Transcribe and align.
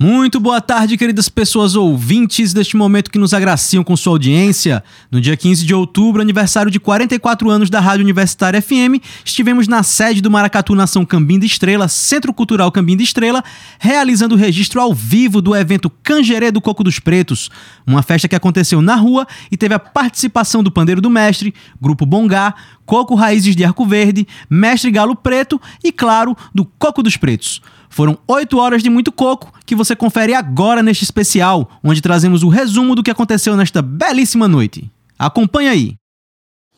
Muito 0.00 0.38
boa 0.38 0.60
tarde, 0.60 0.96
queridas 0.96 1.28
pessoas 1.28 1.74
ouvintes 1.74 2.52
deste 2.52 2.76
momento 2.76 3.10
que 3.10 3.18
nos 3.18 3.34
agraciam 3.34 3.82
com 3.82 3.96
sua 3.96 4.12
audiência. 4.12 4.84
No 5.10 5.20
dia 5.20 5.36
15 5.36 5.66
de 5.66 5.74
outubro, 5.74 6.22
aniversário 6.22 6.70
de 6.70 6.78
44 6.78 7.50
anos 7.50 7.68
da 7.68 7.80
Rádio 7.80 8.04
Universitária 8.04 8.62
FM, 8.62 9.02
estivemos 9.24 9.66
na 9.66 9.82
sede 9.82 10.20
do 10.20 10.30
Maracatu 10.30 10.76
Nação 10.76 11.04
Cambinda 11.04 11.44
Estrela, 11.44 11.88
Centro 11.88 12.32
Cultural 12.32 12.70
Cambinda 12.70 13.02
Estrela, 13.02 13.42
realizando 13.80 14.36
o 14.36 14.38
registro 14.38 14.80
ao 14.80 14.94
vivo 14.94 15.42
do 15.42 15.56
evento 15.56 15.90
Canjerê 15.90 16.52
do 16.52 16.60
Coco 16.60 16.84
dos 16.84 17.00
Pretos, 17.00 17.50
uma 17.84 18.00
festa 18.00 18.28
que 18.28 18.36
aconteceu 18.36 18.80
na 18.80 18.94
rua 18.94 19.26
e 19.50 19.56
teve 19.56 19.74
a 19.74 19.80
participação 19.80 20.62
do 20.62 20.70
Pandeiro 20.70 21.00
do 21.00 21.10
Mestre, 21.10 21.52
Grupo 21.82 22.06
Bongá, 22.06 22.54
Coco 22.86 23.16
Raízes 23.16 23.56
de 23.56 23.64
Arco 23.64 23.84
Verde, 23.84 24.28
Mestre 24.48 24.92
Galo 24.92 25.16
Preto 25.16 25.60
e, 25.82 25.90
claro, 25.90 26.36
do 26.54 26.64
Coco 26.64 27.02
dos 27.02 27.16
Pretos. 27.16 27.60
Foram 27.90 28.18
oito 28.28 28.58
horas 28.58 28.82
de 28.82 28.90
muito 28.90 29.10
coco 29.10 29.52
que 29.64 29.74
você 29.74 29.96
confere 29.96 30.34
agora 30.34 30.82
neste 30.82 31.04
especial, 31.04 31.68
onde 31.82 32.00
trazemos 32.00 32.42
o 32.42 32.48
resumo 32.48 32.94
do 32.94 33.02
que 33.02 33.10
aconteceu 33.10 33.56
nesta 33.56 33.82
belíssima 33.82 34.46
noite. 34.46 34.90
Acompanhe 35.18 35.68
aí. 35.68 35.94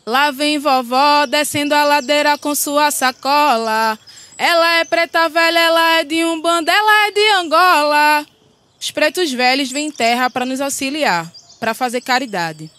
Lá 0.06 0.30
vem 0.30 0.58
vovó 0.58 1.26
descendo 1.26 1.74
a 1.74 1.84
ladeira 1.84 2.38
com 2.38 2.54
sua 2.54 2.90
sacola. 2.90 3.98
Ela 4.38 4.78
é 4.78 4.84
preta 4.84 5.28
velha, 5.28 5.58
ela 5.58 5.98
é 5.98 6.04
de 6.04 6.24
Umbanda, 6.24 6.72
ela 6.72 7.06
é 7.06 7.10
de 7.10 7.30
Angola. 7.34 8.26
Os 8.80 8.90
pretos 8.90 9.30
velhos 9.30 9.70
vêm 9.70 9.88
em 9.88 9.90
terra 9.90 10.30
para 10.30 10.46
nos 10.46 10.60
auxiliar, 10.60 11.30
para 11.60 11.74
fazer 11.74 12.00
caridade. 12.00 12.70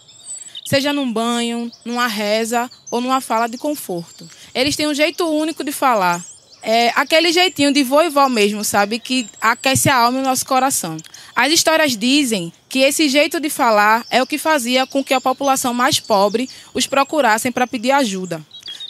Seja 0.66 0.92
num 0.92 1.12
banho, 1.12 1.70
numa 1.84 2.08
reza 2.08 2.68
ou 2.90 3.00
numa 3.00 3.20
fala 3.20 3.46
de 3.46 3.56
conforto. 3.56 4.28
Eles 4.52 4.74
têm 4.74 4.88
um 4.88 4.94
jeito 4.94 5.24
único 5.28 5.62
de 5.62 5.70
falar, 5.70 6.24
é 6.62 6.92
aquele 6.94 7.32
jeitinho 7.32 7.72
de 7.72 7.82
vô 7.82 8.00
mesmo, 8.30 8.64
sabe? 8.64 8.98
Que 8.98 9.26
aquece 9.40 9.88
a 9.88 9.96
alma 9.96 10.18
e 10.18 10.22
o 10.22 10.24
nosso 10.24 10.46
coração. 10.46 10.96
As 11.34 11.52
histórias 11.52 11.96
dizem 11.96 12.52
que 12.68 12.80
esse 12.80 13.08
jeito 13.08 13.40
de 13.40 13.50
falar 13.50 14.06
é 14.10 14.22
o 14.22 14.26
que 14.26 14.38
fazia 14.38 14.86
com 14.86 15.02
que 15.02 15.12
a 15.12 15.20
população 15.20 15.74
mais 15.74 15.98
pobre 15.98 16.48
os 16.72 16.86
procurassem 16.86 17.50
para 17.50 17.66
pedir 17.66 17.90
ajuda, 17.90 18.40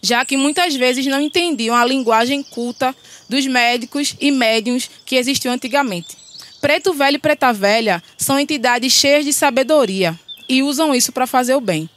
já 0.02 0.24
que 0.24 0.36
muitas 0.36 0.74
vezes 0.74 1.06
não 1.06 1.20
entendiam 1.20 1.74
a 1.74 1.84
linguagem 1.84 2.42
culta 2.42 2.94
dos 3.28 3.46
médicos 3.46 4.14
e 4.20 4.30
médiums 4.30 4.90
que 5.06 5.16
existiam 5.16 5.54
antigamente. 5.54 6.16
Preto 6.60 6.92
Velho 6.92 7.16
e 7.16 7.18
Preta 7.18 7.52
Velha 7.52 8.02
são 8.16 8.38
entidades 8.38 8.92
cheias 8.92 9.24
de 9.24 9.32
sabedoria 9.32 10.18
e 10.48 10.62
usam 10.62 10.94
isso 10.94 11.10
para 11.10 11.26
fazer 11.26 11.54
o 11.54 11.60
bem. 11.60 11.88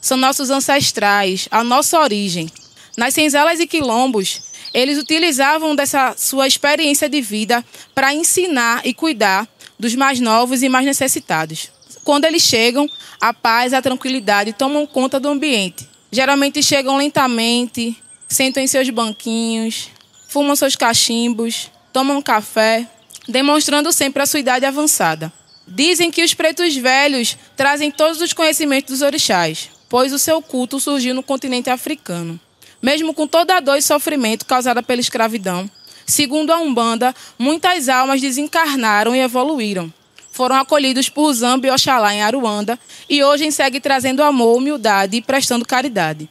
São 0.00 0.16
nossos 0.16 0.50
ancestrais, 0.50 1.46
a 1.50 1.62
nossa 1.62 2.00
origem. 2.00 2.50
Nas 2.96 3.14
senzalas 3.14 3.60
e 3.60 3.66
quilombos, 3.66 4.49
eles 4.72 4.98
utilizavam 4.98 5.74
dessa 5.74 6.14
sua 6.16 6.46
experiência 6.46 7.08
de 7.08 7.20
vida 7.20 7.64
para 7.94 8.14
ensinar 8.14 8.82
e 8.84 8.94
cuidar 8.94 9.48
dos 9.78 9.94
mais 9.94 10.20
novos 10.20 10.62
e 10.62 10.68
mais 10.68 10.86
necessitados. 10.86 11.70
Quando 12.04 12.24
eles 12.24 12.42
chegam, 12.42 12.88
a 13.20 13.34
paz 13.34 13.72
a 13.72 13.82
tranquilidade 13.82 14.52
tomam 14.52 14.86
conta 14.86 15.18
do 15.18 15.28
ambiente. 15.28 15.88
Geralmente 16.12 16.62
chegam 16.62 16.96
lentamente, 16.96 17.96
sentam 18.28 18.62
em 18.62 18.66
seus 18.66 18.88
banquinhos, 18.90 19.88
fumam 20.28 20.54
seus 20.54 20.76
cachimbos, 20.76 21.70
tomam 21.92 22.22
café, 22.22 22.86
demonstrando 23.28 23.92
sempre 23.92 24.22
a 24.22 24.26
sua 24.26 24.40
idade 24.40 24.64
avançada. 24.64 25.32
Dizem 25.66 26.10
que 26.10 26.22
os 26.22 26.34
pretos 26.34 26.76
velhos 26.76 27.36
trazem 27.56 27.90
todos 27.90 28.20
os 28.20 28.32
conhecimentos 28.32 28.90
dos 28.90 29.02
orixás, 29.02 29.70
pois 29.88 30.12
o 30.12 30.18
seu 30.18 30.42
culto 30.42 30.80
surgiu 30.80 31.14
no 31.14 31.22
continente 31.22 31.70
africano 31.70 32.40
mesmo 32.82 33.14
com 33.14 33.26
toda 33.26 33.56
a 33.56 33.60
dor 33.60 33.76
e 33.76 33.82
sofrimento 33.82 34.46
causada 34.46 34.82
pela 34.82 35.00
escravidão. 35.00 35.70
Segundo 36.06 36.50
a 36.50 36.58
Umbanda, 36.58 37.14
muitas 37.38 37.88
almas 37.88 38.20
desencarnaram 38.20 39.14
e 39.14 39.20
evoluíram. 39.20 39.92
Foram 40.32 40.56
acolhidos 40.56 41.08
por 41.08 41.32
Zambi 41.32 41.68
e 41.68 41.70
Oxalá 41.70 42.14
em 42.14 42.22
Aruanda 42.22 42.78
e 43.08 43.22
hoje 43.22 43.50
segue 43.52 43.80
trazendo 43.80 44.22
amor, 44.22 44.56
humildade 44.56 45.16
e 45.16 45.22
prestando 45.22 45.64
caridade. 45.64 46.28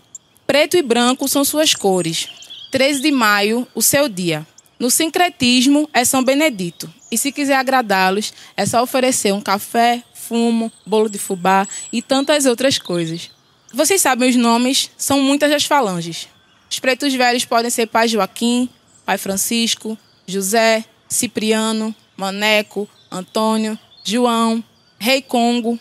Preto 0.48 0.78
e 0.78 0.82
branco 0.82 1.28
são 1.28 1.46
suas 1.46 1.76
cores. 1.76 2.28
13 2.72 3.02
de 3.02 3.12
maio, 3.12 3.68
o 3.76 3.82
seu 3.82 4.10
dia. 4.10 4.46
No 4.80 4.90
sincretismo 4.90 5.90
é 5.94 6.06
São 6.06 6.24
Benedito. 6.24 6.92
E 7.12 7.18
se 7.18 7.32
quiser 7.32 7.56
agradá-los, 7.56 8.34
é 8.56 8.66
só 8.66 8.82
oferecer 8.82 9.34
um 9.34 9.42
café, 9.42 10.02
fumo, 10.14 10.72
bolo 10.86 11.10
de 11.10 11.18
fubá 11.18 11.68
e 11.92 12.02
tantas 12.02 12.46
outras 12.46 12.78
coisas. 12.78 13.30
Vocês 13.74 14.02
sabem 14.02 14.30
os 14.30 14.36
nomes, 14.36 14.90
são 14.98 15.22
muitas 15.22 15.52
as 15.52 15.66
falanges. 15.66 16.28
Os 16.70 16.80
pretos 16.80 17.14
velhos 17.14 17.46
podem 17.46 17.72
ser 17.72 17.88
pai 17.88 18.08
Joaquim, 18.08 18.70
pai 19.06 19.18
Francisco, 19.18 19.98
José, 20.28 20.86
Cipriano, 21.08 21.94
Maneco, 22.16 22.88
Antônio, 23.12 23.78
João, 24.04 24.64
Rei 25.00 25.22
Congo. 25.22 25.80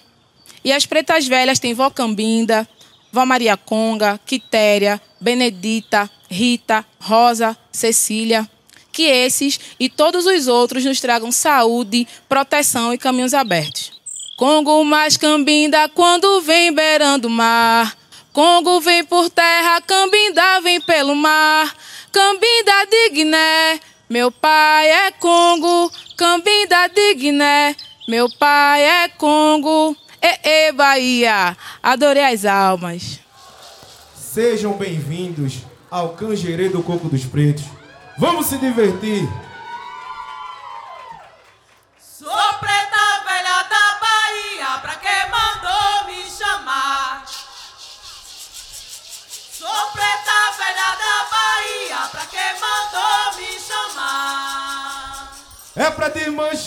E 0.65 0.73
as 0.73 0.87
pretas 0.87 1.27
velhas 1.27 1.59
têm 1.59 1.75
vó 1.75 1.91
Cambinda, 1.91 2.67
vó 3.13 3.27
Maria 3.27 3.57
Conga, 3.57 4.19
Quitéria, 4.25 5.01
Benedita, 5.21 6.11
Rita, 6.31 6.85
Rosa, 7.01 7.57
Cecília. 7.71 8.49
Que 8.91 9.03
esses 9.03 9.61
e 9.79 9.89
todos 9.89 10.27
os 10.27 10.49
outros 10.49 10.85
nos 10.85 11.01
tragam 11.01 11.31
saúde, 11.31 12.09
proteção 12.29 12.93
e 12.93 12.99
caminhos 12.99 13.35
abertos. 13.35 13.93
Congo 14.37 14.83
mais 14.85 15.17
Cambinda 15.17 15.89
quando 15.91 16.41
vem 16.41 16.73
beirando 16.73 17.29
o 17.29 17.31
mar. 17.31 17.97
Congo 18.39 18.81
vem 18.81 19.05
por 19.05 19.29
terra, 19.31 19.81
Cambinda 19.81 20.61
vem 20.61 20.81
pelo 20.81 21.17
mar. 21.17 21.75
Cambinda 22.13 22.87
de 22.89 23.11
Guiné, 23.11 23.81
meu 24.09 24.31
pai 24.31 24.89
é 24.89 25.11
Congo. 25.11 25.91
Cambinda 26.17 26.87
de 26.87 27.15
Guiné, 27.15 27.75
meu 28.07 28.31
pai 28.31 28.85
é 28.85 29.09
Congo. 29.09 29.97
E, 30.23 30.69
e 30.69 30.73
Bahia, 30.73 31.57
adorei 31.83 32.33
as 32.33 32.45
almas. 32.45 33.19
Sejam 34.15 34.75
bem-vindos 34.75 35.55
ao 35.91 36.11
Canjerê 36.11 36.69
do 36.69 36.81
Coco 36.81 37.09
dos 37.09 37.25
Pretos. 37.25 37.65
Vamos 38.17 38.47
se 38.47 38.57
divertir! 38.59 39.29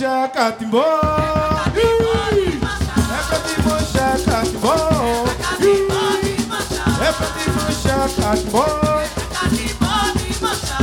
Te 0.01 0.07
manchar, 0.07 0.31
catimbó. 0.31 0.81
É 0.81 1.83
pra 3.21 3.37
te 3.39 3.61
manchar, 3.61 4.17
catimbó. 4.25 4.75
É 6.99 7.11
pra 7.11 7.27
te 7.27 7.49
manchar, 7.51 8.09
catimbó. 8.09 8.65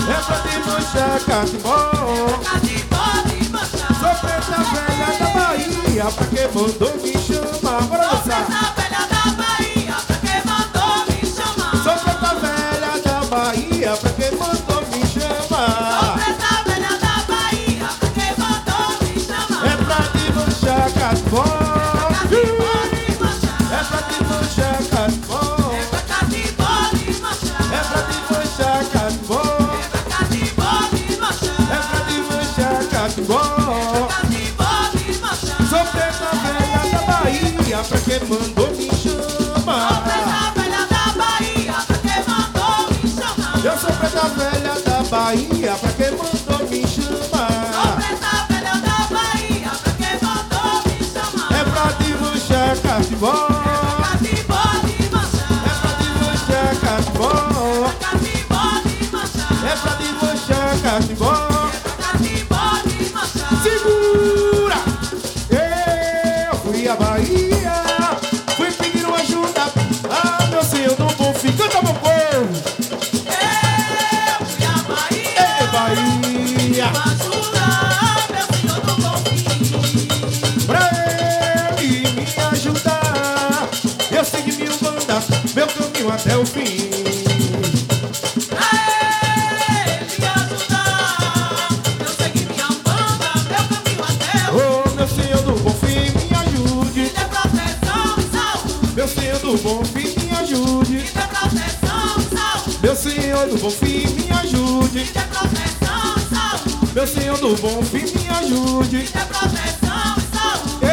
É 0.06 0.18
pra 0.24 0.36
te 0.38 0.58
manchar, 0.60 1.18
catimbó. 1.26 1.76
Sou 3.98 4.14
preta 4.20 4.58
velha 4.72 5.10
da 5.18 5.28
Bahia, 5.34 6.06
pra 6.12 6.26
que 6.26 6.42
mandou 6.54 6.94
me 7.02 7.12
chamar? 7.18 7.82
Bora 7.82 8.08
dançar. 8.08 8.87
Bahia, 45.10 45.74
pra 45.80 45.92
quem 45.92 46.10
mandou 46.10 46.68
me 46.68 46.86
Sou 46.86 47.04
chamar. 47.04 47.96
preta 47.96 48.46
velha 48.48 48.74
da 48.80 49.08
Bahia, 49.10 49.70
pra 49.82 49.92
quem 49.92 50.18
mandou 50.22 50.82
me 50.84 51.04
chamar. 51.04 51.52
É 51.52 51.64
pra 51.64 51.92
te 51.92 52.10
manchar, 52.20 52.76
catimbó. 52.78 53.47
Do 107.48 107.62
bom 107.62 107.82
fim, 107.82 108.04
me 108.04 108.28
ajude. 108.28 108.98
dê 108.98 109.24
proteção 109.24 110.16
e 110.18 110.36
saúde. 110.36 110.86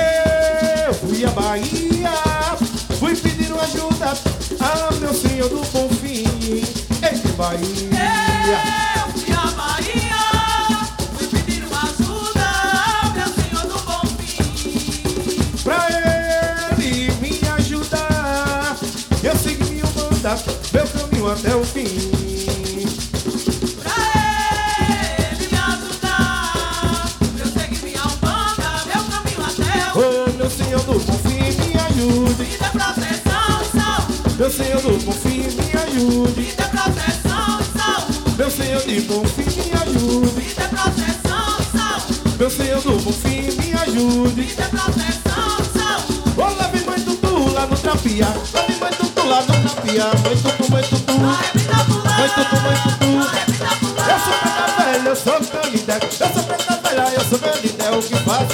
Eu 0.88 0.94
fui 0.94 1.26
à 1.26 1.30
Bahia, 1.32 2.12
fui 2.98 3.16
pedir 3.16 3.52
uma 3.52 3.64
ajuda 3.64 4.14
a 4.62 4.94
meu 4.94 5.14
Senhor 5.14 5.50
do 5.50 5.58
bom 5.72 5.90
fim. 5.90 6.24
Ei, 7.04 7.32
Bahia. 7.34 7.60
Eu 8.96 9.08
fui 9.12 9.34
à 9.34 9.52
Bahia, 9.52 10.22
fui 11.18 11.28
pedir 11.28 11.66
uma 11.66 11.84
ajuda 11.84 12.48
ao 13.04 13.12
meu 13.12 13.28
Senhor 13.28 13.66
do 13.68 13.78
bom 13.84 14.08
fim. 14.18 15.60
Pra 15.62 15.88
ele 15.92 17.12
me 17.20 17.42
ajudar, 17.58 18.78
eu 19.22 19.36
segui 19.36 19.82
o 19.84 19.88
manda, 19.94 20.38
meu 20.72 20.88
caminho 20.88 21.32
até 21.32 21.54
o 21.54 21.66
fim. 21.66 21.85
Senhor 34.56 34.82
do 34.82 34.98
bom 35.06 35.12
fim, 35.12 35.40
me 35.40 35.72
ajude. 35.84 36.44
dê 36.56 36.64
proteção 36.64 37.60
e 37.60 37.78
saúde, 37.78 38.36
Meu 38.38 38.50
Senhor 38.52 38.82
de 38.82 39.02
bom 39.02 39.26
fim, 39.26 39.44
me 39.44 39.74
ajude. 39.82 40.56
dê 40.56 40.68
proteção 40.68 41.58
e 41.60 41.78
saúde, 41.78 42.38
Meu 42.40 42.50
Senhor 42.50 42.82
do 42.82 42.92
bom 43.00 43.12
fim, 43.12 43.42
me 43.62 43.74
ajude. 43.74 44.44
dê 44.56 44.64
proteção 44.64 45.58
e 45.60 45.78
saúde. 45.78 46.24
Ô, 46.38 46.62
leve 46.62 46.86
mãe 46.86 47.00
tutu 47.02 47.54
lá 47.54 47.68
no 47.68 47.78
trapia. 47.78 48.28
Leve 48.54 48.76
mãe 48.80 48.92
tutu 48.92 49.28
lá 49.28 49.42
no 49.42 49.70
trapia. 49.70 50.06
Mãe 50.24 50.38
tutu, 50.38 50.72
mãe 50.72 50.84
tutu. 50.84 51.14
Mãe 51.14 52.30
tutu, 52.30 52.62
mãe 52.62 52.78
tutu. 52.84 53.06
Eu 54.08 54.20
sou 54.20 54.34
preta 54.42 54.66
velha, 54.78 55.10
eu 55.10 55.16
sou 55.16 55.40
canidé. 55.52 56.00
Eu 56.02 56.34
sou 56.34 56.44
preta 56.44 56.80
velha, 56.90 57.14
eu 57.14 57.26
sou 57.26 57.40
canidé. 57.40 57.92
O 57.92 58.02
que 58.02 58.16
faz 58.24 58.52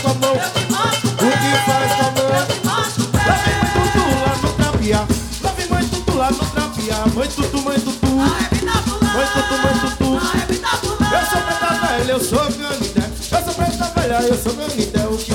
eu 14.28 14.38
sou 14.38 14.54
canidé. 14.54 15.08
O 15.08 15.18
que 15.18 15.32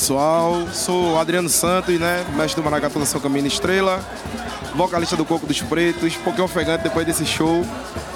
pessoal, 0.00 0.66
sou 0.72 1.18
Adriano 1.18 1.50
Santos, 1.50 2.00
né? 2.00 2.24
Mestre 2.34 2.62
do 2.62 2.64
Maracatu 2.64 2.98
Nação 2.98 3.20
Caminho 3.20 3.46
Estrela, 3.46 4.02
vocalista 4.74 5.14
do 5.14 5.26
Coco 5.26 5.46
dos 5.46 5.60
Pretos, 5.60 6.16
pouquinho 6.16 6.46
ofegante 6.46 6.82
depois 6.82 7.04
desse 7.04 7.26
show. 7.26 7.62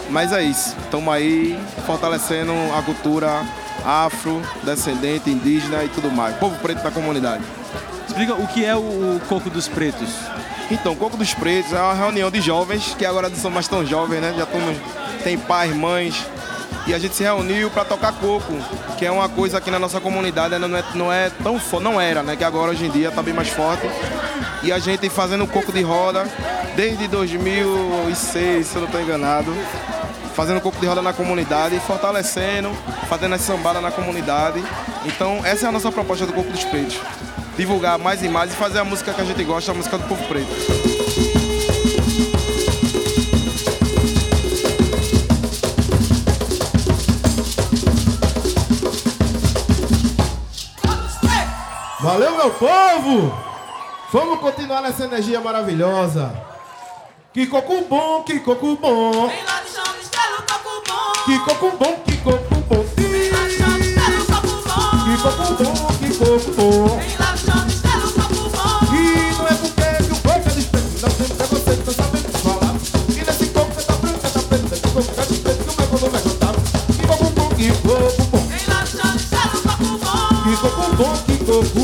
Mas 0.09 0.33
é 0.33 0.43
isso, 0.43 0.75
estamos 0.83 1.13
aí 1.13 1.61
fortalecendo 1.85 2.53
a 2.75 2.81
cultura 2.81 3.45
afro, 3.85 4.41
descendente, 4.63 5.29
indígena 5.29 5.85
e 5.85 5.91
tudo 5.91 6.11
mais. 6.11 6.35
Povo 6.37 6.59
preto 6.59 6.83
na 6.83 6.91
comunidade. 6.91 7.45
Explica 8.09 8.33
o 8.33 8.47
que 8.47 8.65
é 8.65 8.75
o 8.75 9.21
Coco 9.29 9.51
dos 9.51 9.69
Pretos. 9.69 10.09
Então, 10.71 10.97
Coco 10.97 11.19
dos 11.19 11.35
Pretos 11.35 11.75
é 11.75 11.83
uma 11.83 11.93
reunião 11.93 12.31
de 12.31 12.41
jovens, 12.41 12.95
que 12.99 13.05
agora 13.05 13.29
não 13.29 13.37
são 13.37 13.51
mais 13.51 13.69
tão 13.69 13.85
jovens, 13.85 14.23
né? 14.23 14.35
Já 14.35 14.47
tão, 14.47 14.61
tem 15.23 15.37
pais, 15.37 15.77
mães. 15.77 16.25
E 16.87 16.93
a 16.93 16.99
gente 16.99 17.15
se 17.15 17.23
reuniu 17.23 17.71
para 17.71 17.85
tocar 17.85 18.13
coco, 18.13 18.53
que 18.99 19.07
é 19.07 19.11
uma 19.11 19.29
coisa 19.29 19.57
aqui 19.57 19.71
na 19.71 19.79
nossa 19.79 20.01
comunidade 20.01 20.59
não 20.59 20.77
é, 20.77 20.85
não 20.95 21.13
é 21.13 21.31
tão 21.31 21.59
forte, 21.59 21.83
não 21.83 21.99
era, 21.99 22.23
né? 22.23 22.37
Que 22.37 22.45
agora 22.45 22.73
hoje 22.73 22.85
em 22.85 22.91
dia 22.91 23.11
tá 23.11 23.23
bem 23.23 23.33
mais 23.33 23.49
forte. 23.49 23.89
E 24.63 24.71
a 24.71 24.79
gente 24.79 25.09
fazendo 25.09 25.47
coco 25.47 25.73
de 25.73 25.83
roda 25.83 26.29
desde 26.77 27.09
2006, 27.09 28.67
se 28.67 28.75
eu 28.75 28.81
não 28.81 28.87
estou 28.87 29.01
enganado. 29.01 29.55
Fazendo 30.35 30.61
coco 30.61 30.79
de 30.81 30.87
roda 30.87 31.01
na 31.01 31.13
comunidade, 31.13 31.79
fortalecendo, 31.81 32.71
fazendo 33.09 33.35
as 33.35 33.41
sambadas 33.41 33.81
na 33.81 33.91
comunidade. 33.91 34.63
Então, 35.07 35.41
essa 35.45 35.67
é 35.67 35.69
a 35.69 35.73
nossa 35.73 35.93
proposta 35.93 36.27
do 36.27 36.33
Coco 36.33 36.51
dos 36.51 36.65
Pretos. 36.65 36.99
Divulgar 37.57 37.99
mais 37.99 38.23
e 38.23 38.29
mais 38.29 38.53
e 38.53 38.57
fazer 38.57 38.81
a 38.81 38.85
música 38.85 39.13
que 39.13 39.21
a 39.21 39.25
gente 39.25 39.45
gosta, 39.45 39.71
a 39.71 39.75
música 39.75 39.97
do 39.97 40.09
povo 40.09 40.25
preto. 40.27 41.04
Valeu, 52.15 52.37
meu 52.37 52.51
povo! 52.53 53.35
Vamos 54.13 54.39
continuar 54.39 54.81
nessa 54.83 55.05
energia 55.05 55.41
maravilhosa. 55.41 56.33
Que 57.33 57.45
coco 57.49 57.81
bom, 57.91 58.23
que 58.23 58.39
coco 58.39 58.77
bom. 58.77 59.27
vem 59.27 59.43
lá 59.45 59.61
de 59.61 59.71
chão 59.71 59.83
estrela 60.01 60.37
coco 60.49 60.83
bom 60.87 61.13
Que 61.25 61.39
coco 61.41 61.77
bom, 61.77 61.97
que 62.07 62.17
coco 62.19 62.55
bom. 62.69 62.85
vem 62.97 63.31
lá 63.33 63.49
de 63.49 63.57
chão 63.57 63.77
estrela 63.79 64.25
coco 64.27 64.47
Que 65.03 65.17
bom 65.17 65.33
coco 65.33 65.65
bom, 65.65 65.87
que 65.99 66.15
coco 66.17 66.51
bom. 66.53 66.99
vem 67.01 67.17
lá 67.19 67.33
de 67.33 67.41
chão 67.41 67.67
estrela 67.67 68.13
coco 68.13 68.49
bom 68.49 68.95
E 68.95 69.35
não 69.37 69.49
é 69.49 69.55
porque 69.55 70.05
que 70.05 70.13
o 70.13 70.17
coco 70.23 70.39
é 70.39 70.53
desprezo. 70.55 70.95
Não 71.03 71.11
tem 71.11 71.27
falar. 72.45 72.75
E 73.09 73.25
nesse 73.25 73.47
coco 73.47 73.75
você 73.75 73.83
tá 73.83 73.95
tá 73.95 73.99
coco 73.99 74.55
é 74.55 74.69
que 74.71 74.71
o. 74.71 74.95
Que 75.35 75.43
coco 75.49 75.67
que 75.67 75.83
coco 75.83 75.99
coco 75.99 76.15
Que 76.87 77.07
coco 77.09 77.27
que 77.27 77.27
coco 77.27 77.27
coco 77.27 77.27
Que 77.27 77.27
coco 77.27 77.27
que 77.27 77.33
coco 77.35 77.35
coco 77.35 77.35
é 77.35 77.35
que 77.35 77.35
coco 77.35 77.35
desprezo. 77.35 77.35
Sabemos 77.35 77.35
falar. 77.35 77.35
Nesse 77.35 77.35
coco 77.35 77.35
tá 77.35 77.35
tá 77.35 77.35
preto. 77.35 77.35
Nesse 77.35 77.35
coco 77.35 77.35
é 77.35 77.35
desprezo, 77.35 77.35
que 77.35 77.35
o 77.35 77.35
meu 77.35 77.35
quando 77.35 77.35
vai. 77.35 77.35
Que 77.35 77.35
coco 77.35 77.35
bom, 77.35 77.49
que 77.49 77.69
coco 77.83 78.23
bom. 78.31 78.47
vem 78.47 78.67
lá 78.69 78.83
de 78.85 78.91
chão 78.91 79.17
estrela 79.17 79.59
coco 79.65 79.99
bom 79.99 80.43
Que 80.45 80.57
coco 80.57 80.97
bom, 80.97 81.17
que 81.27 81.37
coco 81.45 81.69
bom. 81.75 81.84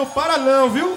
não 0.00 0.06
para 0.06 0.38
não, 0.38 0.70
viu? 0.70 0.96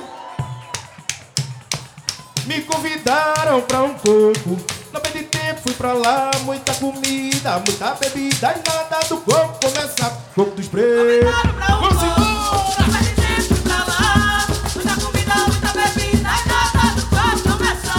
Me 2.46 2.62
convidaram 2.62 3.60
pra 3.62 3.84
um 3.84 3.94
coco 3.96 4.58
Não 4.94 5.02
perdi 5.02 5.24
tempo, 5.24 5.62
fui 5.62 5.74
pra 5.74 5.92
lá 5.92 6.32
Muita 6.44 6.74
comida, 6.76 7.62
muita 7.68 7.96
bebida 7.96 8.56
E 8.56 8.70
nada 8.70 9.00
do 9.10 9.18
coco 9.18 9.60
começar 9.62 10.10
Coco 10.34 10.52
dos 10.52 10.68
pretos 10.68 11.34
Convidaram 11.34 11.54
pra 11.54 11.76
um 11.76 11.82
Vamos 11.82 11.98
coco, 11.98 12.06
embora! 12.06 12.94
perder 12.94 13.16
tempo 13.16 13.56
pra 13.62 13.78
lá. 13.86 14.48
Muita 14.74 14.96
comida, 15.06 15.36
muita 15.48 15.74
bebida 15.74 16.30
e 16.30 16.48
nada 16.48 16.96
do 16.96 17.02
coco 17.08 17.58
começar. 17.58 17.94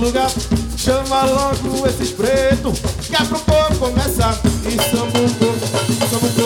lugar. 0.00 0.30
Chama 0.76 1.24
logo 1.24 1.86
esses 1.86 2.10
pretos, 2.10 2.78
que 3.06 3.16
é 3.16 3.24
pro 3.24 3.38
povo 3.40 3.78
começar. 3.78 4.38
E 4.64 4.76
samba 4.90 5.18
um 5.18 6.45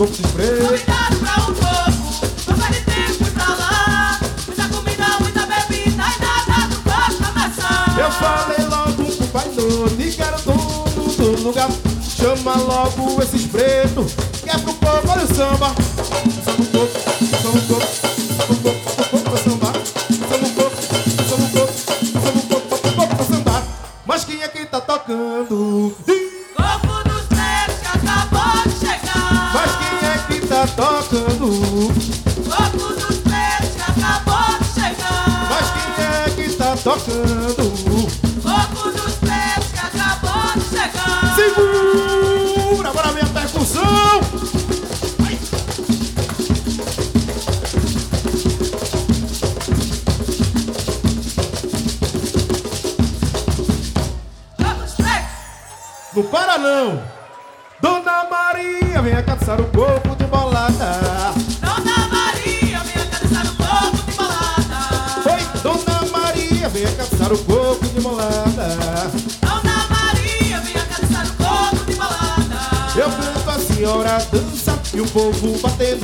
Corpo 0.00 0.14
de. 0.14 0.22
Convidado 0.22 1.16
pra 1.18 1.34
um 1.42 1.52
pouco. 1.52 2.26
Não 2.48 2.56
vai 2.56 2.72
de 2.72 2.80
tempo 2.86 3.30
pra 3.32 3.48
lá. 3.54 4.18
Muita 4.46 4.68
comida, 4.68 5.04
muita 5.20 5.40
bebida 5.40 5.90
e 5.90 5.94
nada 5.94 6.68
do 6.68 6.76
corpo 6.80 7.22
começar. 7.22 7.98
Eu 7.98 8.10
falei 8.10 8.66
logo 8.66 9.14
pro 9.14 9.26
pai 9.26 9.48
dono 9.50 10.00
e 10.00 10.10
quero 10.10 10.40
dono 10.40 11.10
do 11.18 11.42
lugar. 11.42 11.68
Chama 12.16 12.56
logo 12.56 13.22
esses 13.22 13.44
pretos, 13.44 14.14
que 14.42 14.48
é 14.48 14.56
pro 14.56 14.72
povo, 14.72 15.06
olha 15.06 15.24
o 15.24 15.34
samba. 15.34 15.74
Samba 16.46 16.62
um 16.62 16.64
pouco, 16.64 16.98
samba 17.42 17.58
um 17.58 17.66
pouco, 17.66 17.86
samba 17.86 18.52
um 18.52 18.56
pouco, 18.56 18.79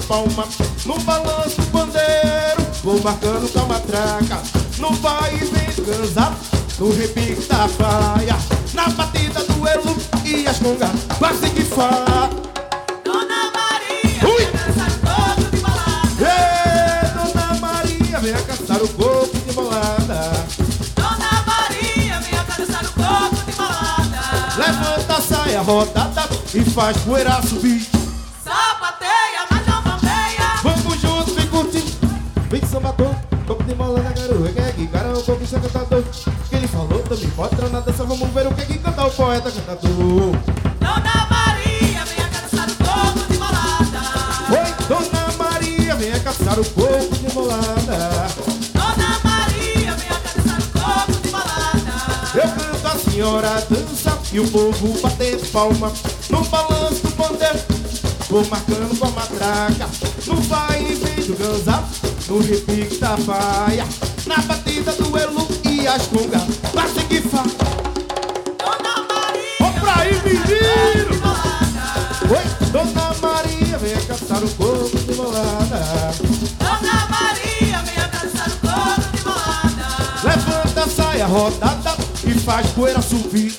palma. 0.07 0.47
No 0.85 0.99
balanço 1.01 1.63
bandeiro, 1.73 2.67
vou 2.83 3.01
marcando 3.03 3.53
com 3.53 3.59
a 3.59 3.67
matraca. 3.67 4.43
No 4.79 4.93
vai 4.95 5.35
e 5.35 5.45
vem 5.45 5.85
cansa, 5.85 6.33
no 6.79 6.93
repique 6.93 7.47
da 7.49 7.69
praia. 7.69 8.37
Na 8.73 8.89
batida 8.91 9.43
do 9.45 9.67
elo 9.67 9.97
e 10.25 10.47
as 10.47 10.59
congas, 10.59 10.91
quase 11.19 11.51
que 11.51 11.63
fala. 11.63 12.31
Dona 13.05 13.51
Maria, 13.53 14.29
Ui. 14.29 14.47
no 14.47 14.99
corpo 15.09 15.51
de 15.51 15.63
balada. 15.63 16.21
Ê, 16.21 17.33
Dona 17.33 17.61
Maria, 17.61 18.21
venha 18.21 18.43
caçar 18.43 18.83
o 18.83 18.89
corpo 18.89 19.39
de 19.39 19.53
bolada. 19.53 20.47
Dona 20.95 21.45
Maria, 21.47 22.21
minha 22.21 22.45
cabeça 22.45 22.83
no 22.83 22.91
corpo 22.91 23.51
de 23.51 23.53
balada. 23.57 24.57
Levanta 24.57 25.17
a 25.17 25.21
saia 25.21 25.63
rodada 25.63 26.29
e 26.55 26.65
faz 26.71 26.97
poeira 26.99 27.41
subir. 27.43 27.96
Poeta 39.41 39.51
cantador. 39.51 40.33
Dona 40.81 41.27
Maria, 41.31 42.05
minha 42.07 42.29
cabeça 42.29 42.67
no 42.67 42.87
corpo 42.87 43.33
de 43.33 43.39
balada. 43.39 44.01
Oi, 44.51 44.87
Dona 44.89 45.33
Maria, 45.37 45.95
venha 45.97 46.21
caçar 46.21 46.59
o 46.59 46.65
corpo 46.65 47.17
de 47.17 47.35
bolada. 47.35 48.29
Dona 48.73 49.21
Maria, 49.25 49.95
minha 49.95 50.21
cabeça 50.21 50.55
no 50.55 50.81
corpo 50.81 51.13
de 51.23 51.29
balada. 51.29 51.93
Eu 52.35 52.49
canto, 52.49 52.87
a 52.87 53.11
senhora 53.11 53.67
dança 53.69 54.19
e 54.33 54.41
o 54.41 54.51
povo 54.51 55.01
batendo 55.03 55.47
palma 55.53 55.93
no 56.31 56.45
balanço 56.45 57.03
do 57.03 57.17
bandeiro. 57.17 57.59
Vou 58.31 58.45
marcando 58.47 58.99
com 58.99 59.07
a 59.07 59.11
matraca 59.11 59.89
no 60.27 60.37
vai 60.43 60.83
e 60.83 60.95
vem 60.95 61.27
do 61.27 61.37
ganzá, 61.37 61.85
no 62.27 62.41
repique 62.41 62.97
da 62.97 63.17
faia, 63.19 63.87
na 64.27 64.37
batida 64.39 64.93
do 64.93 65.17
elo 65.17 65.47
e 65.65 65.87
as 65.87 66.07
congas. 66.07 66.43
Quase 66.73 67.05
que 67.05 67.21
fa. 67.21 67.86
Menino! 70.27 71.17
Oi, 72.29 72.71
Dona 72.73 73.15
Maria, 73.23 73.79
venha 73.79 74.01
caçar 74.03 74.43
o 74.43 74.51
corpo 74.55 74.99
de 74.99 75.15
bolada. 75.15 76.13
Dona 76.59 77.07
Maria, 77.09 77.83
minha 77.83 78.09
cabeça 78.09 78.49
no 78.49 78.57
corpo 78.57 79.17
de 79.17 79.23
balada. 79.23 79.87
Levanta 80.25 80.85
a 80.85 80.89
saia 80.89 81.27
rodada 81.27 81.97
e 82.27 82.35
faz 82.41 82.67
poeira 82.73 83.01
subir. 83.01 83.57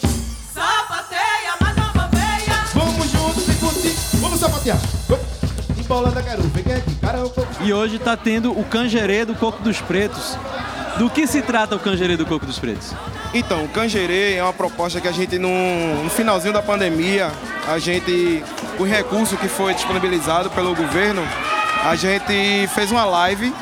Sapateia, 0.54 1.54
mas 1.62 1.76
não 1.78 1.94
bambeia. 1.94 2.64
Vamos 2.74 3.12
juntos 3.12 3.48
e 3.48 3.54
curtir. 3.54 3.96
Vamos 4.20 4.40
sapatear. 4.40 4.78
Embolada, 5.78 6.22
quero 6.22 6.44
ver 6.44 6.64
quem 6.64 6.74
é 6.74 6.80
que 6.82 6.96
cara 6.96 7.20
é 7.20 7.24
o 7.24 7.30
corpo. 7.30 7.64
E 7.64 7.72
hoje 7.72 7.98
tá 7.98 8.18
tendo 8.18 8.52
o 8.52 8.66
canjerê 8.66 9.24
do 9.24 9.34
Coco 9.36 9.64
dos 9.64 9.80
Pretos. 9.80 10.38
Do 10.98 11.10
que 11.10 11.26
se 11.28 11.42
trata 11.42 11.76
o 11.76 11.80
canjerê 11.80 12.18
do 12.18 12.26
Coco 12.26 12.46
dos 12.46 12.60
Pretos? 12.60 12.94
Então, 13.38 13.66
o 13.66 13.68
Cangerê 13.68 14.34
é 14.34 14.44
uma 14.44 14.52
proposta 14.52 15.00
que 15.00 15.08
a 15.08 15.12
gente, 15.12 15.38
no, 15.38 16.04
no 16.04 16.10
finalzinho 16.10 16.54
da 16.54 16.62
pandemia, 16.62 17.32
a 17.68 17.78
gente, 17.78 18.44
com 18.76 18.84
o 18.84 18.88
recurso 18.88 19.38
que 19.38 19.48
foi 19.48 19.76
disponibilizado 19.76 20.50
pelo 20.50 20.74
governo, 20.74 21.22
a 21.84 21.96
gente 21.96 22.68
fez 22.74 22.92
uma 22.92 23.06
live, 23.06 23.54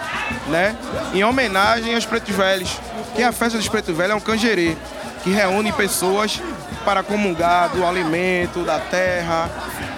né, 0.47 0.77
em 1.13 1.25
homenagem 1.25 1.93
aos 1.93 2.05
Pretos 2.05 2.33
Velhos. 2.33 2.79
Que 3.17 3.21
a 3.21 3.33
festa 3.33 3.57
dos 3.57 3.67
Pretos 3.67 3.95
Velhos 3.95 4.13
é 4.13 4.15
um 4.15 4.21
Cangerê, 4.21 4.77
que 5.25 5.29
reúne 5.29 5.73
pessoas 5.73 6.41
para 6.85 7.03
comungar 7.03 7.69
do 7.71 7.85
alimento, 7.85 8.63
da 8.63 8.79
terra, 8.79 9.49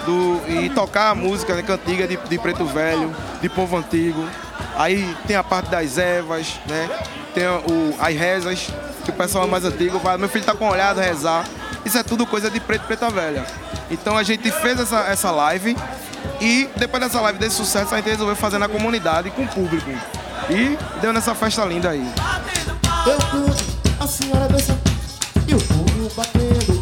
do, 0.07 0.41
e 0.47 0.71
tocar 0.71 1.11
a 1.11 1.15
música 1.15 1.53
né, 1.53 1.61
cantiga 1.61 2.07
de, 2.07 2.17
de 2.17 2.39
Preto 2.39 2.65
Velho, 2.65 3.15
de 3.39 3.47
povo 3.47 3.77
antigo. 3.77 4.25
Aí 4.75 5.15
tem 5.27 5.35
a 5.35 5.43
parte 5.43 5.69
das 5.69 5.99
ervas, 5.99 6.59
né? 6.65 6.89
Tem 7.35 7.45
o, 7.45 7.95
as 7.99 8.15
rezas, 8.15 8.69
que 9.07 9.11
o 9.11 9.13
pessoal 9.13 9.47
mais 9.47 9.63
antigo 9.63 9.97
vai, 9.99 10.17
meu 10.17 10.27
filho 10.27 10.43
tá 10.43 10.53
com 10.53 10.67
olhado 10.67 10.99
rezar. 10.99 11.45
Isso 11.85 11.97
é 11.97 12.03
tudo 12.03 12.27
coisa 12.27 12.49
de 12.49 12.59
preto 12.59 12.83
e 12.83 12.87
preta 12.87 13.09
velha. 13.09 13.45
Então 13.89 14.17
a 14.17 14.23
gente 14.23 14.51
fez 14.51 14.77
essa, 14.79 14.99
essa 15.01 15.31
live 15.31 15.77
e 16.41 16.69
depois 16.75 17.01
dessa 17.01 17.21
live 17.21 17.39
desse 17.39 17.55
sucesso 17.55 17.93
a 17.93 17.97
gente 17.97 18.09
resolveu 18.09 18.35
fazer 18.35 18.57
na 18.57 18.67
comunidade 18.67 19.31
com 19.31 19.43
o 19.43 19.47
público. 19.47 19.89
E 20.49 20.77
deu 20.99 21.13
nessa 21.13 21.33
festa 21.33 21.63
linda 21.63 21.91
aí. 21.91 22.05
Eu 23.05 23.17
canto, 23.17 23.65
a 23.97 24.07
senhora 24.07 24.47
dança 24.49 24.77
e 25.47 25.55
o 25.55 25.61
povo 25.61 26.11
batendo 26.15 26.76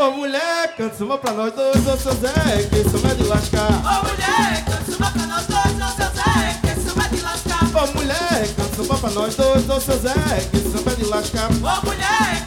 Ô 0.00 0.12
mulher, 0.12 0.74
canta 0.78 0.94
samba 0.96 1.18
pra 1.18 1.30
nós 1.34 1.52
dois, 1.52 1.86
ô 1.86 1.94
seu 1.94 2.14
Zé, 2.14 2.32
que 2.70 2.88
samba 2.88 3.10
é 3.10 3.14
de 3.16 3.22
lascar. 3.24 3.68
Ô 3.68 4.08
mulher, 4.08 4.64
canta 4.64 4.92
samba 4.92 5.10
pra 5.10 5.26
nós 5.26 5.46
dois, 5.46 5.76
não 5.76 5.88
seu 5.90 6.06
Zé, 6.06 6.58
que 6.62 6.68
esse 6.68 6.94
vai 6.94 7.08
te 7.10 7.20
lascar. 7.20 7.64
Ô 7.64 7.86
mulher, 7.92 8.48
canta 8.56 8.76
samba 8.76 8.96
pra 8.96 9.10
nós 9.10 9.34
dois, 9.34 9.68
ô 9.68 9.78
seu 9.78 9.98
Zé, 9.98 10.14
que 10.50 10.58
samba 10.58 10.92
é 10.92 10.94
de 10.94 11.04
lascar. 11.04 11.50
Ô 11.50 11.86
mulher, 11.86 12.46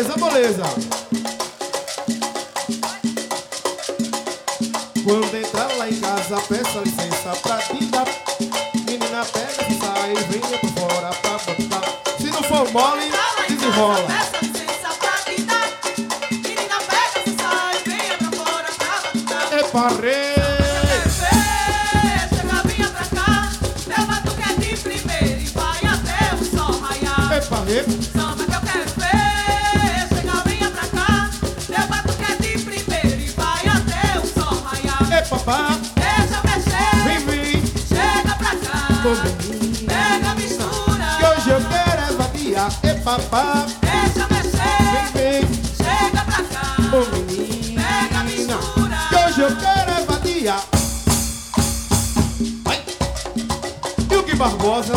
A 0.00 0.02
moleza, 0.02 0.14
a 0.14 0.18
moleza. 0.18 0.62
Quando 5.04 5.36
entrar 5.36 5.76
lá 5.76 5.90
em 5.90 6.00
casa, 6.00 6.40
peça 6.48 6.78
licença 6.78 7.36
pra 7.42 7.58
te 7.58 7.84
dar. 7.84 8.06
Menina, 8.86 9.26
pega 9.26 9.68
e 9.68 9.78
sai, 9.78 10.14
venha 10.30 10.58
por 10.58 10.70
fora 10.70 11.10
pra 11.10 11.32
botar. 11.32 11.82
Se 12.18 12.30
não 12.30 12.42
for 12.44 12.72
mole, 12.72 13.12
desenrola. 13.46 14.06
Peça 14.06 14.38
licença 14.40 14.88
pra 14.98 15.10
papá. 43.18 43.66
Deixa 43.80 44.28
mexer. 44.28 45.12
Vem, 45.12 45.40
vem. 45.42 45.54
Chega 45.76 46.24
pra 46.24 46.44
cá. 46.44 46.76
Ô 46.96 47.04
Pega 47.74 48.20
a 48.20 48.24
menina. 48.24 48.56
mistura. 48.56 48.96
Que 49.08 49.16
hoje 49.16 49.40
eu 49.40 49.56
quero 49.56 49.90
é. 49.90 50.56
Vai. 52.64 52.80
E 54.10 54.16
o 54.16 54.22
que 54.22 54.36
Barbosa? 54.36 54.94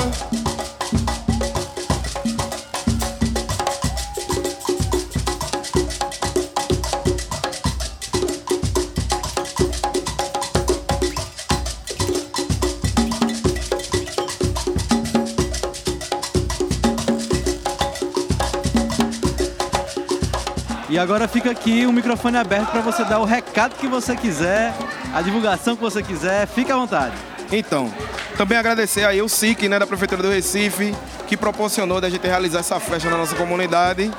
Agora 21.04 21.28
fica 21.28 21.52
aqui 21.52 21.86
o 21.86 21.92
microfone 21.92 22.38
aberto 22.38 22.72
para 22.72 22.80
você 22.80 23.04
dar 23.04 23.20
o 23.20 23.26
recado 23.26 23.76
que 23.76 23.88
você 23.88 24.16
quiser, 24.16 24.74
a 25.14 25.22
divulgação 25.22 25.76
que 25.76 25.82
você 25.82 26.02
quiser, 26.02 26.48
fique 26.48 26.72
à 26.72 26.78
vontade. 26.78 27.14
Então, 27.52 27.94
também 28.38 28.58
agradecer 28.58 29.04
aí 29.04 29.22
o 29.22 29.28
SIC, 29.28 29.68
né, 29.68 29.78
da 29.78 29.86
Prefeitura 29.86 30.24
do 30.24 30.30
Recife, 30.30 30.96
que 31.28 31.36
proporcionou 31.36 32.00
da 32.00 32.10
gente 32.10 32.26
realizar 32.26 32.60
essa 32.60 32.80
festa 32.80 33.10
na 33.10 33.18
nossa 33.18 33.36
comunidade. 33.36 34.10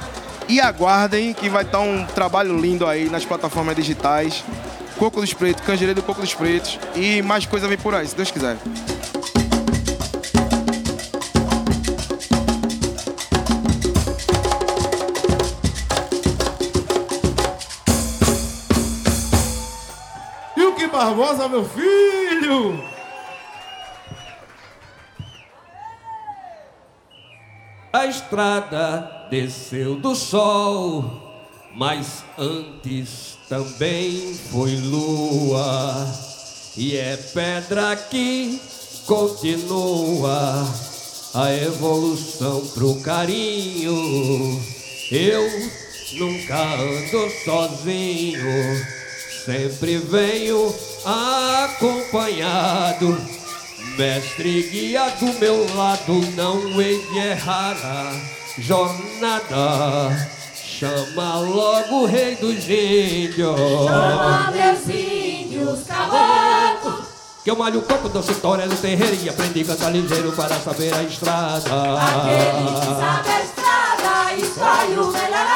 E 0.46 0.60
aguardem 0.60 1.32
que 1.32 1.48
vai 1.48 1.62
estar 1.62 1.80
um 1.80 2.04
trabalho 2.04 2.54
lindo 2.60 2.86
aí 2.86 3.08
nas 3.08 3.24
plataformas 3.24 3.74
digitais. 3.74 4.44
Coco 4.98 5.22
dos 5.22 5.32
Pretos, 5.32 5.64
Canjereiro 5.64 6.00
do 6.00 6.04
Coco 6.04 6.20
dos 6.20 6.34
Pretos 6.34 6.78
e 6.94 7.22
mais 7.22 7.46
coisa 7.46 7.66
vem 7.66 7.78
por 7.78 7.94
aí, 7.94 8.06
se 8.06 8.14
Deus 8.14 8.30
quiser. 8.30 8.56
Barbosa, 21.04 21.48
meu 21.48 21.68
filho? 21.68 22.82
A 27.92 28.06
estrada 28.06 29.26
desceu 29.30 29.96
do 29.96 30.14
sol, 30.14 31.04
mas 31.74 32.24
antes 32.38 33.36
também 33.50 34.34
foi 34.50 34.76
lua. 34.76 36.06
E 36.74 36.96
é 36.96 37.18
pedra 37.18 37.94
que 37.96 38.58
continua 39.06 40.66
a 41.34 41.52
evolução 41.52 42.66
pro 42.68 42.98
carinho. 43.02 43.94
Eu 45.10 45.42
nunca 46.14 46.64
ando 46.76 47.30
sozinho, 47.44 49.03
sempre 49.44 49.98
venho 49.98 50.74
acompanhado. 51.04 53.20
Mestre 53.98 54.62
guia 54.62 55.10
do 55.20 55.26
meu 55.38 55.66
lado, 55.76 56.14
não 56.34 56.80
hei 56.80 56.98
de 57.12 57.18
errar 57.18 57.76
a 57.84 58.18
jornada. 58.58 60.30
Chama 60.54 61.40
logo 61.40 62.02
o 62.02 62.06
rei 62.06 62.36
dos 62.36 62.64
índios. 62.68 63.60
Chama 63.86 64.50
meus 64.50 64.88
índios 64.88 65.80
caboclos. 65.86 67.04
Que 67.44 67.50
eu 67.50 67.56
malho 67.56 67.80
o 67.80 67.82
coco, 67.82 68.08
danço 68.08 68.32
história 68.32 68.66
do 68.66 68.74
terreiro 68.76 69.18
e 69.22 69.28
aprendi 69.28 69.60
a 69.60 69.66
cantar 69.66 69.92
ligeiro 69.92 70.32
para 70.32 70.58
saber 70.58 70.94
a 70.94 71.02
estrada. 71.02 71.60
Aquele 71.60 72.80
que 72.80 72.86
sabe 72.86 73.28
a 73.28 73.42
estrada 73.44 74.34
escolhe 74.34 74.98
o 74.98 75.12
melhor. 75.12 75.53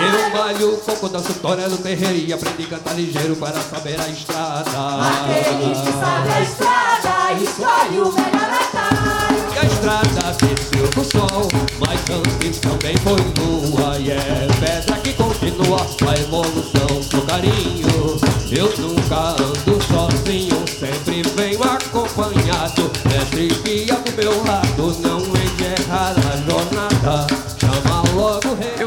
Eu 0.00 0.30
malho 0.30 0.74
o 0.74 0.76
coco, 0.78 1.08
danço 1.08 1.30
história 1.30 1.68
do 1.68 1.76
terreiro 1.76 2.34
aprendi 2.34 2.64
a 2.64 2.68
cantar 2.68 2.94
ligeiro 2.94 3.36
para 3.36 3.60
saber 3.60 4.00
a 4.00 4.08
estrada. 4.08 4.70
Aquele 4.70 5.74
que 5.74 5.92
sabe 5.92 6.32
a 6.32 6.40
estrada 6.40 7.32
escolhe 7.42 8.00
o 8.00 8.12
melhor 8.12 8.50
atalho. 8.50 9.54
E 9.54 9.58
a 9.58 9.64
estrada 9.64 10.36
desceu 10.38 10.88
do 10.88 11.04
sol, 11.04 11.48
mas 11.78 12.00
antes 12.10 12.58
também 12.60 12.96
foi 12.98 13.20
lua. 13.38 13.98
E 13.98 14.10
é 14.10 14.48
pedra 14.58 14.96
que 15.02 15.12
continua 15.12 15.80
a 15.80 16.14
evolução 16.18 17.04
pro 17.10 17.22
carinho. 17.22 18.18
Eu 18.50 18.72
nunca 18.78 19.36
ando 19.40 19.78
sozinho, 19.84 20.64
sempre 20.66 21.22
venho 21.36 21.62
acompanhado. 21.62 22.90
Mestre 23.08 23.48
guia 23.62 23.94
do 23.96 24.12
meu 24.16 24.44
lado, 24.44 24.96
não 25.00 25.18
hei 25.18 25.48
de 25.56 25.82
errar 25.82 26.14
a 26.16 26.50
jornada. 26.50 27.39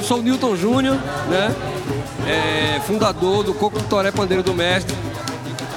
Sou 0.04 0.20
o 0.20 0.22
Newton 0.22 0.56
Júnior, 0.56 0.98
né? 1.30 1.56
É, 2.28 2.80
fundador 2.82 3.44
do 3.44 3.54
Coco 3.54 3.82
Toré 3.84 4.12
Pandeiro 4.12 4.44
do 4.44 4.54
Mestre. 4.54 4.96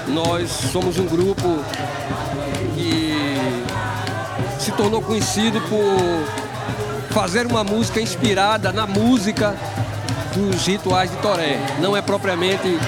Nós 0.09 0.51
somos 0.73 0.99
um 0.99 1.07
grupo 1.07 1.59
que 2.75 3.15
se 4.59 4.73
tornou 4.73 5.01
conhecido 5.01 5.61
por 5.63 7.15
fazer 7.15 7.47
uma 7.47 7.63
música 7.63 8.01
inspirada 8.01 8.73
na 8.73 8.87
música 8.87 9.55
dos 10.35 10.67
rituais 10.67 11.11
de 11.11 11.17
Toré. 11.19 11.59
Não 11.81 11.97
é 11.97 12.03
propriamente 12.03 12.79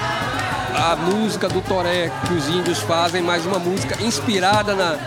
a 0.75 0.95
música 0.95 1.47
do 1.47 1.61
Toré 1.61 2.11
que 2.27 2.33
os 2.33 2.49
índios 2.49 2.79
fazem, 2.79 3.21
mas 3.21 3.45
uma 3.45 3.59
música 3.59 4.01
inspirada 4.03 4.75
na, 4.75 4.97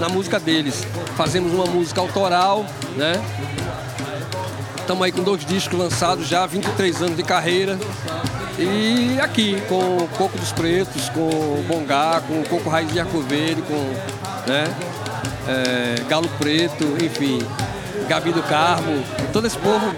na 0.00 0.08
música 0.08 0.38
deles. 0.38 0.86
Fazemos 1.16 1.52
uma 1.52 1.66
música 1.66 2.00
autoral, 2.00 2.64
né? 2.96 3.20
Estamos 4.92 5.06
aí 5.06 5.12
com 5.12 5.22
dois 5.22 5.42
discos 5.46 5.78
lançados 5.78 6.28
já, 6.28 6.44
23 6.44 7.00
anos 7.00 7.16
de 7.16 7.22
carreira. 7.22 7.78
E 8.58 9.18
aqui, 9.22 9.58
com 9.66 9.96
o 9.96 10.08
Coco 10.18 10.36
dos 10.36 10.52
Pretos, 10.52 11.08
com 11.08 11.30
Bongá, 11.66 12.22
com 12.28 12.42
o 12.42 12.46
Coco 12.46 12.68
Raiz 12.68 12.92
de 12.92 13.02
com 13.02 13.78
né, 14.46 14.64
é, 15.48 15.94
Galo 16.10 16.28
Preto, 16.38 16.84
enfim, 17.02 17.38
Gabi 18.06 18.32
do 18.32 18.42
Carmo, 18.42 19.02
todo 19.32 19.46
esse 19.46 19.56
povo 19.56 19.94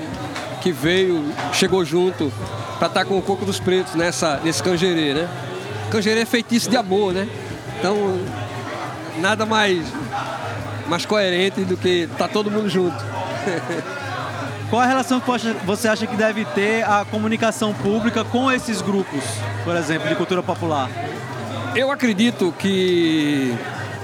que 0.62 0.70
veio, 0.70 1.24
chegou 1.52 1.84
junto 1.84 2.32
para 2.78 2.86
estar 2.86 3.04
com 3.04 3.18
o 3.18 3.22
Coco 3.22 3.44
dos 3.44 3.58
Pretos 3.58 3.96
nessa, 3.96 4.40
nesse 4.44 4.62
canjerê, 4.62 5.12
né? 5.12 5.28
Canjerê 5.90 6.20
é 6.20 6.24
feitiço 6.24 6.70
de 6.70 6.76
amor, 6.76 7.12
né? 7.12 7.28
Então, 7.80 7.96
nada 9.18 9.44
mais, 9.44 9.84
mais 10.86 11.04
coerente 11.04 11.62
do 11.62 11.76
que 11.76 12.08
tá 12.16 12.28
todo 12.28 12.48
mundo 12.48 12.68
junto. 12.68 12.94
Qual 14.70 14.80
a 14.82 14.86
relação 14.86 15.20
que 15.20 15.26
você- 15.64 15.88
acha 15.88 16.06
que 16.06 16.16
deve 16.16 16.44
ter 16.46 16.82
a 16.84 17.04
comunicação 17.08 17.72
pública 17.74 18.24
com 18.24 18.50
esses 18.50 18.80
grupos, 18.80 19.22
por 19.62 19.76
exemplo, 19.76 20.08
de 20.08 20.14
cultura 20.16 20.42
popular? 20.42 20.88
Eu 21.76 21.90
acredito 21.90 22.52
que 22.58 23.54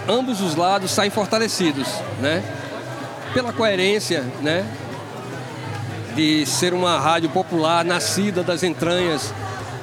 ambos 0.09 0.41
os 0.41 0.55
lados 0.55 0.91
saem 0.91 1.11
fortalecidos, 1.11 1.87
né? 2.21 2.43
Pela 3.33 3.53
coerência, 3.53 4.25
né? 4.43 4.65
De 6.15 6.45
ser 6.47 6.75
uma 6.75 6.99
rádio 6.99 7.31
popular, 7.31 7.85
nascida 7.85 8.43
das 8.43 8.63
entranhas 8.63 9.33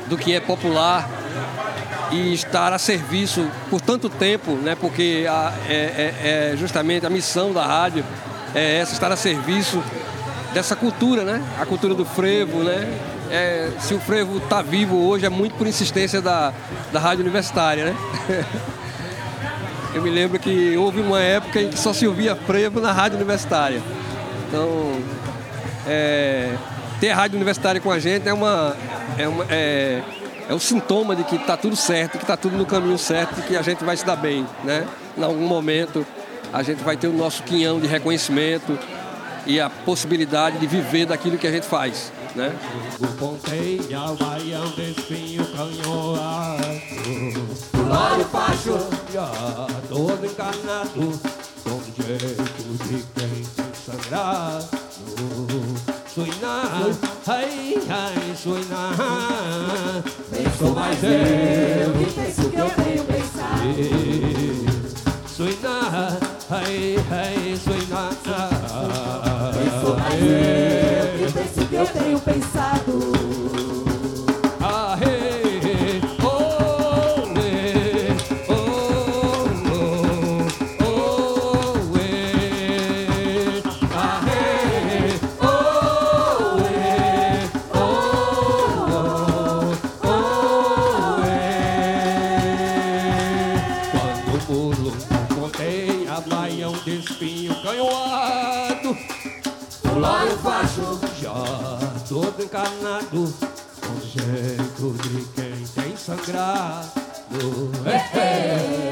do 0.07 0.17
que 0.17 0.33
é 0.35 0.39
popular 0.39 1.09
e 2.11 2.33
estar 2.33 2.71
a 2.71 2.77
serviço 2.77 3.45
por 3.69 3.81
tanto 3.81 4.09
tempo, 4.09 4.51
né? 4.53 4.75
Porque 4.79 5.25
a- 5.29 5.53
é, 5.67 5.73
é- 5.73 6.51
é 6.53 6.57
justamente 6.57 7.05
a 7.05 7.09
missão 7.09 7.51
da 7.51 7.65
rádio 7.65 8.05
é 8.53 8.77
essa, 8.79 8.93
estar 8.93 9.11
a 9.11 9.15
serviço 9.17 9.81
dessa 10.53 10.75
cultura, 10.75 11.23
né? 11.23 11.41
A 11.59 11.65
cultura 11.65 11.93
do 11.93 12.05
frevo, 12.05 12.63
né? 12.63 12.87
É, 13.29 13.71
se 13.79 13.93
o 13.93 13.99
frevo 13.99 14.37
está 14.37 14.61
vivo 14.61 14.95
hoje 15.07 15.25
é 15.25 15.29
muito 15.29 15.55
por 15.55 15.67
insistência 15.67 16.21
da, 16.21 16.53
da 16.91 16.99
rádio 16.99 17.21
universitária, 17.21 17.85
né? 17.85 17.95
Eu 19.93 20.01
me 20.01 20.09
lembro 20.09 20.37
que 20.37 20.77
houve 20.77 21.01
uma 21.01 21.19
época 21.19 21.61
em 21.61 21.69
que 21.69 21.79
só 21.79 21.91
se 21.91 22.05
ouvia 22.05 22.35
frevo 22.35 22.79
na 22.79 22.91
rádio 22.91 23.17
universitária. 23.17 23.81
Então, 24.47 25.01
é, 25.87 26.55
ter 26.99 27.09
a 27.09 27.15
rádio 27.15 27.35
universitária 27.35 27.81
com 27.81 27.91
a 27.91 27.97
gente 27.97 28.27
é 28.27 28.33
uma. 28.33 28.75
É, 29.17 29.27
uma, 29.27 29.45
é, 29.49 30.03
é 30.49 30.53
um 30.53 30.59
sintoma 30.59 31.15
de 31.15 31.23
que 31.23 31.35
está 31.35 31.57
tudo 31.57 31.75
certo, 31.75 32.17
que 32.17 32.23
está 32.23 32.37
tudo 32.37 32.55
no 32.55 32.65
caminho 32.65 32.97
certo, 32.97 33.41
que 33.41 33.57
a 33.57 33.61
gente 33.61 33.83
vai 33.83 33.97
se 33.97 34.05
dar 34.05 34.15
bem, 34.15 34.45
né? 34.63 34.85
Em 35.17 35.23
algum 35.23 35.47
momento 35.47 36.05
a 36.53 36.63
gente 36.63 36.83
vai 36.83 36.95
ter 36.95 37.07
o 37.07 37.13
nosso 37.13 37.43
quinhão 37.43 37.79
de 37.79 37.87
reconhecimento 37.87 38.77
e 39.47 39.59
a 39.61 39.69
possibilidade 39.69 40.59
de 40.59 40.67
viver 40.67 41.05
daquilo 41.05 41.37
que 41.37 41.47
a 41.47 41.51
gente 41.51 41.65
faz, 41.65 42.11
né? 42.35 42.53
O 42.99 43.07
ponteia, 43.13 44.01
o 44.11 44.15
baião 44.15 44.69
de 44.71 44.91
espinho 44.91 45.45
canhoado. 45.45 46.67
Glória 47.87 48.25
Facho, 48.25 48.77
Já 49.13 49.31
todo 49.87 50.25
encarnado 50.25 51.19
Com 51.63 51.81
jeito 52.03 52.43
de 52.83 53.03
quem 53.13 53.23
tem 53.29 53.73
sangrado 53.73 54.67
Suinar, 56.13 56.89
ai, 57.27 57.77
ai, 57.89 58.35
suinar 58.35 58.93
Penso 60.29 60.73
mais 60.75 61.03
eu 61.03 61.93
que 61.93 62.11
penso 62.13 62.49
que 62.49 62.57
eu 62.57 62.69
tenho 62.69 63.03
pensado. 63.05 63.57
Suinar, 65.29 66.17
ai, 66.49 66.95
ai, 67.11 67.55
suinar 67.55 67.86
Eu 71.71 71.85
tenho 71.87 72.19
pensado. 72.19 73.16
Encarnado, 102.57 103.33
com 103.81 104.01
jeito 104.01 104.97
de 105.03 105.25
quem 105.35 105.67
tem 105.75 105.95
sangrado. 105.95 106.91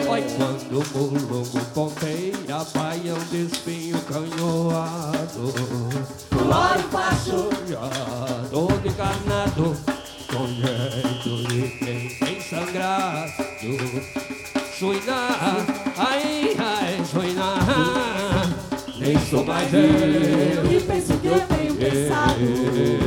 Oi, 0.08 0.24
quando 0.38 0.80
o 0.80 1.00
mulungo 1.00 1.60
ponteia, 1.74 2.64
baião 2.76 3.18
de 3.32 3.46
espinho 3.46 4.00
canhoado. 4.02 5.54
Glória 6.32 6.84
Facho, 6.92 7.50
Já 7.68 7.90
todo 8.52 8.88
encarnado, 8.88 9.76
com 10.32 10.48
jeito 10.48 11.48
de 11.48 11.68
quem 11.80 12.10
tem 12.10 12.42
sangrado. 12.42 13.32
Suinar, 14.78 15.66
ai, 15.98 16.56
ai, 16.60 17.02
suinar, 17.06 18.54
nem 19.00 19.18
sou 19.28 19.44
mais 19.44 19.74
eu. 19.74 20.70
que 20.70 20.86
penso 20.86 21.18
que 21.18 21.28
eu 21.28 21.40
tenho 21.48 21.76
pensado. 21.76 23.05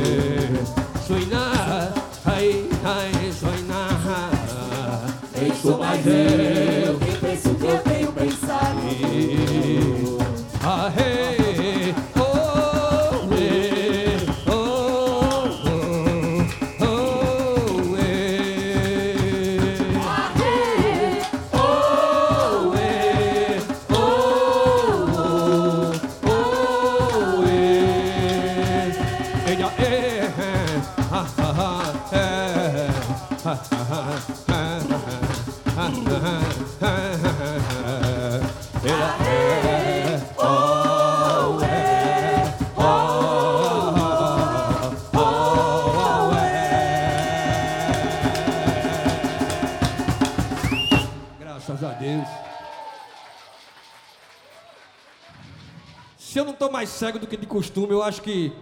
Costume, 57.59 57.91
eu 57.91 58.01
acho 58.01 58.21
que 58.21 58.53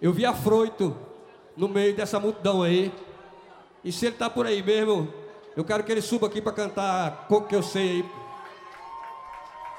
eu 0.00 0.12
vi 0.12 0.26
Afroito 0.26 0.96
no 1.56 1.68
meio 1.68 1.94
dessa 1.94 2.18
multidão 2.18 2.60
aí. 2.60 2.92
E 3.84 3.92
se 3.92 4.06
ele 4.06 4.16
tá 4.16 4.28
por 4.28 4.46
aí 4.46 4.60
mesmo, 4.60 5.14
eu 5.56 5.64
quero 5.64 5.84
que 5.84 5.92
ele 5.92 6.02
suba 6.02 6.26
aqui 6.26 6.42
para 6.42 6.50
cantar 6.50 7.28
Coco 7.28 7.46
que 7.46 7.54
eu 7.54 7.62
sei 7.62 7.88
aí. 7.88 8.10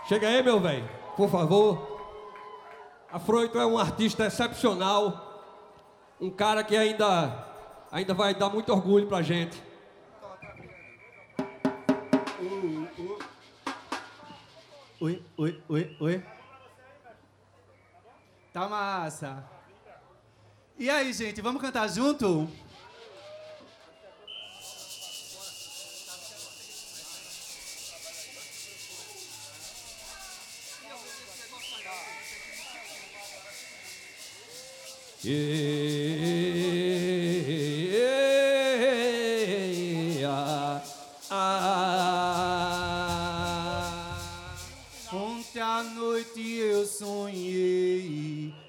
Chega 0.07 0.29
aí, 0.29 0.41
meu 0.41 0.61
velho, 0.61 0.89
por 1.17 1.29
favor. 1.29 1.99
Afroito 3.11 3.59
é 3.59 3.65
um 3.65 3.77
artista 3.77 4.25
excepcional. 4.25 5.43
Um 6.21 6.29
cara 6.29 6.63
que 6.63 6.77
ainda, 6.77 7.45
ainda 7.91 8.13
vai 8.13 8.33
dar 8.33 8.47
muito 8.47 8.71
orgulho 8.71 9.07
pra 9.07 9.21
gente. 9.21 9.61
Oi, 15.01 15.21
oi, 15.35 15.61
oi, 15.67 15.97
oi. 15.99 16.23
Tá 18.53 18.69
massa. 18.69 19.43
E 20.77 20.87
aí, 20.87 21.11
gente, 21.11 21.41
vamos 21.41 21.59
cantar 21.59 21.89
junto? 21.89 22.47
Ah. 41.31 41.63
Ontem 45.11 45.59
à 45.59 45.81
noite 45.81 46.39
eu 46.57 46.85
sonhei 46.85 47.72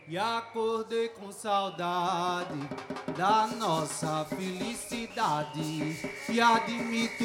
e 0.07 0.19
acordei 0.19 1.09
com 1.09 1.33
saudade 1.33 2.59
da 3.17 3.47
nossa 3.47 4.25
felicidade. 4.27 5.97
E 6.29 6.41
admito 6.41 7.25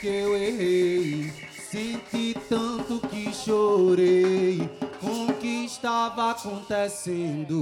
que 0.00 0.06
eu 0.06 0.36
errei, 0.36 1.32
senti 1.70 2.36
tanto 2.48 3.00
que 3.08 3.32
chorei 3.34 4.68
com 5.00 5.26
o 5.26 5.34
que 5.34 5.64
estava 5.64 6.30
acontecendo. 6.30 7.58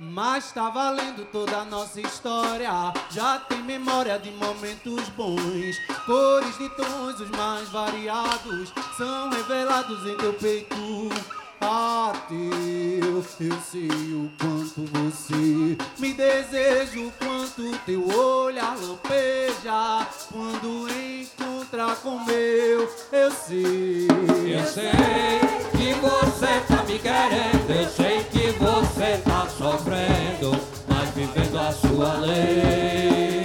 Mas 0.00 0.52
tá 0.52 0.70
valendo 0.70 1.24
toda 1.32 1.56
a 1.56 1.64
nossa 1.64 2.00
história. 2.00 2.70
Já 3.10 3.40
tem 3.40 3.60
memória 3.62 4.16
de 4.18 4.30
momentos 4.30 5.08
bons. 5.10 5.76
Cores 6.06 6.56
de 6.56 6.68
tons, 6.76 7.18
os 7.18 7.30
mais 7.30 7.68
variados, 7.70 8.72
são 8.96 9.28
revelados 9.28 10.06
em 10.06 10.16
teu 10.16 10.32
peito. 10.34 10.76
Teu, 12.28 13.24
eu 13.40 13.58
sei 13.62 13.88
o 13.88 14.30
quanto 14.38 14.84
você 14.92 15.76
me 15.98 16.12
deseja, 16.12 17.00
o 17.00 17.10
quanto 17.12 17.78
teu 17.86 18.06
olhar 18.06 18.76
lampeja. 18.76 20.06
Quando 20.30 20.86
encontra 20.90 21.96
com 21.96 22.18
meu, 22.24 22.88
eu 23.12 23.30
sei. 23.30 24.08
Eu 24.46 24.66
sei 24.66 24.90
que 25.72 25.94
você 25.94 26.60
tá 26.68 26.84
me 26.84 26.98
querendo, 26.98 27.70
eu 27.70 27.88
sei 27.88 28.24
que 28.24 28.50
você 28.52 29.18
tá 29.24 29.46
sofrendo, 29.48 30.60
mas 30.86 31.10
vivendo 31.10 31.58
a 31.58 31.72
sua 31.72 32.14
lei. 32.20 33.37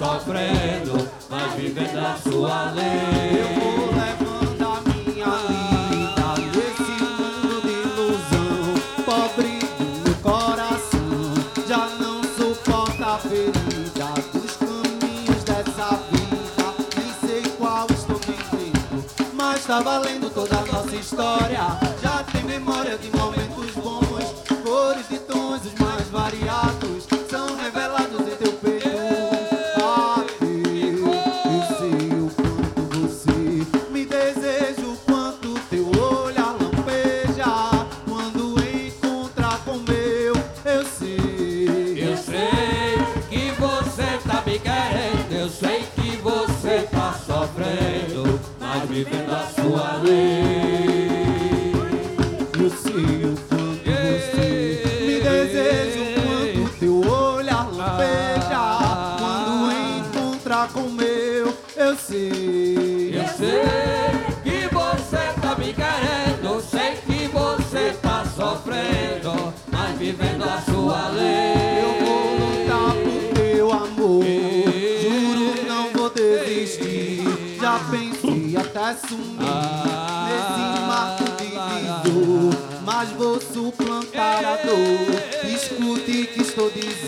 sofrendo, 0.00 1.10
mas 1.28 1.52
vivendo 1.52 1.98
a 1.98 2.16
sua 2.16 2.70
lei. 2.70 3.42
Eu 3.42 3.48
vou 3.60 3.90
levando 3.92 4.62
a 4.64 4.80
minha 4.88 5.26
vida 5.46 6.28
nesse 6.56 6.92
mundo 7.12 7.60
de 7.60 7.72
ilusão. 7.84 8.74
Pobre 9.04 9.58
do 10.02 10.14
coração, 10.22 11.34
já 11.68 11.86
não 12.00 12.22
suporta 12.22 13.04
a 13.04 13.18
ferida 13.18 14.08
dos 14.32 14.56
caminhos 14.56 15.44
dessa 15.44 16.00
vida. 16.10 16.64
Nem 16.96 17.28
sei 17.28 17.42
qual 17.58 17.86
estou 17.90 18.16
vivendo, 18.20 19.04
mas 19.34 19.60
está 19.60 19.80
valendo 19.82 20.32
toda 20.32 20.60
a 20.60 20.64
nossa 20.64 20.96
história. 20.96 21.78
Já 22.02 22.24
tem 22.32 22.42
memória 22.44 22.96
de 22.96 23.10
momentos. 23.14 23.39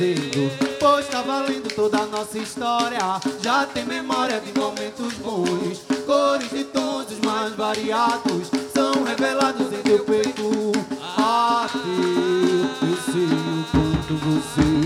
fazendo. 0.03 0.51
Pois 0.81 1.07
tá 1.07 1.23
valendo 1.23 1.73
toda 1.75 1.99
a 1.99 2.07
nossa 2.07 2.39
história. 2.39 2.99
Já 3.41 3.67
tem 3.67 3.85
memória 3.85 4.41
de 4.41 4.59
momentos 4.59 5.13
bons. 5.15 5.83
Cores 6.05 6.51
de 6.51 6.65
tons 6.65 7.07
os 7.11 7.21
mais 7.21 7.55
variados 7.55 8.51
são 8.75 9.05
revelados 9.05 9.73
em 9.73 9.83
teu 9.83 10.05
peito. 10.05 10.73
aqui 11.17 12.67
eu 12.83 13.13
sei 13.13 13.25
o 13.25 13.65
quanto 13.71 14.15
você 14.17 14.82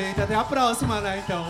gente. 0.00 0.20
Até 0.20 0.34
a 0.34 0.44
próxima, 0.44 1.00
né? 1.00 1.22
Então. 1.24 1.44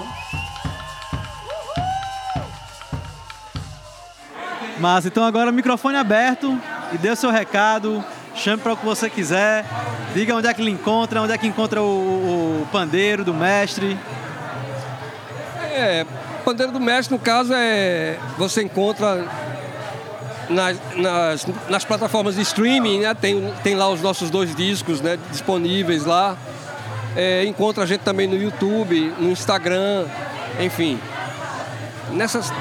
Mas 4.79 5.07
então 5.07 5.25
agora 5.25 5.51
microfone 5.51 5.97
aberto 5.97 6.57
e 6.93 6.99
dê 6.99 7.11
o 7.11 7.17
seu 7.17 7.31
recado, 7.31 8.05
chame 8.35 8.63
para 8.63 8.73
o 8.75 8.77
que 8.77 8.85
você 8.85 9.11
quiser, 9.11 9.65
diga 10.15 10.35
onde 10.35 10.47
é 10.47 10.55
que 10.55 10.63
ele 10.63 10.71
encontra, 10.71 11.21
onde 11.21 11.33
é 11.33 11.39
que 11.39 11.47
encontra 11.47 11.83
o, 11.83 11.85
o- 11.85 12.63
o 12.63 12.67
pandeiro 12.71 13.25
do 13.25 13.35
mestre. 13.35 13.99
É, 15.73 16.07
Pandeiro 16.45 16.73
do 16.73 16.81
Mestre, 16.81 17.15
no 17.15 17.21
caso, 17.21 17.53
é 17.55 18.19
você 18.39 18.63
encontra 18.63 19.29
nas, 20.49 20.79
nas, 20.97 21.47
nas 21.69 21.85
plataformas 21.85 22.37
de 22.37 22.41
streaming, 22.41 23.01
né? 23.01 23.13
Tem, 23.15 23.53
tem 23.63 23.75
lá 23.75 23.87
os 23.89 24.01
nossos 24.01 24.31
dois 24.31 24.55
discos 24.57 25.01
né? 25.03 25.19
disponíveis 25.31 26.07
lá. 26.07 26.37
É, 27.21 27.45
encontra 27.45 27.83
a 27.83 27.87
gente 27.87 28.03
também 28.03 28.29
no 28.29 28.37
YouTube, 28.37 29.13
no 29.19 29.33
Instagram, 29.33 30.07
enfim. 30.61 31.01
Nessas. 32.13 32.53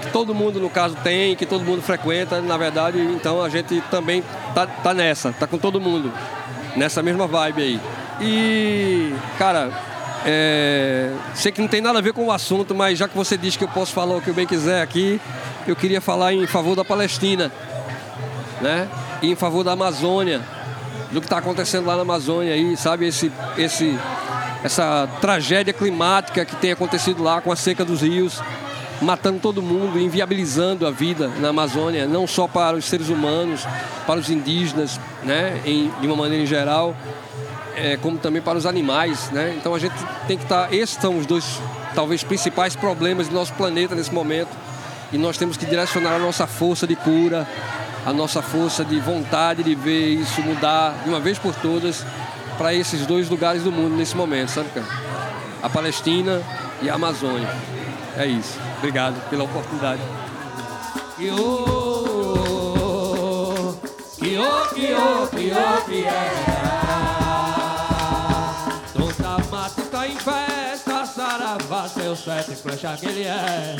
que 0.00 0.10
Todo 0.10 0.34
mundo, 0.34 0.58
no 0.58 0.70
caso, 0.70 0.96
tem, 1.04 1.36
que 1.36 1.44
todo 1.44 1.62
mundo 1.62 1.82
frequenta, 1.82 2.40
na 2.40 2.56
verdade, 2.56 2.98
então 2.98 3.42
a 3.42 3.48
gente 3.50 3.82
também 3.90 4.24
tá, 4.54 4.66
tá 4.66 4.94
nessa, 4.94 5.34
tá 5.34 5.46
com 5.46 5.58
todo 5.58 5.78
mundo, 5.78 6.10
nessa 6.74 7.02
mesma 7.02 7.26
vibe 7.26 7.62
aí. 7.62 7.80
E, 8.22 9.12
cara, 9.38 9.70
é, 10.24 11.12
sei 11.34 11.52
que 11.52 11.60
não 11.60 11.68
tem 11.68 11.82
nada 11.82 11.98
a 11.98 12.02
ver 12.02 12.14
com 12.14 12.24
o 12.24 12.32
assunto, 12.32 12.74
mas 12.74 12.98
já 12.98 13.06
que 13.06 13.14
você 13.14 13.36
diz 13.36 13.54
que 13.54 13.64
eu 13.64 13.68
posso 13.68 13.92
falar 13.92 14.16
o 14.16 14.22
que 14.22 14.30
eu 14.30 14.34
bem 14.34 14.46
quiser 14.46 14.80
aqui, 14.80 15.20
eu 15.66 15.76
queria 15.76 16.00
falar 16.00 16.32
em 16.32 16.46
favor 16.46 16.74
da 16.74 16.86
Palestina, 16.86 17.52
né? 18.62 18.88
E 19.20 19.30
em 19.30 19.36
favor 19.36 19.62
da 19.62 19.72
Amazônia, 19.72 20.40
do 21.10 21.20
que 21.20 21.26
está 21.26 21.38
acontecendo 21.38 21.86
lá 21.86 21.96
na 21.96 22.02
Amazônia 22.02 22.54
aí, 22.54 22.76
sabe? 22.76 23.06
Esse, 23.06 23.30
esse, 23.56 23.98
essa 24.62 25.08
tragédia 25.20 25.72
climática 25.72 26.44
que 26.44 26.56
tem 26.56 26.72
acontecido 26.72 27.22
lá 27.22 27.40
com 27.40 27.52
a 27.52 27.56
seca 27.56 27.84
dos 27.84 28.02
rios, 28.02 28.40
matando 29.00 29.38
todo 29.38 29.62
mundo, 29.62 29.98
inviabilizando 29.98 30.86
a 30.86 30.90
vida 30.90 31.28
na 31.40 31.48
Amazônia, 31.48 32.06
não 32.06 32.26
só 32.26 32.46
para 32.46 32.76
os 32.76 32.84
seres 32.84 33.08
humanos, 33.08 33.66
para 34.06 34.18
os 34.18 34.30
indígenas, 34.30 35.00
né? 35.22 35.60
Em, 35.64 35.90
de 36.00 36.06
uma 36.06 36.16
maneira 36.16 36.42
em 36.42 36.46
geral 36.46 36.94
é, 37.76 37.96
como 37.96 38.18
também 38.18 38.40
para 38.40 38.56
os 38.56 38.66
animais, 38.66 39.30
né? 39.30 39.54
Então 39.56 39.74
a 39.74 39.78
gente 39.78 39.94
tem 40.26 40.36
que 40.36 40.44
estar. 40.44 40.72
esses 40.72 40.96
são 41.00 41.18
os 41.18 41.26
dois, 41.26 41.60
talvez, 41.94 42.22
principais 42.22 42.76
problemas 42.76 43.28
do 43.28 43.34
nosso 43.34 43.52
planeta 43.54 43.94
nesse 43.94 44.12
momento. 44.12 44.50
E 45.12 45.18
nós 45.18 45.36
temos 45.36 45.56
que 45.56 45.66
direcionar 45.66 46.14
a 46.14 46.18
nossa 46.18 46.46
força 46.46 46.86
de 46.86 46.96
cura, 46.96 47.46
a 48.06 48.12
nossa 48.12 48.42
força 48.42 48.84
de 48.84 49.00
vontade 49.00 49.62
de 49.62 49.74
ver 49.74 50.14
isso 50.14 50.42
mudar 50.42 50.94
de 51.02 51.08
uma 51.08 51.20
vez 51.20 51.38
por 51.38 51.54
todas 51.54 52.04
para 52.58 52.74
esses 52.74 53.06
dois 53.06 53.28
lugares 53.28 53.62
do 53.62 53.72
mundo 53.72 53.96
nesse 53.96 54.16
momento, 54.16 54.50
sabe, 54.50 54.68
cara? 54.70 54.86
A 55.62 55.68
Palestina 55.68 56.42
e 56.82 56.90
a 56.90 56.94
Amazônia. 56.94 57.48
É 58.16 58.26
isso. 58.26 58.58
Obrigado 58.78 59.18
pela 59.28 59.44
oportunidade. 59.44 60.00
Kio, 61.16 61.34
Toda 68.92 69.38
mata 69.50 69.80
está 69.80 70.06
em 70.06 70.16
festa, 70.16 71.06
saravá, 71.06 71.88
seu 71.88 72.14
sete 72.14 72.54
flecha 72.56 72.96
que 72.96 73.06
ele 73.06 73.24
é. 73.24 73.76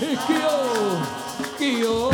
E 0.00 0.16
kio, 0.16 1.37
kio, 1.58 2.10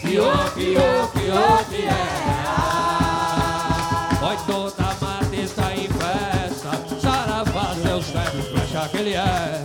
kio, 0.00 0.30
kio, 0.54 0.82
kio, 1.12 1.44
que 1.68 1.82
é. 1.86 1.90
Oi, 4.22 4.36
toda 4.46 4.88
mata 5.00 5.36
está 5.36 5.74
em 5.74 5.88
festa, 5.88 6.70
saravá, 7.02 7.74
seu 7.82 8.00
sete 8.00 8.42
flecha 8.48 8.88
que 8.88 8.96
ele 8.98 9.14
é. 9.14 9.64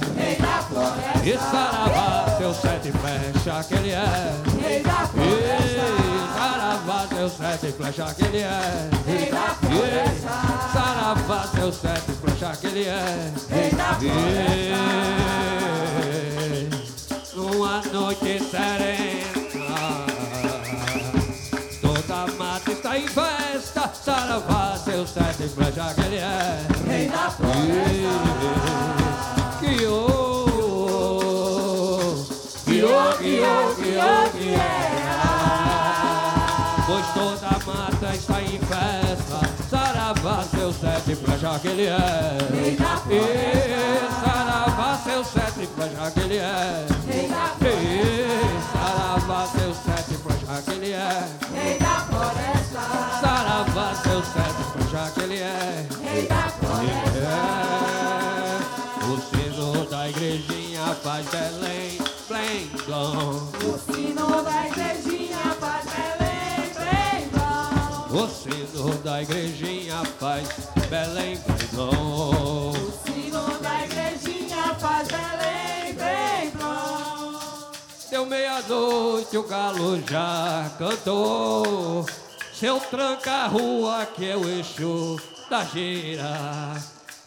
E 1.24 1.38
saravá, 1.38 2.36
seu 2.40 2.54
sete 2.54 2.92
flecha 2.92 3.64
que 3.64 3.76
ele 3.76 3.92
é. 3.92 4.34
E 4.66 4.84
saravá, 6.36 7.08
seu 7.10 7.30
sete 7.30 7.72
flecha 7.74 8.14
que 8.16 8.24
ele 8.26 8.40
é. 8.40 8.90
E 9.08 9.30
saravá, 10.74 11.48
seu 11.54 11.72
sete 11.72 12.12
flecha 12.14 12.58
que 12.60 12.68
ele 12.68 12.86
é. 12.86 13.32
E 14.02 15.29
numa 17.60 17.82
noite 17.92 18.40
serena, 18.40 20.06
toda 21.82 22.26
mata 22.38 22.72
está 22.72 22.98
em 22.98 23.06
festa. 23.06 23.92
Saravá, 24.02 24.78
seu 24.78 25.06
sete 25.06 25.50
flecha 25.50 25.94
que 25.94 26.02
ele 26.02 26.20
é. 26.20 26.66
Que 29.60 29.86
o 29.86 30.46
que 32.66 32.82
o 32.82 32.88
que 33.18 33.42
o 33.42 33.76
que 33.76 34.50
é 34.54 34.60
Pois 36.88 37.08
toda 37.14 37.52
mata 37.66 38.16
está 38.16 38.42
em 38.42 38.60
festa 38.60 39.40
Saravá, 39.70 40.44
seu 40.44 40.72
sete 40.72 41.16
flecha 41.16 41.60
que 41.60 41.68
ele 41.68 41.88
é. 41.88 42.38
E 42.56 42.78
saravá, 42.78 43.99
da 69.20 69.24
igrejinha 69.24 70.06
faz 70.18 70.48
Belém, 70.90 71.38
blom. 71.74 72.72
O 72.72 72.92
sino 73.06 73.60
da 73.60 73.86
igrejinha 73.86 74.76
faz 74.76 75.08
Belém, 75.10 75.94
Belém. 75.94 76.54
Deu 78.10 78.26
meia-noite, 78.26 79.38
o 79.38 79.44
galo 79.44 80.02
já 80.10 80.72
cantou. 80.78 82.06
Seu 82.54 82.80
tranca 82.80 83.32
a 83.32 83.48
rua 83.48 84.06
que 84.06 84.30
é 84.30 84.38
o 84.38 84.48
eixo 84.48 85.20
da 85.50 85.66
gira. 85.66 86.76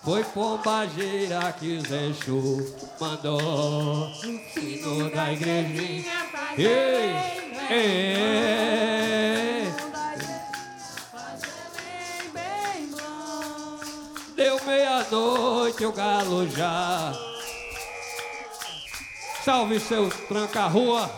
Foi 0.02 0.24
pomba 0.24 0.86
gira 0.86 1.52
que 1.52 1.76
o 1.76 1.80
Zé 1.82 2.06
Exu 2.06 2.74
mandou. 2.98 4.08
O 4.08 4.12
sino 4.52 5.10
da 5.10 5.32
igrejinha 5.32 6.26
faz 6.32 6.58
Ei, 6.58 6.66
Belém, 6.66 7.68
ei. 7.70 9.51
Meia-noite, 14.62 15.84
o 15.84 15.92
galo 15.92 16.48
já. 16.48 17.12
Salve 19.44 19.80
seus 19.80 20.14
tranca-rua. 20.28 21.10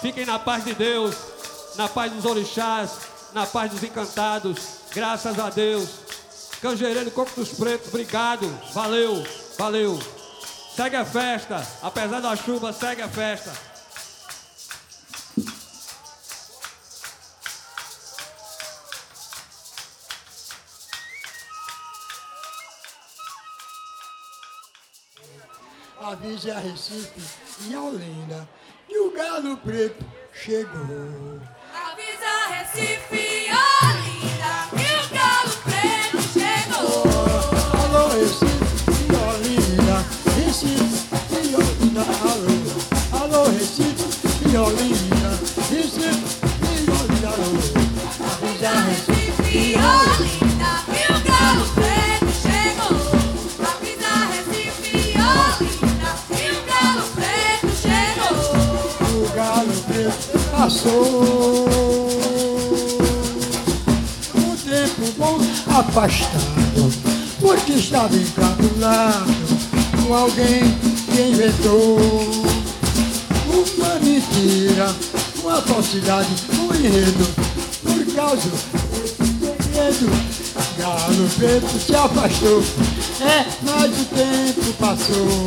Fiquem 0.00 0.26
na 0.26 0.38
paz 0.38 0.64
de 0.64 0.74
Deus. 0.74 1.14
na 1.76 1.88
paz 1.88 2.10
dos 2.10 2.24
orixás, 2.24 2.90
na 3.34 3.46
paz 3.46 3.70
dos 3.70 3.82
encantados. 3.82 4.58
Graças 4.94 5.38
a 5.38 5.50
Deus. 5.50 5.88
Canjereiro 6.62 7.10
Coco 7.10 7.32
dos 7.36 7.50
Pretos, 7.50 7.88
obrigado. 7.88 8.48
Valeu, 8.72 9.26
valeu. 9.58 9.98
Segue 10.74 10.96
a 10.96 11.04
festa. 11.04 11.66
Apesar 11.82 12.20
da 12.20 12.34
chuva, 12.34 12.72
segue 12.72 13.02
a 13.02 13.08
festa. 13.08 13.52
Avise 26.12 26.52
a 26.52 26.60
Recife 26.60 27.20
e 27.68 27.74
a 27.74 27.82
Olinda 27.82 28.48
que 28.86 28.96
o 28.96 29.10
galo 29.10 29.56
preto 29.56 30.04
chegou. 30.32 31.40
Avisa 31.74 32.46
Recife 32.48 33.16
e 33.16 33.50
Olinda 33.50 34.52
que 34.70 34.86
o 34.94 35.08
galo 35.12 35.52
preto 35.64 36.18
chegou. 36.32 37.02
Alô 37.82 38.08
Recife 38.08 38.94
e 39.02 39.14
Olinda, 39.16 39.96
Recife 40.36 40.98
e 41.32 41.56
Olinda, 41.56 42.02
alô. 42.22 43.24
Alô 43.24 43.50
Recife 43.50 44.48
e 44.48 44.56
Olinda, 44.56 45.30
Recife 45.70 46.38
e 46.62 46.90
Olinda, 46.90 47.28
alô. 47.30 47.50
Avise 48.32 48.66
a 48.66 48.80
Recife 48.80 49.58
E 49.58 49.74
Olinda 49.74 50.05
passou. 60.66 61.68
Um 64.34 64.56
tempo 64.56 65.12
bom 65.16 65.38
afastado, 65.78 66.92
porque 67.40 67.74
estava 67.74 68.16
encabulado 68.16 69.32
com 69.96 70.12
alguém 70.12 70.62
que 71.12 71.22
inventou 71.22 71.98
uma 73.46 73.94
mentira, 74.00 74.92
uma 75.40 75.62
falsidade, 75.62 76.30
um 76.58 76.74
enredo, 76.74 77.28
por 77.84 78.14
causa 78.16 78.48
do 78.48 79.46
medo. 79.70 80.36
Galo 80.78 81.28
preto 81.38 81.78
se 81.78 81.94
afastou, 81.94 82.62
é, 83.20 83.46
mas 83.62 84.00
o 84.00 84.04
tempo 84.06 84.72
passou. 84.80 85.46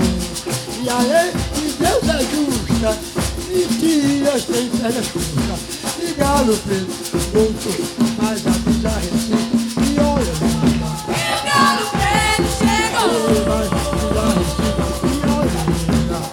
E 0.82 0.89
a 0.89 0.97
lei 0.99 1.32
de 1.55 1.72
Deus 1.74 2.03
é 2.07 2.20
justa, 2.24 3.18
mentiras 3.49 4.45
têm 4.45 4.69
pernas 4.69 5.07
curtas. 5.07 5.59
E 5.99 6.13
galo 6.13 6.55
preto 6.57 7.17
voltou, 7.33 7.73
mas 8.21 8.45
avisa 8.47 8.89
Recife 8.89 9.79
e 9.79 9.99
olha. 9.99 10.33
E 11.09 11.21
o 11.35 11.41
galo 11.43 11.85
preto 11.91 12.49
chegou. 12.59 13.11
Mas 13.49 13.69
Recife 14.37 15.09
e 15.15 15.19
olha. 15.37 15.61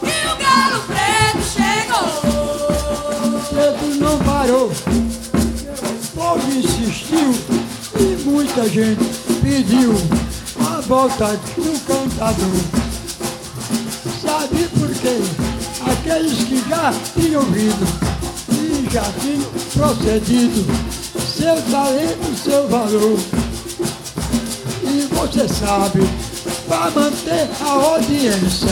E 0.02 0.14
o 0.26 0.36
galo 0.36 0.78
preto 0.86 1.42
chegou. 1.54 2.06
Pedro 3.50 3.88
não 3.96 4.16
parou. 4.20 4.68
O 4.68 6.06
povo 6.14 6.46
insistiu 6.52 7.30
e 7.98 8.00
muita 8.24 8.68
gente 8.68 9.04
pediu 9.42 9.92
a 10.60 10.80
volta 10.82 11.28
do 11.56 11.80
cantador. 11.86 12.62
Sabe 14.22 14.68
por 14.78 14.90
quê? 14.94 15.45
Aqueles 16.08 16.44
que 16.44 16.64
já 16.68 16.94
tinham 17.14 17.42
vindo 17.46 17.84
e 18.52 18.88
já 18.88 19.02
tinham 19.20 19.50
procedido, 19.74 20.64
seu 21.18 21.60
talento, 21.62 22.38
seu 22.44 22.68
valor. 22.68 23.18
E 24.84 25.08
você 25.12 25.48
sabe, 25.48 26.08
para 26.68 26.92
manter 26.92 27.50
a 27.60 27.70
audiência, 27.70 28.68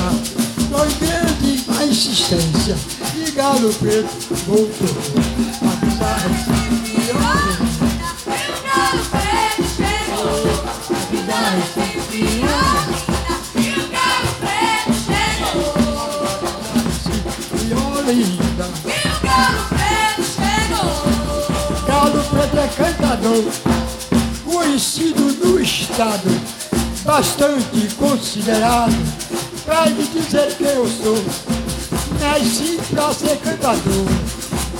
foi 0.70 1.08
grande 1.08 1.64
a 1.76 1.84
insistência. 1.84 2.76
E 3.16 3.28
Galo 3.32 3.74
Preto 3.74 4.14
voltou. 4.46 4.88
Avisar 5.60 6.20
Recife 6.28 6.63
cantador, 23.14 23.44
conhecido 24.44 25.22
no 25.44 25.60
estado, 25.60 26.28
bastante 27.04 27.94
considerado. 27.96 28.92
Pra 29.64 29.86
lhe 29.86 30.04
dizer 30.04 30.54
quem 30.56 30.66
eu 30.66 30.88
sou, 30.88 31.24
nasci 32.20 32.78
pra 32.90 33.14
ser 33.14 33.36
cantador. 33.38 34.06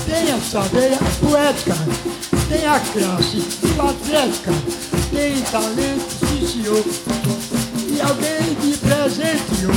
Tem 0.05 0.31
essa 0.31 0.61
veia 0.61 0.99
poética, 1.19 1.75
tem 2.49 2.65
a 2.65 2.79
classe 2.79 3.41
atlética, 3.79 4.51
tem 5.11 5.41
talento, 5.43 6.05
sim 6.19 6.47
senhor. 6.47 6.83
E 7.89 8.01
alguém 8.01 8.57
me 8.61 8.77
presenteou 8.77 9.73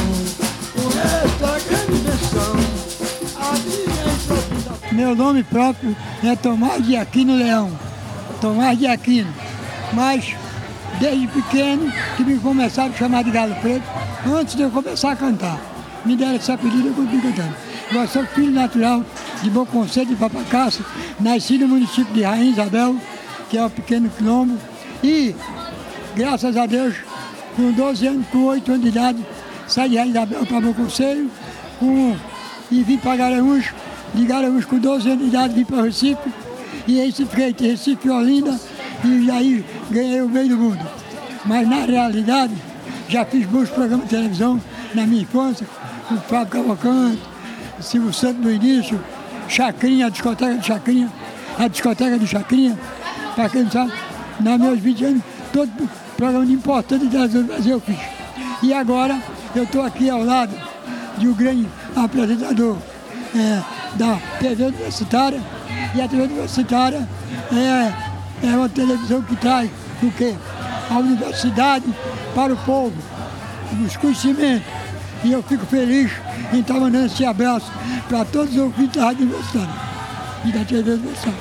com 0.75 0.89
esta 0.99 1.59
grande 1.69 2.03
menção. 2.03 2.57
A. 3.37 4.95
Meu 4.95 5.15
nome 5.15 5.45
próprio 5.45 5.97
é 6.25 6.35
Tomás 6.35 6.85
de 6.85 6.97
Aquino 6.97 7.37
Leão. 7.37 7.88
Tomás 8.41 8.79
de 8.79 8.87
Aquino. 8.87 9.33
Mas 9.93 10.35
desde 11.01 11.27
pequeno 11.29 11.93
que 12.17 12.25
me 12.25 12.39
começaram 12.39 12.93
a 12.93 12.97
chamar 12.97 13.25
de 13.25 13.31
Galo 13.31 13.55
Preto, 13.57 13.85
antes 14.27 14.55
de 14.55 14.63
eu 14.63 14.71
começar 14.71 15.13
a 15.13 15.17
cantar. 15.17 15.61
Me 16.05 16.17
deram 16.17 16.37
esse 16.37 16.51
apelido 16.51 16.85
e 16.85 16.87
eu 16.89 16.95
continuo 16.95 17.23
cantando. 17.23 17.55
Eu 17.93 18.09
sou 18.09 18.27
filho 18.27 18.51
natural 18.51 19.05
de 19.43 19.51
Bom 19.51 19.67
Conselho 19.67 20.07
de 20.07 20.17
Papacassa, 20.17 20.85
nasci 21.21 21.59
no 21.59 21.69
município 21.69 22.13
de 22.13 22.23
Rainha 22.23 22.51
Isabel, 22.51 22.97
que 23.51 23.57
é 23.57 23.65
o 23.65 23.71
pequeno 23.71 24.11
quilombo. 24.11 24.57
E, 25.03 25.35
graças 26.15 26.57
a 26.57 26.67
Deus, 26.67 26.97
com 27.57 27.73
12 27.73 28.07
anos, 28.07 28.27
com 28.29 28.45
8 28.45 28.71
anos 28.71 28.83
de 28.83 28.89
idade, 28.89 29.27
saí 29.67 29.91
de 29.91 29.97
Rainha 29.97 30.11
Isabel 30.11 30.47
para 30.47 30.61
Bom 30.61 30.75
Conselho 30.75 31.31
com, 31.79 32.17
e 32.71 32.83
vim 32.83 32.99
para 32.99 33.17
Garanhuns. 33.17 33.67
De 34.15 34.25
Garanhuns, 34.25 34.65
com 34.65 34.79
12 34.79 35.11
anos 35.11 35.23
de 35.23 35.29
idade, 35.29 35.55
vim 35.55 35.65
para 35.65 35.83
Recife. 35.83 36.31
E 36.89 37.05
Recife 37.05 38.09
e 38.09 38.11
Olinda 38.11 38.59
e 39.05 39.31
aí 39.31 39.65
ganhei 39.91 40.23
o 40.23 40.29
meio 40.29 40.49
do 40.49 40.57
mundo. 40.57 40.87
Mas 41.45 41.69
na 41.69 41.85
realidade, 41.85 42.55
já 43.09 43.27
fiz 43.27 43.47
bons 43.47 43.69
programas 43.69 44.09
de 44.09 44.17
televisão 44.17 44.61
na 44.95 45.07
minha 45.07 45.23
infância, 45.23 45.67
o 46.11 46.17
Fábio 46.17 46.47
Cavalcante, 46.47 47.23
Silvio 47.79 48.13
Santos 48.13 48.43
no 48.43 48.51
início, 48.51 48.99
Chacrinha, 49.49 50.07
a 50.07 50.09
discoteca 50.09 50.57
de 50.57 50.67
Chacrinha, 50.67 51.13
a 51.59 51.69
discoteca 51.69 52.19
de 52.19 52.27
Chacrinha, 52.27 52.79
para 53.35 53.51
quem 53.51 53.65
não 53.65 53.71
sabe, 53.71 53.93
nos 54.41 54.59
meus 54.59 54.81
20 54.81 55.05
anos, 55.05 55.23
todo 55.53 55.91
programa 56.17 56.47
de 56.47 56.53
importante 56.55 57.07
da 57.07 57.27
do 57.27 57.45
Brasil 57.45 57.73
eu 57.73 57.81
fiz. 57.81 57.99
E 58.63 58.73
agora 58.73 59.21
eu 59.55 59.65
estou 59.65 59.83
aqui 59.83 60.09
ao 60.09 60.25
lado 60.25 60.55
de 61.19 61.29
um 61.29 61.35
grande 61.35 61.69
apresentador 61.95 62.79
é, 63.37 63.63
da 63.97 64.17
TV 64.41 64.65
Universitária, 64.65 65.41
e 65.95 66.01
a 66.01 66.09
TV 66.09 66.23
Universitária 66.23 67.09
é, 67.53 68.47
é 68.47 68.57
uma 68.57 68.69
televisão 68.69 69.23
que 69.23 69.37
traz 69.37 69.71
o 70.03 70.11
quê? 70.13 70.35
A 70.91 70.99
universidade 70.99 71.87
para 72.35 72.53
o 72.53 72.57
povo, 72.59 72.95
os 73.85 73.97
conhecimentos. 73.97 74.67
E 75.25 75.33
eu 75.33 75.43
fico 75.43 75.67
feliz 75.67 76.13
em 76.53 76.61
estar 76.61 76.75
mandando 76.75 77.07
esse 77.07 77.25
abraço 77.25 77.71
para 78.09 78.25
todos 78.25 78.53
os 78.53 78.63
ouvintes 78.63 79.01
da 79.01 79.07
Rádio 79.07 79.25
Universitária 79.25 79.75
e 80.45 80.53
da 80.53 80.65
TV 80.65 80.93
Universitária. 80.93 81.39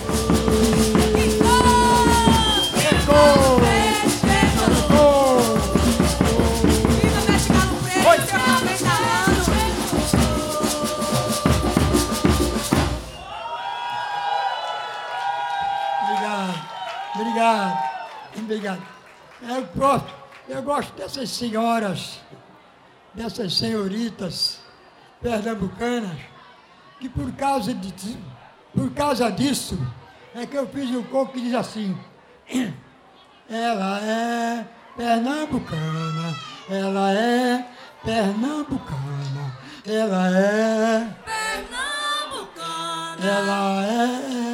Obrigado, 17.48 17.80
obrigado. 18.38 18.82
É 19.48 19.60
o 19.60 19.68
próximo. 19.68 20.18
Eu 20.48 20.64
gosto 20.64 20.96
dessas 20.96 21.30
senhoras, 21.30 22.20
dessas 23.14 23.58
senhoritas 23.58 24.60
pernambucanas, 25.22 26.18
que 27.00 27.10
por 27.10 27.32
causa, 27.34 27.74
de, 27.74 28.18
por 28.74 28.90
causa 28.92 29.30
disso 29.32 29.78
é 30.34 30.46
que 30.46 30.56
eu 30.56 30.66
fiz 30.68 30.90
um 30.92 31.04
coco 31.04 31.34
que 31.34 31.42
diz 31.42 31.54
assim. 31.54 31.98
Ela 33.50 34.02
é 34.02 34.68
pernambucana, 34.98 36.36
ela 36.70 37.14
é 37.14 37.66
pernambucana, 38.04 39.58
ela 39.86 40.38
é, 40.38 41.08
Pernambucana, 41.24 43.26
ela 43.26 43.86
é. 43.86 44.47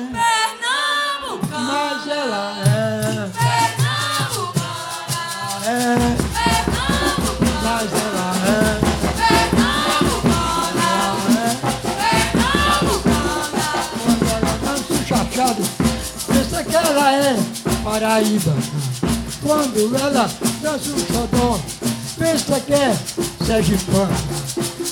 É 17.12 17.36
paraíba. 17.84 18.54
Quando 19.42 19.96
ela 19.96 20.30
dança 20.62 20.90
um 20.90 21.00
xodó, 21.00 21.60
pensa 22.18 22.60
que 22.62 22.74
é 22.74 22.98
sergipana. 23.46 24.16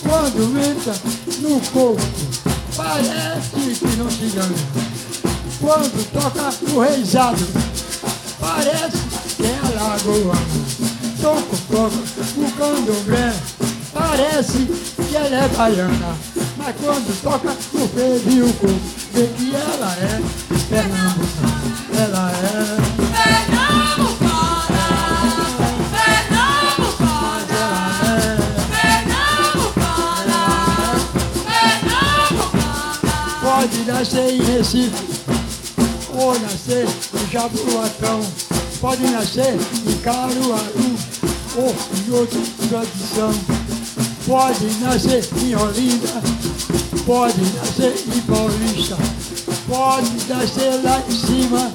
Quando 0.01 0.59
entra 0.59 0.93
no 1.39 1.61
corpo, 1.71 2.01
parece 2.75 3.79
que 3.79 3.95
não 3.97 4.09
se 4.09 4.25
engana. 4.25 4.55
Quando 5.59 6.11
toca 6.11 6.73
o 6.73 6.79
reizado, 6.79 7.47
parece 8.39 8.97
que 9.37 9.45
é 9.45 9.59
alagoana. 9.63 10.41
Toca, 11.21 11.57
toca 11.71 11.97
o 12.37 12.51
candomblé, 12.57 13.33
parece 13.93 14.67
que 14.95 15.15
ela 15.15 15.45
é 15.45 15.47
baiana. 15.49 16.17
Mas 16.57 16.75
quando 16.75 17.21
toca 17.21 17.51
o 17.51 17.87
frevo 17.87 18.31
e 18.31 18.41
o 18.41 18.53
coco, 18.53 19.00
vê 19.13 19.27
que 19.27 19.55
ela 19.55 19.95
é 19.97 20.21
pernambucana. 20.69 21.61
Ela 21.97 22.31
é... 22.31 22.81
Pode 33.41 33.83
nascer 33.83 34.33
em 34.33 34.41
Recife, 34.41 34.91
ou 36.15 36.39
nascer 36.39 36.87
em 36.87 37.31
Jaboatão, 37.31 38.21
pode 38.79 39.03
nascer 39.07 39.55
em 39.85 39.97
Caruaru, 39.97 40.95
ou 41.55 41.75
em 41.95 42.11
outra 42.11 42.39
tradição. 42.69 43.33
Pode 44.25 44.65
nascer 44.79 45.27
em 45.43 45.55
Olinda, 45.55 46.21
pode 47.11 47.41
nascer 47.57 47.93
em 48.07 48.21
Paulista, 48.21 48.95
pode 49.67 50.09
nascer 50.29 50.81
lá 50.81 51.03
em 51.09 51.11
cima, 51.11 51.69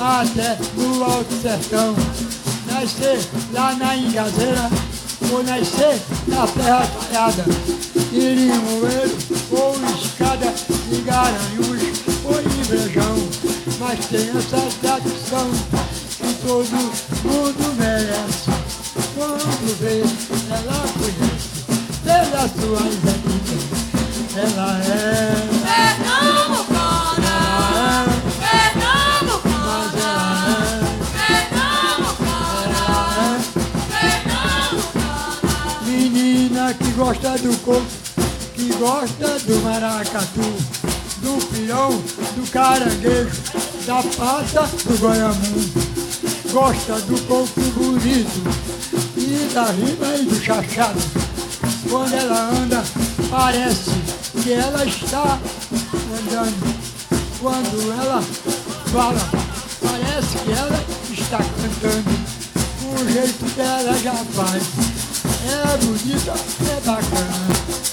até 0.00 0.58
no 0.74 1.04
Alto 1.04 1.32
Sertão. 1.40 1.94
Nascer 2.66 3.20
lá 3.52 3.76
na 3.76 3.96
Engazeira, 3.96 4.68
ou 5.30 5.44
nascer 5.44 6.02
na 6.26 6.44
Terra 6.48 6.84
Talhada, 6.88 7.44
em 8.12 8.34
Limoeiro, 8.34 9.16
ou 9.52 9.76
escada 9.96 10.52
de 10.90 11.02
Garanhuns, 11.02 12.02
ou 12.24 12.40
em 12.40 12.66
Brejão. 12.66 13.28
Mas 13.78 14.06
tem 14.06 14.28
essa 14.28 14.60
tradição 14.80 15.48
que 16.16 16.34
todo 16.44 16.74
mundo 17.22 17.76
merece. 17.78 18.50
Quando 19.14 19.78
vê, 19.78 20.02
ela 20.50 20.84
conhece, 20.98 21.62
pela 22.02 22.48
sua 22.48 22.88
identidade. 22.88 23.17
Ela 24.38 24.78
é. 24.84 25.34
Mas 25.64 26.06
ela 26.06 26.14
é. 26.14 26.28
Menina 35.84 36.72
que 36.74 36.90
gosta 36.92 37.36
do 37.38 37.56
corpo, 37.64 37.86
que 38.54 38.72
gosta 38.74 39.38
do 39.40 39.60
maracatu, 39.64 40.54
do 41.16 41.44
peão, 41.46 41.90
do 42.36 42.48
caranguejo, 42.52 43.42
da 43.86 44.04
pata 44.16 44.70
do 44.84 44.98
goiamum. 44.98 45.68
Gosta 46.52 47.00
do 47.00 47.20
corpo 47.22 47.60
bonito 47.72 48.42
e 49.16 49.52
da 49.52 49.64
rima 49.72 50.14
e 50.16 50.26
do 50.26 50.40
chachado. 50.40 51.00
Quando 51.90 52.14
ela 52.14 52.50
anda, 52.50 52.84
parece 53.30 54.17
que 54.48 54.54
ela 54.54 54.82
está 54.82 55.38
andando. 56.18 56.74
Quando 57.38 57.92
ela 58.00 58.22
fala, 58.90 59.20
parece 59.82 60.38
que 60.38 60.52
ela 60.52 60.84
está 61.12 61.36
cantando. 61.36 62.10
O 62.82 63.12
jeito 63.12 63.44
dela 63.56 63.92
já 63.98 64.14
faz. 64.14 64.62
É 65.44 65.76
bonita, 65.84 66.32
é 66.66 66.80
bacana. 66.80 67.48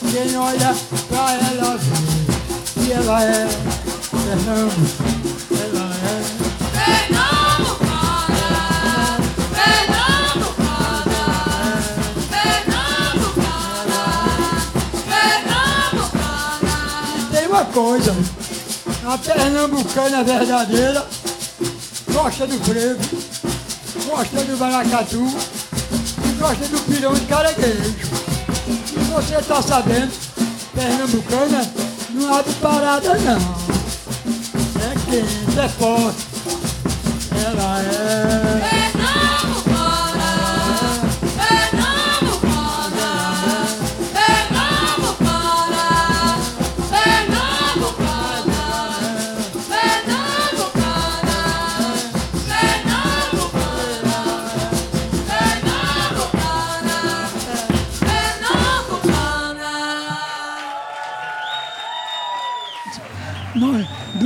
Quem 0.10 0.38
olha 0.38 0.74
pra 1.10 1.34
ela 1.34 1.78
vê 1.78 2.86
que 2.86 2.92
ela 2.94 3.22
é 3.22 3.48
Fernando. 4.12 5.15
Coisa, 17.76 18.16
a 19.06 19.18
pernambucana 19.18 20.24
verdadeira 20.24 21.06
gosta 22.10 22.48
do 22.48 22.58
frevo, 22.64 23.02
gosta 24.06 24.38
do 24.46 24.58
baracatu 24.58 25.28
e 26.24 26.32
gosta 26.40 26.68
do 26.70 26.80
pirão 26.86 27.14
de 27.14 27.26
caranguejo. 27.26 27.94
E 28.66 29.04
você 29.12 29.42
tá 29.42 29.62
sabendo, 29.62 30.14
pernambucana 30.74 31.70
não 32.12 32.34
abre 32.34 32.54
parada 32.62 33.14
não. 33.18 33.56
É 34.82 34.94
quente, 35.12 35.60
é 35.60 35.68
forte. 35.68 36.26
Ela 37.46 37.82
é. 37.82 38.75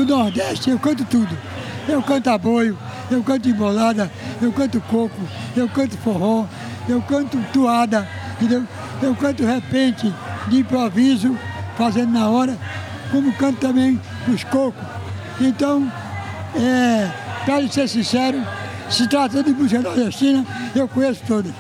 Nordeste 0.10 0.72
eu 0.72 0.80
canto 0.80 1.06
tudo. 1.06 1.38
Eu 1.88 2.02
canto 2.02 2.30
aboio, 2.30 2.78
eu 3.10 3.24
canto 3.24 3.48
embolada, 3.48 4.12
eu 4.42 4.52
canto 4.52 4.82
coco, 4.82 5.16
eu 5.56 5.68
canto 5.70 5.98
forró, 5.98 6.46
eu 6.88 7.02
canto 7.02 7.38
toada, 7.54 8.08
entendeu? 8.34 8.64
Eu 9.02 9.16
canto 9.16 9.46
repente, 9.46 10.14
de 10.48 10.60
improviso, 10.60 11.38
fazendo 11.78 12.12
na 12.12 12.28
hora, 12.28 12.58
como 13.12 13.34
canto 13.34 13.60
também 13.60 14.00
os 14.28 14.44
cocos. 14.44 14.84
Então, 15.40 15.92
é, 16.56 17.10
para 17.46 17.68
ser 17.68 17.88
sincero, 17.88 18.44
se 18.90 19.08
tratando 19.08 19.46
de 19.46 19.54
música 19.54 19.82
nordestina, 19.82 20.46
eu 20.76 20.88
conheço 20.88 21.22
todas. 21.28 21.54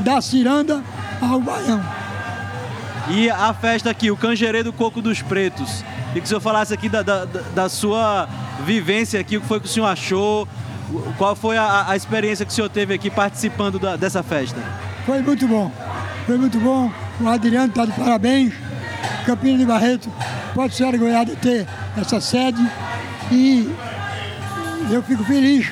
Da 0.00 0.20
ciranda 0.20 0.82
ao 1.20 1.40
baião. 1.40 1.82
E 3.10 3.30
a 3.30 3.52
festa 3.54 3.90
aqui, 3.90 4.10
o 4.10 4.16
Canjerê 4.16 4.62
do 4.62 4.72
Coco 4.72 5.00
dos 5.00 5.22
Pretos. 5.22 5.84
E 6.14 6.20
que 6.20 6.24
o 6.24 6.28
senhor 6.28 6.40
falasse 6.40 6.72
aqui 6.72 6.88
da, 6.88 7.02
da, 7.02 7.24
da- 7.54 7.68
sua 7.68 8.28
vivência 8.64 9.20
aqui, 9.20 9.36
o 9.36 9.40
que 9.40 9.46
foi 9.46 9.60
que 9.60 9.66
o 9.66 9.68
senhor 9.68 9.86
achou, 9.86 10.48
qual 11.18 11.36
foi 11.36 11.58
a, 11.58 11.86
a 11.88 11.96
experiência 11.96 12.46
que 12.46 12.52
o 12.52 12.54
senhor 12.54 12.68
teve 12.70 12.94
aqui 12.94 13.10
participando 13.10 13.78
da- 13.78 13.96
dessa 13.96 14.22
festa. 14.22 14.58
Foi 15.04 15.20
muito 15.20 15.46
bom. 15.46 15.70
Foi 16.24 16.38
muito 16.38 16.58
bom. 16.58 16.90
O 17.20 17.28
Adriano 17.28 17.68
está 17.68 17.84
de 17.84 17.92
parabéns. 17.92 18.52
Campina 19.26 19.58
de 19.58 19.64
Barreto 19.66 20.08
pode 20.54 20.74
ser 20.74 20.84
orgulhado 20.84 21.30
de 21.32 21.36
ter 21.36 21.66
essa 21.96 22.20
sede. 22.20 22.64
E 23.30 23.70
eu 24.90 25.02
fico 25.02 25.22
feliz 25.24 25.70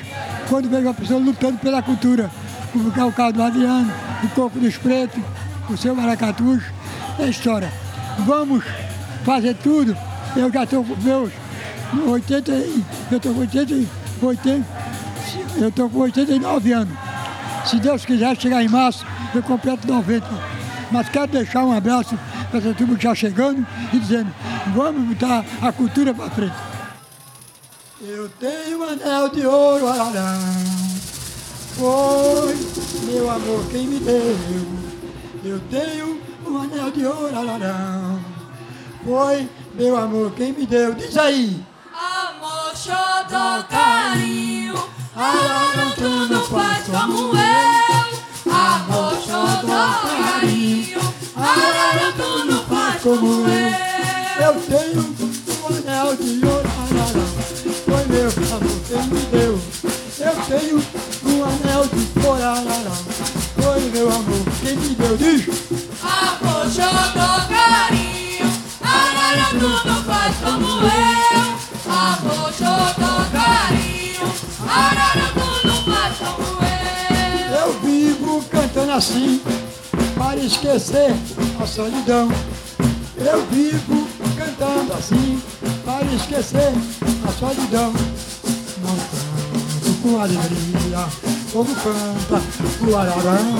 quando 0.49 0.69
vejo 0.69 0.83
uma 0.83 0.93
pessoa 0.93 1.19
lutando 1.19 1.57
pela 1.57 1.81
cultura. 1.81 2.29
Como 2.71 2.91
é 2.95 3.03
o 3.03 3.11
caso 3.11 3.33
do 3.33 3.43
Adriano, 3.43 3.91
do 4.21 4.27
Corpo 4.29 4.59
dos 4.59 4.77
Pretos, 4.77 5.21
o 5.69 5.77
seu 5.77 5.95
Maracatus. 5.95 6.61
É 7.17 7.25
história. 7.27 7.71
Vamos 8.19 8.63
fazer 9.23 9.55
tudo. 9.55 9.95
Eu 10.35 10.51
já 10.51 10.63
estou 10.63 10.83
com 10.83 10.95
meus 11.01 11.31
80, 12.07 12.51
e- 12.51 12.83
eu 13.11 13.17
estou 13.17 13.33
com 13.33 13.39
80, 13.39 13.73
e- 13.73 13.87
80, 14.21 14.65
eu 15.57 15.69
estou 15.69 15.89
com 15.89 15.99
89 15.99 16.71
anos. 16.73 16.97
Se 17.65 17.79
Deus 17.79 18.05
quiser 18.05 18.37
chegar 18.39 18.63
em 18.63 18.67
março, 18.67 19.05
eu 19.33 19.41
completo 19.41 19.87
90. 19.87 20.27
Mas 20.91 21.09
quero 21.09 21.31
deixar 21.31 21.63
um 21.63 21.71
abraço 21.71 22.17
para 22.49 22.59
essa 22.59 22.73
turma 22.73 22.95
que 22.95 22.99
está 23.05 23.15
chegando 23.15 23.65
e 23.93 23.99
dizendo, 23.99 24.31
vamos 24.75 25.03
botar 25.09 25.43
a 25.61 25.71
cultura 25.71 26.13
para 26.13 26.29
frente. 26.29 26.55
Eu 28.01 28.29
tenho 28.39 28.79
um 28.79 28.83
anel 28.83 29.29
de 29.29 29.45
ouro, 29.45 29.87
ararão. 29.87 30.39
Foi 31.75 32.55
meu 33.11 33.29
amor 33.31 33.65
quem 33.71 33.87
me 33.87 33.99
deu. 33.99 34.37
Eu 35.43 35.59
tenho 35.71 36.19
um 36.45 36.57
anel 36.57 36.91
de 36.91 37.05
ouro, 37.05 37.35
ararão. 37.37 38.19
Foi 39.03 39.49
meu 39.75 39.97
amor 39.97 40.31
quem 40.31 40.53
me 40.53 40.65
deu. 40.65 40.93
Diz 40.95 41.17
aí. 41.17 41.61
Amor, 41.93 42.75
xodó, 42.75 43.63
carinho 43.69 44.75
Ararão, 45.15 45.91
tu 45.95 46.09
não 46.33 46.43
faz 46.43 46.85
como 46.87 47.31
eu 47.37 48.53
Amor, 48.53 49.13
xodó, 49.21 50.01
carinho 50.03 50.99
Ararão, 51.35 52.13
tu 52.17 52.45
não 52.45 52.63
faz 52.65 53.01
como 53.01 53.47
eu. 53.47 53.85
Eu 54.45 54.53
tenho 54.61 55.01
um 55.61 55.67
anel 55.77 56.15
de 56.15 56.45
ouro. 56.45 56.69
Foi 57.85 58.05
meu 58.07 58.27
amor, 58.27 58.79
quem 58.87 59.03
me 59.07 59.21
deu? 59.31 59.59
Eu 60.19 60.35
tenho 60.59 60.77
um 61.25 61.43
anel 61.43 61.87
de 61.87 62.05
porarará. 62.21 62.95
Foi 63.55 63.81
meu 63.91 64.09
amor, 64.09 64.45
quem 64.61 64.75
me 64.75 64.95
deu? 64.95 65.17
Diz! 65.17 65.47
Amor, 66.03 66.69
xodó, 66.69 67.47
carinho, 67.47 68.24
arara, 69.25 69.49
tu 69.59 69.87
não 69.87 70.03
faz 70.03 70.35
como 70.37 70.67
eu. 70.83 71.55
Amor, 71.91 72.53
xodó, 72.53 73.25
carinho, 73.31 74.33
arara, 74.67 75.31
tu 75.33 75.67
não 75.67 75.83
faz 75.83 76.17
como 76.17 76.59
eu. 76.61 77.55
Eu 77.59 77.79
vivo 77.79 78.43
cantando 78.49 78.91
assim, 78.91 79.41
para 80.17 80.37
esquecer 80.37 81.15
a 81.61 81.65
solidão. 81.65 82.29
Eu 83.17 83.45
vivo 83.47 84.07
cantando 84.37 84.93
assim, 84.93 85.41
para 85.83 86.05
esquecer 86.13 86.73
a 87.27 87.31
solidão. 87.31 87.93
Não 88.81 88.95
canto 88.95 90.01
com 90.01 90.21
alegria, 90.21 91.07
como 91.51 91.75
canta 91.75 92.41
o 92.81 92.97
ararão. 92.97 93.55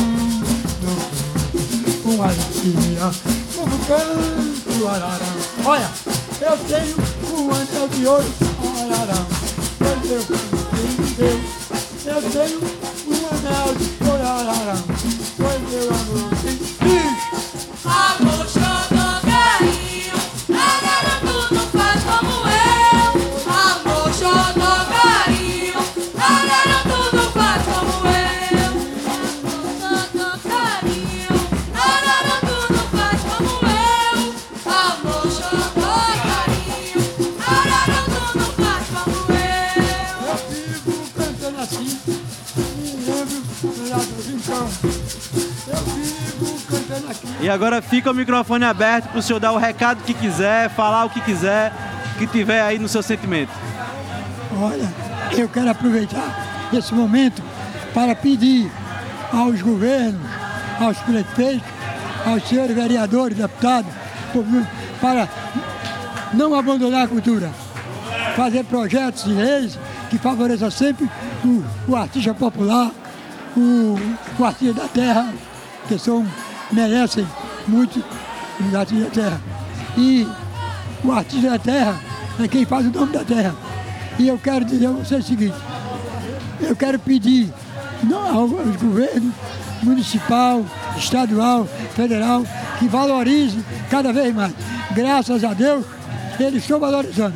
Não 0.83 0.95
canto 0.95 2.03
com 2.03 2.23
alegria, 2.23 3.11
como 3.55 3.79
canta 3.85 4.64
o 4.81 4.87
ararão. 4.87 5.35
Olha, 5.65 5.89
eu 6.41 6.57
tenho 6.67 6.95
um 7.33 7.49
anel 7.51 7.87
de 7.89 8.07
ouro, 8.07 8.25
ararão. 8.81 9.25
Foi 9.77 9.95
Deus 10.07 10.25
quem 10.25 11.05
me 11.05 11.11
deu. 11.11 11.39
Eu 12.05 12.21
tenho 12.31 12.59
um 13.07 13.27
anel 13.27 13.75
de 13.75 13.85
ouro, 14.09 14.23
ararão. 14.27 14.83
Foi 15.37 15.59
meu 15.69 15.87
amor 15.89 16.35
diz. 16.41 17.15
Amor, 17.85 18.45
agora 47.55 47.81
fica 47.81 48.11
o 48.11 48.13
microfone 48.13 48.65
aberto 48.65 49.07
para 49.07 49.19
o 49.19 49.21
senhor 49.21 49.39
dar 49.39 49.53
o 49.53 49.57
recado 49.57 50.03
que 50.03 50.13
quiser, 50.13 50.69
falar 50.69 51.05
o 51.05 51.09
que 51.09 51.21
quiser, 51.21 51.71
que 52.17 52.27
tiver 52.27 52.61
aí 52.61 52.77
no 52.77 52.87
seu 52.87 53.01
sentimento. 53.01 53.51
Olha, 54.61 54.87
eu 55.37 55.47
quero 55.47 55.69
aproveitar 55.69 56.67
esse 56.73 56.93
momento 56.93 57.41
para 57.93 58.13
pedir 58.13 58.69
aos 59.31 59.61
governos, 59.61 60.21
aos 60.79 60.97
prefeitos, 60.99 61.67
aos 62.25 62.47
senhores 62.47 62.75
vereadores, 62.75 63.37
deputados, 63.37 63.91
para 64.99 65.27
não 66.33 66.53
abandonar 66.53 67.05
a 67.05 67.07
cultura, 67.07 67.49
fazer 68.35 68.65
projetos 68.65 69.23
de 69.23 69.31
leis 69.31 69.79
que 70.09 70.17
favoreçam 70.17 70.69
sempre 70.69 71.09
o, 71.43 71.63
o 71.87 71.95
artista 71.95 72.33
popular, 72.33 72.91
o, 73.55 73.97
o 74.37 74.43
artista 74.43 74.81
da 74.81 74.87
terra, 74.89 75.33
que 75.87 75.97
são, 75.97 76.25
merecem 76.71 77.25
muito 77.67 78.03
os 78.59 78.75
artistas 78.75 79.05
da 79.05 79.11
terra. 79.11 79.41
E 79.97 80.27
o 81.03 81.11
artista 81.11 81.49
da 81.49 81.59
terra 81.59 81.99
é 82.39 82.47
quem 82.47 82.65
faz 82.65 82.85
o 82.85 82.91
nome 82.91 83.13
da 83.13 83.23
terra. 83.23 83.55
E 84.17 84.27
eu 84.27 84.37
quero 84.37 84.65
dizer 84.65 84.87
a 84.87 84.91
você 84.91 85.15
o 85.15 85.23
seguinte, 85.23 85.55
eu 86.61 86.75
quero 86.75 86.97
pedir 86.99 87.51
aos 88.13 88.51
governos 88.77 89.33
municipal, 89.83 90.65
estadual, 90.97 91.67
federal, 91.95 92.43
que 92.79 92.87
valorize 92.87 93.59
cada 93.89 94.11
vez 94.11 94.33
mais. 94.33 94.53
Graças 94.91 95.43
a 95.43 95.53
Deus, 95.53 95.85
eles 96.39 96.63
estão 96.63 96.79
valorizando. 96.79 97.35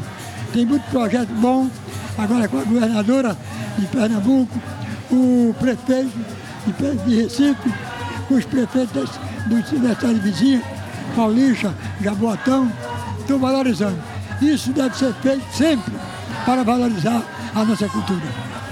Tem 0.53 0.65
muito 0.65 0.83
projeto 0.89 1.29
bom, 1.33 1.69
agora 2.17 2.47
com 2.47 2.59
a 2.59 2.63
governadora 2.63 3.37
de 3.77 3.85
Pernambuco, 3.87 4.59
o 5.11 5.55
prefeito 5.59 6.11
de 7.05 7.21
Recife, 7.21 7.73
os 8.35 8.45
prefeitos 8.45 8.91
das, 8.93 9.09
do- 9.47 9.55
das 9.55 9.69
cidades 9.69 10.21
vizinhas, 10.23 10.63
Paulista, 11.15 11.73
Jaboatão, 12.01 12.71
estão 13.19 13.39
valorizando. 13.39 13.97
Isso 14.41 14.71
deve 14.71 14.95
ser 14.97 15.13
feito 15.21 15.43
sempre 15.55 15.93
para 16.45 16.63
valorizar 16.63 17.21
a 17.55 17.65
nossa 17.65 17.87
cultura. 17.89 18.21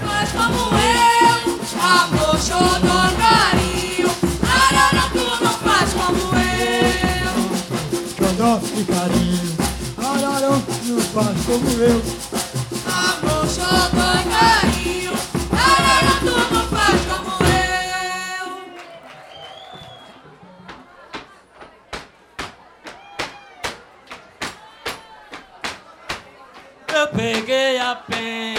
faz 0.04 0.30
como 0.32 0.70
eu. 0.78 1.58
Amor, 1.80 2.38
xodó, 2.40 3.10
carinho, 3.18 4.10
arara, 4.42 5.08
tu 5.12 5.44
não 5.44 5.52
faz 5.52 5.92
como 5.92 6.18
eu. 6.38 8.28
Xodó 8.28 8.60
e 8.76 8.84
carinho, 8.84 9.56
ararão 9.98 10.62
não 10.86 11.00
faz 11.00 11.36
como 11.44 11.70
eu. 11.82 12.02
Amor, 12.86 13.46
xodó, 13.48 14.12
carinho, 14.30 14.77
peguei 27.96 28.54
a 28.54 28.57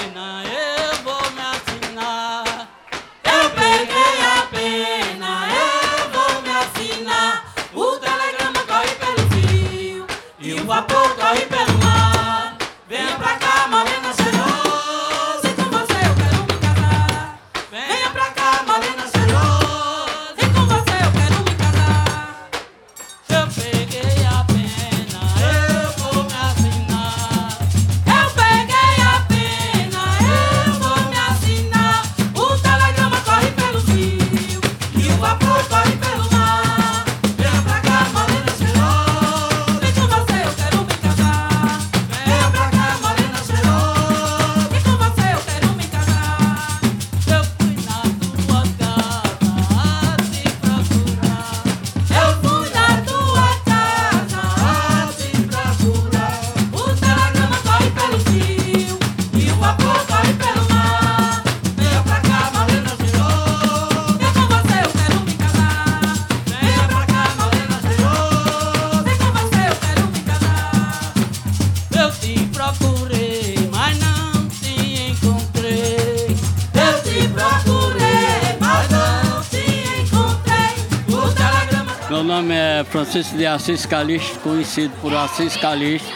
Francisco 82.83 83.37
de 83.37 83.45
Assis 83.45 83.85
Calixto, 83.85 84.39
conhecido 84.39 84.93
por 85.01 85.13
Assis 85.13 85.55
Calixto, 85.57 86.13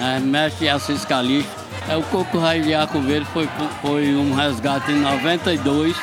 é, 0.00 0.18
mestre 0.18 0.68
Assis 0.68 1.04
Calixto. 1.04 1.50
É, 1.88 1.96
o 1.96 2.02
Coco 2.04 2.38
Raio 2.38 2.64
de 2.64 2.74
Arco 2.74 3.00
Verde 3.00 3.26
foi, 3.32 3.48
foi 3.80 4.14
um 4.14 4.34
resgate 4.34 4.90
em 4.92 5.00
92, 5.00 5.96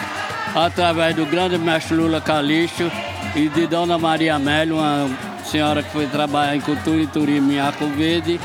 através 0.56 1.16
do 1.16 1.26
grande 1.26 1.58
mestre 1.58 1.96
Lula 1.96 2.22
Calixto 2.22 2.92
e 3.36 3.50
de 3.50 3.68
Dona 3.68 3.98
Maria 3.98 4.36
Amélia, 4.36 4.76
uma 4.76 5.10
senhora 5.44 5.84
que 5.84 5.90
foi 5.92 6.08
trabalhar 6.08 6.56
em 6.56 6.62
cultura 6.62 7.02
e 7.02 7.08
turismo 7.08 7.52
em 7.52 7.60
Arco 7.60 7.86
Verde. 7.88 8.40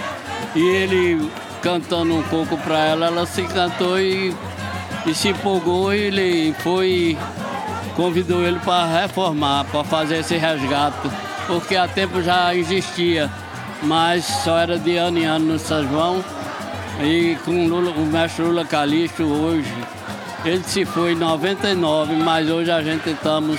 E 0.54 0.60
ele 0.60 1.30
cantando 1.62 2.14
um 2.14 2.22
coco 2.24 2.56
para 2.58 2.78
ela, 2.78 3.06
ela 3.06 3.26
se 3.26 3.42
cantou 3.42 4.00
e, 4.00 4.34
e 5.06 5.14
se 5.14 5.28
empolgou 5.28 5.92
e 5.92 5.98
ele 5.98 6.54
foi 6.60 7.18
convidou 7.98 8.44
ele 8.44 8.60
para 8.60 9.00
reformar, 9.00 9.64
para 9.64 9.82
fazer 9.82 10.18
esse 10.18 10.36
resgate, 10.36 11.10
porque 11.48 11.74
há 11.74 11.88
tempo 11.88 12.22
já 12.22 12.54
existia, 12.54 13.30
mas 13.82 14.24
só 14.24 14.58
era 14.58 14.78
de 14.78 14.96
ano 14.96 15.18
em 15.18 15.24
ano 15.24 15.54
no 15.54 15.58
São 15.58 15.82
João. 15.88 16.22
E 17.00 17.36
com 17.44 17.66
Lula, 17.66 17.90
o 17.92 18.06
mestre 18.06 18.44
Lula 18.44 18.64
Calixto 18.64 19.24
hoje, 19.24 19.72
ele 20.44 20.62
se 20.62 20.84
foi 20.84 21.12
em 21.12 21.16
99, 21.16 22.14
mas 22.16 22.50
hoje 22.50 22.70
a 22.70 22.82
gente 22.82 23.08
estamos 23.08 23.58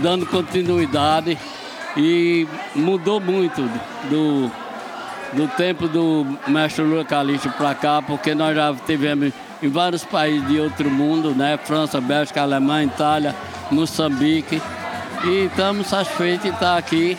dando 0.00 0.24
continuidade 0.26 1.36
e 1.96 2.48
mudou 2.74 3.20
muito 3.20 3.62
do, 4.08 4.50
do 5.32 5.48
tempo 5.56 5.88
do 5.88 6.26
mestre 6.46 6.82
Lula 6.82 7.04
Calixto 7.04 7.50
para 7.50 7.74
cá, 7.74 8.00
porque 8.00 8.34
nós 8.34 8.56
já 8.56 8.74
tivemos 8.86 9.32
em 9.62 9.68
vários 9.68 10.04
países 10.04 10.46
de 10.48 10.60
outro 10.60 10.90
mundo, 10.90 11.34
né? 11.34 11.58
França, 11.62 12.00
Bélgica, 12.00 12.42
Alemanha, 12.42 12.86
Itália, 12.86 13.34
Moçambique. 13.70 14.62
E 15.28 15.46
estamos 15.46 15.88
satisfeitos 15.88 16.44
de 16.44 16.50
estar 16.50 16.76
aqui 16.76 17.18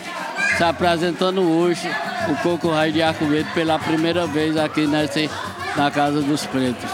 se 0.56 0.64
apresentando 0.64 1.42
hoje 1.42 1.86
o 2.30 2.36
Coco 2.42 2.70
Raio 2.70 2.90
de 2.90 3.02
Arco 3.02 3.26
Verde 3.26 3.50
pela 3.52 3.78
primeira 3.78 4.26
vez 4.26 4.56
aqui 4.56 4.86
nesse, 4.86 5.28
na 5.76 5.90
Casa 5.90 6.22
dos 6.22 6.46
Pretos. 6.46 6.90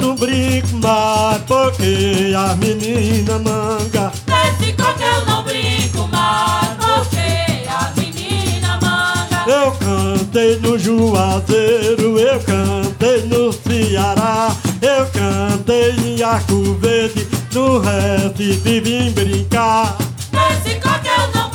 Não 0.00 0.14
brinco 0.14 0.76
mais 0.76 1.42
porque 1.42 2.32
a 2.36 2.54
menina 2.56 3.38
manga 3.38 4.12
Nesse 4.26 4.72
coco 4.72 5.02
eu 5.02 5.26
não 5.26 5.42
brinco 5.44 6.08
mais, 6.08 6.70
porque 6.78 7.68
a 7.68 7.92
menina 7.96 8.78
manga. 8.80 9.44
Eu 9.46 9.72
cantei 9.72 10.58
no 10.60 10.78
Juazeiro, 10.78 12.18
eu 12.18 12.40
cantei 12.40 13.22
no 13.26 13.52
Ceará 13.52 14.54
Eu 14.80 15.06
cantei 15.06 15.90
em 15.92 16.22
Arco 16.22 16.74
Verde, 16.80 17.28
no 17.52 17.78
Recife 17.80 18.80
vim 18.80 19.10
brincar 19.12 19.96
Nesse 20.32 20.78
coco 20.80 21.06
eu 21.06 21.40
não 21.40 21.49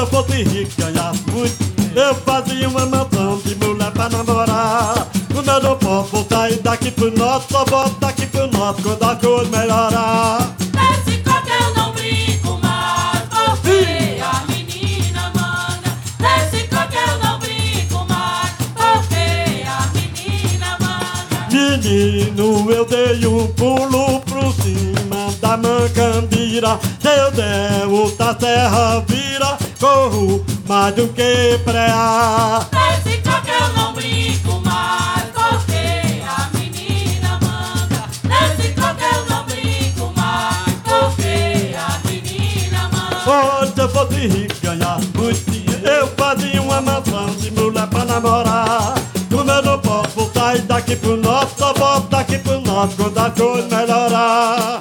eu 0.00 0.06
fosse 0.06 0.42
rico 0.42 0.72
ganhasse 0.78 1.22
muito. 1.30 1.70
Eu 1.94 2.14
fazia 2.14 2.68
uma 2.68 2.86
mansão 2.86 3.38
de 3.44 3.54
mulher 3.56 3.90
pra 3.90 4.08
namorar. 4.08 5.06
Como 5.32 5.50
eu 5.50 5.62
não 5.62 5.76
posso 5.76 6.26
sair 6.28 6.58
daqui 6.60 6.90
pro 6.90 7.10
norte 7.16 7.52
Só 7.52 7.64
volto 7.64 7.98
daqui 8.00 8.26
pro 8.26 8.46
norte 8.48 8.82
quando 8.82 9.02
a 9.02 9.16
coisa 9.16 9.50
melhorar 9.50 10.54
Nesse 10.74 11.18
coco 11.18 11.48
eu 11.48 11.74
não 11.74 11.92
brinco 11.92 12.58
mais, 12.60 13.22
porque 13.30 14.20
a 14.20 14.44
menina 14.48 15.32
manga. 15.34 15.96
Nesse 16.18 16.68
coco 16.68 16.94
eu 16.94 17.18
não 17.18 17.38
brinco 17.38 18.04
mais, 18.08 18.50
porque 18.74 19.64
a 19.66 19.88
menina 19.94 20.76
manga. 20.80 21.48
Menino, 21.50 22.70
eu 22.70 22.84
dei 22.84 23.26
um 23.26 23.46
pulo 23.48 24.20
pro 24.20 24.52
cima 24.52 25.32
da 25.40 25.56
mancambira 25.56 26.78
eu 27.20 27.30
der 27.32 27.86
outra 27.86 28.36
serra 28.38 29.02
vira 29.06 29.58
Corro 29.80 30.44
mais 30.68 30.94
do 30.94 31.08
que 31.08 31.58
preá 31.64 32.66
Nesse 32.70 33.16
coco 33.22 33.48
eu 33.48 33.68
não 33.72 33.94
brinco 33.94 34.60
mais, 34.60 35.24
porque 35.32 36.20
a 36.22 36.50
menina 36.52 37.38
manga. 37.40 38.04
Nesse 38.24 38.74
coco 38.74 39.00
eu 39.02 39.24
não 39.30 39.44
brinco 39.46 40.12
mais, 40.14 40.74
porque 40.84 41.74
a 41.74 41.98
menina 42.06 42.90
manga. 42.92 43.30
Olha, 43.30 43.72
se 43.72 43.80
eu 43.80 43.88
fosse 43.88 44.26
rico 44.26 44.54
ganhasse 44.62 45.08
muito 45.14 45.50
dinheiro 45.50 45.86
Eu 45.86 46.08
fazia 46.08 46.60
uma 46.60 46.82
mansão 46.82 47.26
de 47.36 47.50
mulher 47.50 47.86
pra 47.86 48.04
namorar 48.04 48.94
Como 49.30 49.50
eu 49.50 49.62
não 49.62 49.78
posso 49.78 50.30
sair 50.34 50.60
daqui 50.62 50.94
pro 50.94 51.16
norte 51.16 51.54
Só 51.56 51.72
volto 51.72 52.08
daqui 52.10 52.38
pro 52.38 52.60
norte 52.60 52.96
quando 52.96 53.16
a 53.16 53.30
coisa 53.30 53.76
melhorar 53.76 54.79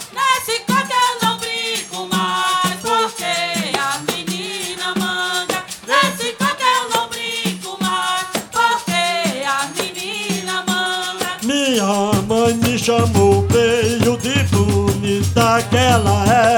ela 15.89 16.23
é 16.45 16.48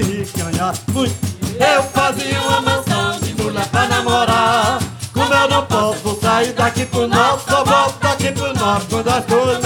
Eu 0.00 1.82
fazia 1.82 2.40
uma 2.42 2.60
mansão 2.60 3.18
de 3.20 3.34
mulher 3.42 3.66
pra 3.68 3.88
namorar. 3.88 4.78
Como 5.12 5.34
eu 5.34 5.48
não 5.48 5.66
posso, 5.66 6.20
sair 6.20 6.52
daqui 6.52 6.84
pro 6.86 7.08
norte 7.08 7.50
Só 7.50 7.64
volto 7.64 7.98
daqui 8.00 8.30
pro 8.30 8.54
norte 8.54 8.86
quando 8.88 9.08
as 9.08 9.24
coisas 9.24 9.64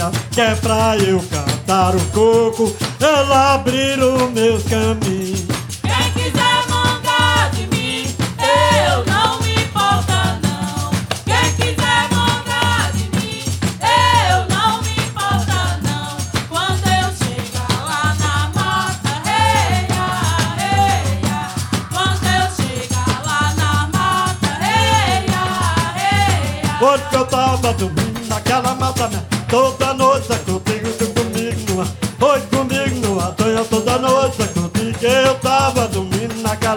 também. 0.00 0.20
Que 0.30 0.40
é 0.40 0.54
pra 0.54 0.96
eu 0.96 1.22
cantar 1.30 1.94
o 1.94 2.00
coco, 2.06 2.74
ela 2.98 3.54
abrir 3.54 4.02
os 4.02 4.30
meus 4.30 4.62
caminhos. 4.64 5.44
Quem 5.82 6.12
quiser 6.14 6.68
mangar 6.68 7.50
de 7.50 7.66
mim, 7.66 8.14
eu 8.38 9.04
não 9.04 9.40
me 9.40 9.52
importa 9.52 10.38
não. 10.42 10.90
Quem 11.24 11.52
quiser 11.54 12.08
mangar 12.10 12.92
de 12.92 13.04
mim, 13.16 13.44
eu 14.30 14.48
não 14.48 14.80
me 14.82 14.92
importa 14.92 15.78
não. 15.82 16.16
Quando 16.48 16.86
eu 16.86 17.12
chegar 17.20 17.84
lá 17.84 18.14
na 18.18 18.50
mata, 18.54 19.22
eia, 19.26 20.06
eia. 20.64 21.48
Quando 21.90 22.24
eu 22.24 22.48
chegar 22.56 23.22
lá 23.26 23.52
na 23.54 23.86
mata, 23.88 24.50
eia, 24.64 25.44
eia. 26.00 26.78
Porque 26.78 27.16
eu 27.16 27.26
tava 27.26 27.72
dormindo 27.74 28.28
naquela 28.28 28.74
mata 28.74 29.08
minha 29.08 29.30
Toda 29.50 29.89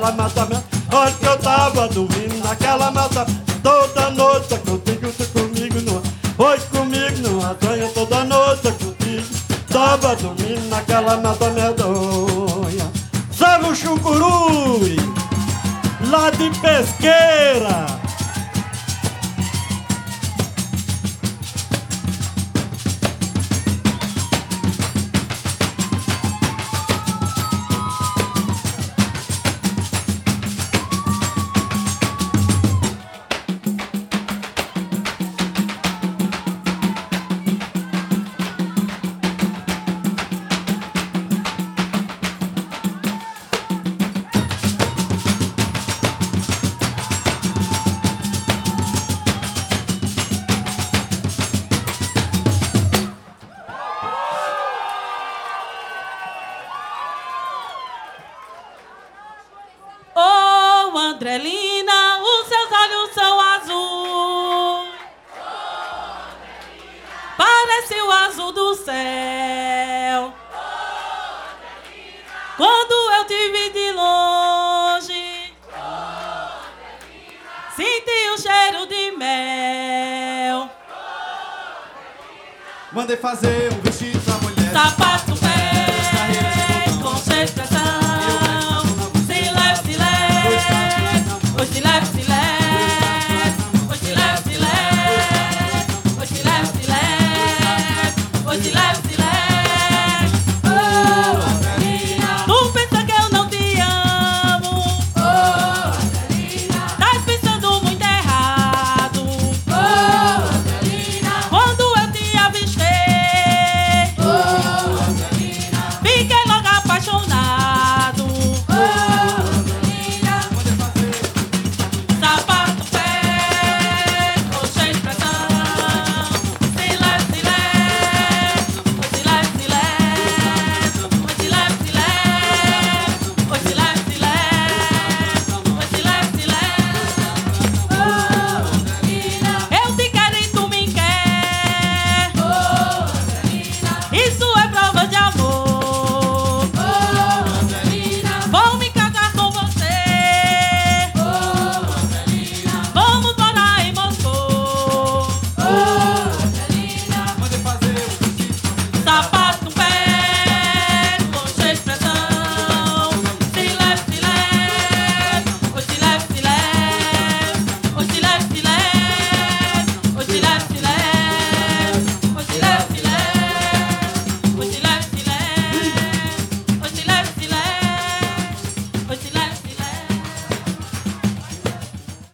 naquela 0.03 0.11
mata 0.11 0.45
minha 0.45 0.63
Olha 0.91 1.11
que 1.11 1.25
eu 1.25 1.37
tava 1.37 1.87
dormindo 1.87 2.43
naquela 2.43 2.91
mata 2.91 3.25
Toda 3.61 4.09
noite 4.09 4.57
contigo, 4.59 5.13
tu 5.17 5.25
comigo 5.27 5.79
numa 5.81 6.01
Oi 6.37 6.59
comigo 6.71 7.29
numa 7.29 7.55
tonha 7.55 7.87
Toda 7.89 8.23
noite 8.25 8.71
contigo 8.73 9.25
Tava 9.69 10.15
dormindo 10.15 10.69
naquela 10.69 11.17
mata 11.17 11.49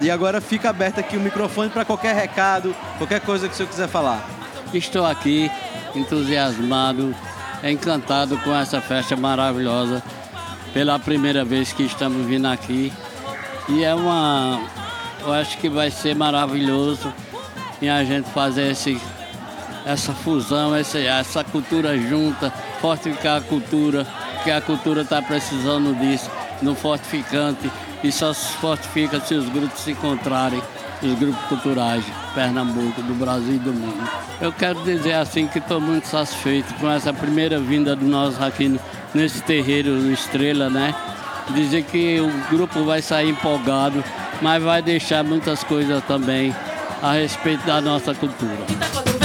E 0.09 0.11
agora 0.11 0.41
fica 0.41 0.71
aberto 0.71 0.99
aqui 0.99 1.15
o 1.15 1.19
microfone 1.19 1.69
para 1.69 1.85
qualquer 1.85 2.15
recado, 2.15 2.75
qualquer 2.97 3.21
coisa 3.21 3.47
que 3.47 3.53
o 3.53 3.55
senhor 3.55 3.69
quiser 3.69 3.87
falar. 3.87 4.27
Estou 4.73 5.05
aqui 5.05 5.51
entusiasmado, 5.93 7.15
encantado 7.63 8.35
com 8.39 8.51
essa 8.55 8.81
festa 8.81 9.15
maravilhosa. 9.15 10.01
Pela 10.73 10.97
primeira 10.97 11.45
vez 11.45 11.71
que 11.73 11.83
estamos 11.83 12.25
vindo 12.25 12.47
aqui. 12.47 12.91
E 13.67 13.83
é 13.83 13.93
uma. 13.93 14.59
Eu 15.21 15.31
acho 15.31 15.59
que 15.59 15.69
vai 15.69 15.91
ser 15.91 16.15
maravilhoso 16.15 17.13
em 17.79 17.87
a 17.87 18.03
gente 18.03 18.31
fazer 18.31 18.71
esse, 18.71 18.99
essa 19.85 20.11
fusão, 20.11 20.75
esse, 20.75 21.05
essa 21.05 21.43
cultura 21.43 21.95
junta, 21.95 22.51
fortificar 22.81 23.37
a 23.37 23.41
cultura, 23.41 24.07
que 24.43 24.49
a 24.49 24.59
cultura 24.59 25.01
está 25.03 25.21
precisando 25.21 25.93
disso, 25.99 26.31
no 26.63 26.73
fortificante. 26.73 27.69
E 28.03 28.11
só 28.11 28.33
se 28.33 28.53
fortifica 28.57 29.19
se 29.19 29.33
os 29.33 29.49
grupos 29.49 29.81
se 29.81 29.91
encontrarem, 29.91 30.61
os 31.01 31.13
grupos 31.19 31.41
culturais 31.45 32.05
de 32.05 32.11
Pernambuco, 32.33 33.01
do 33.01 33.13
Brasil 33.13 33.55
e 33.55 33.59
do 33.59 33.73
mundo. 33.73 34.09
Eu 34.39 34.51
quero 34.53 34.81
dizer 34.83 35.13
assim 35.13 35.47
que 35.47 35.59
estou 35.59 35.81
muito 35.81 36.07
satisfeito 36.07 36.73
com 36.75 36.89
essa 36.89 37.13
primeira 37.13 37.59
vinda 37.59 37.95
do 37.95 38.05
nosso 38.05 38.41
aqui 38.41 38.79
nesse 39.13 39.41
terreiro 39.41 40.11
Estrela, 40.11 40.69
né? 40.69 40.95
Dizer 41.49 41.83
que 41.83 42.19
o 42.19 42.31
grupo 42.49 42.83
vai 42.83 43.01
sair 43.01 43.29
empolgado, 43.29 44.03
mas 44.41 44.63
vai 44.63 44.81
deixar 44.81 45.23
muitas 45.23 45.63
coisas 45.63 46.03
também 46.05 46.55
a 47.01 47.13
respeito 47.13 47.65
da 47.65 47.81
nossa 47.81 48.13
cultura. 48.13 49.18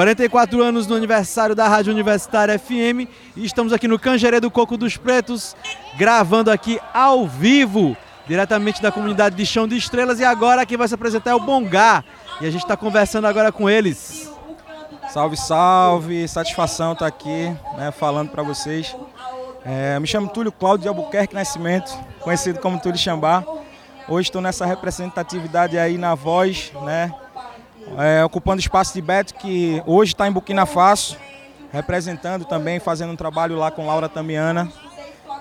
44 0.00 0.62
anos 0.62 0.86
no 0.86 0.96
aniversário 0.96 1.54
da 1.54 1.68
Rádio 1.68 1.92
Universitária 1.92 2.58
FM 2.58 3.06
e 3.36 3.44
estamos 3.44 3.70
aqui 3.70 3.86
no 3.86 3.98
Canjerê 3.98 4.40
do 4.40 4.50
Coco 4.50 4.74
dos 4.74 4.96
Pretos, 4.96 5.54
gravando 5.98 6.50
aqui 6.50 6.80
ao 6.94 7.28
vivo, 7.28 7.94
diretamente 8.26 8.80
da 8.80 8.90
comunidade 8.90 9.36
de 9.36 9.44
Chão 9.44 9.68
de 9.68 9.76
Estrelas. 9.76 10.18
E 10.18 10.24
agora 10.24 10.64
quem 10.64 10.78
vai 10.78 10.88
se 10.88 10.94
apresentar 10.94 11.32
é 11.32 11.34
o 11.34 11.40
Bongá. 11.40 12.02
E 12.40 12.46
a 12.46 12.50
gente 12.50 12.62
está 12.62 12.78
conversando 12.78 13.26
agora 13.26 13.52
com 13.52 13.68
eles. 13.68 14.32
Salve, 15.10 15.36
salve, 15.36 16.26
satisfação 16.26 16.94
estar 16.94 17.06
aqui, 17.06 17.54
né, 17.76 17.90
falando 17.90 18.30
para 18.30 18.42
vocês. 18.42 18.96
É, 19.66 20.00
me 20.00 20.06
chamo 20.06 20.30
Túlio 20.30 20.50
Cláudio 20.50 20.84
de 20.84 20.88
Albuquerque 20.88 21.34
Nascimento, 21.34 21.92
conhecido 22.20 22.58
como 22.58 22.80
Túlio 22.80 22.98
Xambá. 22.98 23.44
Hoje 24.08 24.30
estou 24.30 24.40
nessa 24.40 24.64
representatividade 24.64 25.78
aí 25.78 25.98
na 25.98 26.14
voz, 26.14 26.72
né, 26.84 27.12
é, 27.98 28.24
ocupando 28.24 28.56
o 28.56 28.60
espaço 28.60 28.94
de 28.94 29.00
Beto, 29.00 29.34
que 29.34 29.82
hoje 29.86 30.12
está 30.12 30.26
em 30.28 30.32
Burkina 30.32 30.66
Faso, 30.66 31.16
representando 31.72 32.44
também, 32.44 32.78
fazendo 32.78 33.12
um 33.12 33.16
trabalho 33.16 33.56
lá 33.56 33.70
com 33.70 33.86
Laura 33.86 34.08
Tamiana. 34.08 34.70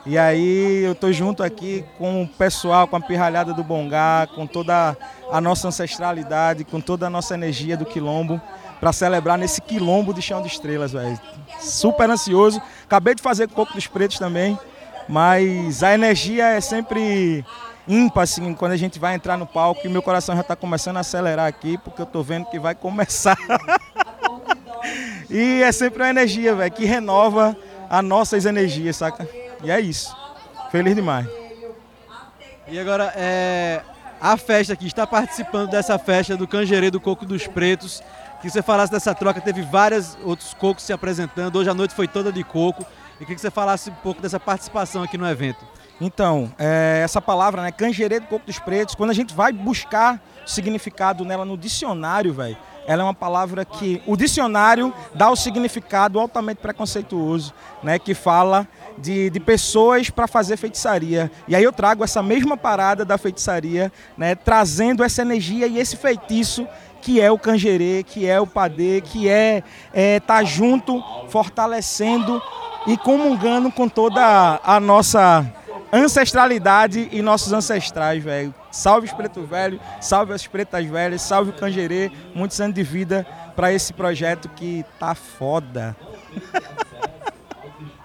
E 0.05 0.17
aí 0.17 0.83
eu 0.83 0.93
estou 0.93 1.11
junto 1.11 1.43
aqui 1.43 1.83
com 1.97 2.23
o 2.23 2.27
pessoal, 2.27 2.87
com 2.87 2.95
a 2.95 3.01
pirralhada 3.01 3.53
do 3.53 3.63
Bongá, 3.63 4.27
com 4.33 4.47
toda 4.47 4.97
a 5.31 5.41
nossa 5.41 5.67
ancestralidade, 5.67 6.63
com 6.63 6.79
toda 6.79 7.07
a 7.07 7.09
nossa 7.09 7.33
energia 7.33 7.75
do 7.75 7.85
quilombo, 7.85 8.41
para 8.79 8.93
celebrar 8.93 9.37
nesse 9.37 9.61
quilombo 9.61 10.13
de 10.13 10.21
chão 10.21 10.41
de 10.41 10.47
estrelas, 10.47 10.93
velho. 10.93 11.19
Super 11.59 12.09
ansioso. 12.09 12.61
Acabei 12.85 13.13
de 13.13 13.21
fazer 13.21 13.47
com 13.49 13.55
Coco 13.55 13.73
dos 13.73 13.87
Pretos 13.87 14.17
também, 14.17 14.57
mas 15.07 15.83
a 15.83 15.93
energia 15.93 16.47
é 16.47 16.61
sempre 16.61 17.45
ímpar, 17.89 18.21
assim, 18.23 18.53
quando 18.53 18.73
a 18.73 18.77
gente 18.77 18.99
vai 18.99 19.15
entrar 19.15 19.35
no 19.35 19.47
palco 19.47 19.81
e 19.83 19.89
meu 19.89 20.03
coração 20.03 20.35
já 20.35 20.41
está 20.41 20.55
começando 20.55 20.97
a 20.97 20.99
acelerar 20.99 21.47
aqui, 21.47 21.77
porque 21.79 21.99
eu 21.99 22.05
estou 22.05 22.23
vendo 22.23 22.45
que 22.45 22.59
vai 22.59 22.75
começar. 22.75 23.35
e 25.27 25.63
é 25.63 25.71
sempre 25.71 26.03
uma 26.03 26.09
energia, 26.09 26.53
velho, 26.53 26.71
que 26.71 26.85
renova 26.85 27.57
as 27.89 28.03
nossas 28.03 28.45
energias, 28.45 28.97
saca? 28.97 29.27
E 29.63 29.71
é 29.71 29.79
isso. 29.79 30.15
Feliz 30.71 30.95
demais. 30.95 31.27
E 32.67 32.79
agora, 32.79 33.11
é, 33.15 33.81
a 34.21 34.37
festa 34.37 34.73
aqui, 34.73 34.85
está 34.85 35.07
participando 35.07 35.71
dessa 35.71 35.97
festa 35.97 36.37
do 36.37 36.47
Canjerê 36.47 36.91
do 36.91 37.01
Coco 37.01 37.25
dos 37.25 37.47
Pretos. 37.47 38.03
Que 38.39 38.49
você 38.49 38.61
falasse 38.61 38.91
dessa 38.91 39.13
troca, 39.15 39.41
teve 39.41 39.63
vários 39.63 40.17
outros 40.23 40.53
cocos 40.53 40.83
se 40.83 40.93
apresentando. 40.93 41.57
Hoje 41.57 41.69
a 41.69 41.73
noite 41.73 41.95
foi 41.95 42.07
toda 42.07 42.31
de 42.31 42.43
coco. 42.43 42.85
E 43.19 43.25
que 43.25 43.37
você 43.37 43.49
falasse 43.49 43.89
um 43.89 43.95
pouco 43.95 44.21
dessa 44.21 44.39
participação 44.39 45.01
aqui 45.03 45.17
no 45.17 45.27
evento. 45.27 45.65
Então, 46.01 46.51
é, 46.57 47.01
essa 47.03 47.21
palavra, 47.21 47.61
né, 47.61 47.71
canjerê 47.71 48.19
do 48.19 48.27
coco 48.27 48.45
dos 48.45 48.57
pretos, 48.57 48.95
quando 48.95 49.09
a 49.09 49.13
gente 49.13 49.33
vai 49.33 49.51
buscar 49.51 50.21
significado 50.45 51.25
nela 51.25 51.43
no 51.43 51.57
dicionário, 51.57 52.33
velho, 52.33 52.57
ela 52.87 53.03
é 53.03 53.05
uma 53.05 53.13
palavra 53.13 53.63
que 53.63 54.01
o 54.07 54.17
dicionário 54.17 54.93
dá 55.13 55.29
o 55.29 55.35
significado 55.35 56.19
altamente 56.19 56.59
preconceituoso, 56.59 57.53
né, 57.83 57.99
que 57.99 58.15
fala 58.15 58.67
de, 58.97 59.29
de 59.29 59.39
pessoas 59.39 60.09
para 60.09 60.25
fazer 60.25 60.57
feitiçaria. 60.57 61.29
E 61.47 61.55
aí 61.55 61.63
eu 61.63 61.71
trago 61.71 62.03
essa 62.03 62.23
mesma 62.23 62.57
parada 62.57 63.05
da 63.05 63.17
feitiçaria, 63.17 63.91
né, 64.17 64.33
trazendo 64.33 65.03
essa 65.03 65.21
energia 65.21 65.67
e 65.67 65.77
esse 65.77 65.97
feitiço 65.97 66.67
que 67.01 67.21
é 67.21 67.31
o 67.31 67.37
canjerê, 67.37 68.03
que 68.03 68.25
é 68.25 68.39
o 68.39 68.47
padê, 68.47 69.01
que 69.01 69.29
é 69.29 69.57
estar 69.57 69.93
é, 69.93 70.19
tá 70.19 70.43
junto, 70.43 71.01
fortalecendo 71.29 72.41
e 72.87 72.97
comungando 72.97 73.71
com 73.71 73.87
toda 73.87 74.59
a 74.63 74.79
nossa 74.79 75.45
ancestralidade 75.91 77.09
e 77.11 77.21
nossos 77.21 77.51
ancestrais, 77.53 78.23
velho. 78.23 78.53
Salve 78.71 79.07
os 79.07 79.13
pretos 79.13 79.47
velhos, 79.47 79.79
salve 80.01 80.33
as 80.33 80.45
pretas 80.45 80.85
velhas, 80.85 81.21
salve 81.21 81.51
o 81.51 81.53
Canjerê, 81.53 82.11
muitos 82.33 82.59
anos 82.61 82.75
de 82.75 82.83
vida 82.83 83.25
para 83.55 83.73
esse 83.73 83.91
projeto 83.93 84.49
que 84.49 84.85
tá 84.99 85.15
foda. 85.15 85.95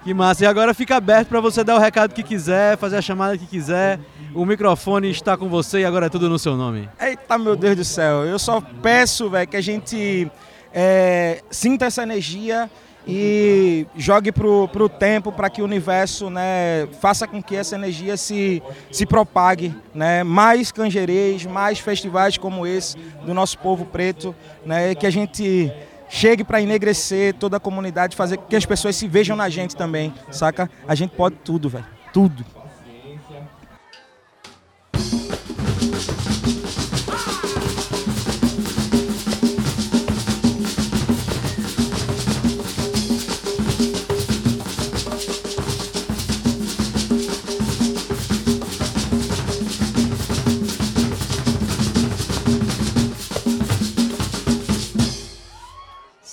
Que 0.05 0.13
massa. 0.13 0.45
E 0.45 0.47
agora 0.47 0.75
fica 0.75 0.97
aberto 0.97 1.29
para 1.29 1.41
você 1.41 1.65
dar 1.65 1.77
o 1.77 1.79
recado 1.79 2.13
que 2.13 2.23
quiser, 2.23 2.77
fazer 2.77 2.99
a 2.99 3.03
chamada 3.03 3.39
que 3.39 3.47
quiser. 3.47 3.99
O 4.35 4.45
microfone 4.45 5.11
está 5.11 5.35
com 5.35 5.49
você 5.49 5.81
e 5.81 5.85
agora 5.87 6.07
é 6.07 6.09
tudo 6.11 6.29
no 6.29 6.39
seu 6.39 6.59
nome. 6.59 6.91
Eita, 7.01 7.39
meu 7.39 7.57
Deus 7.57 7.75
do 7.75 7.85
céu. 7.85 8.23
Eu 8.27 8.39
só 8.39 8.61
peço, 8.61 9.31
velho, 9.31 9.49
que 9.49 9.57
a 9.57 9.63
gente 9.63 10.31
é, 10.75 11.43
sinta 11.51 11.87
essa 11.87 12.03
energia 12.03 12.71
e 13.07 13.87
jogue 13.97 14.33
pro, 14.33 14.69
pro 14.69 14.89
tempo 14.89 15.31
para 15.31 15.51
que 15.51 15.61
o 15.61 15.65
universo 15.65 16.31
né, 16.31 16.89
faça 17.01 17.27
com 17.27 17.43
que 17.43 17.55
essa 17.55 17.75
energia 17.75 18.17
se, 18.17 18.63
se 18.91 19.05
propague. 19.05 19.75
Né? 19.95 20.23
Mais 20.23 20.73
canjerês, 20.73 21.45
mais 21.45 21.79
festivais 21.79 22.39
como 22.39 22.67
esse 22.67 22.97
do 23.25 23.35
nosso 23.35 23.59
povo 23.59 23.85
preto, 23.85 24.35
né? 24.65 24.95
que 24.95 25.07
a 25.07 25.11
gente 25.11 25.71
chegue 26.09 26.45
para 26.45 26.61
enegrecer 26.61 27.35
toda 27.35 27.57
a 27.57 27.61
comunidade, 27.61 28.17
fazer 28.17 28.37
com 28.37 28.47
que 28.47 28.57
as 28.57 28.65
pessoas 28.65 28.97
se 28.97 29.09
vejam 29.09 29.37
na 29.37 29.49
gente 29.49 29.75
também, 29.75 30.15
saca? 30.31 30.71
A 30.87 30.95
gente 30.95 31.11
pode 31.11 31.37
tudo, 31.37 31.69
velho. 31.69 31.87
Tudo. 32.13 32.45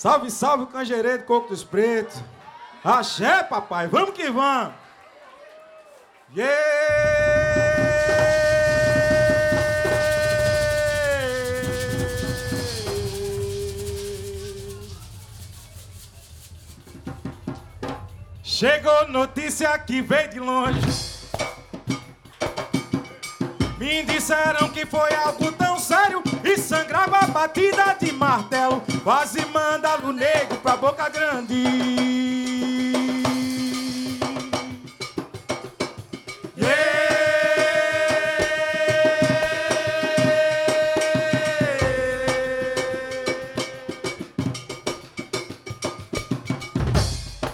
Salve, 0.02 0.32
salve, 0.32 0.66
canjerê 0.66 1.18
do 1.18 1.24
Coco 1.26 1.50
dos 1.50 1.62
Pretos. 1.62 2.20
Axé, 2.82 3.44
papai, 3.44 3.86
vamos 3.86 4.10
que 4.10 4.28
vamos. 4.28 4.74
Chegou 18.42 19.06
notícia 19.06 19.78
que 19.78 20.02
veio 20.02 20.30
de 20.30 20.40
longe. 20.40 20.80
Me 23.78 24.02
disseram 24.02 24.68
que 24.70 24.84
foi 24.84 25.14
algo 25.14 25.52
sério 25.82 26.22
e 26.44 26.56
sangrava 26.56 27.18
a 27.18 27.26
batida 27.26 27.96
de 28.00 28.12
martelo. 28.12 28.82
Quase 29.02 29.44
manda 29.46 29.98
o 30.06 30.12
negro 30.12 30.56
pra 30.58 30.76
boca 30.76 31.08
grande. 31.08 31.62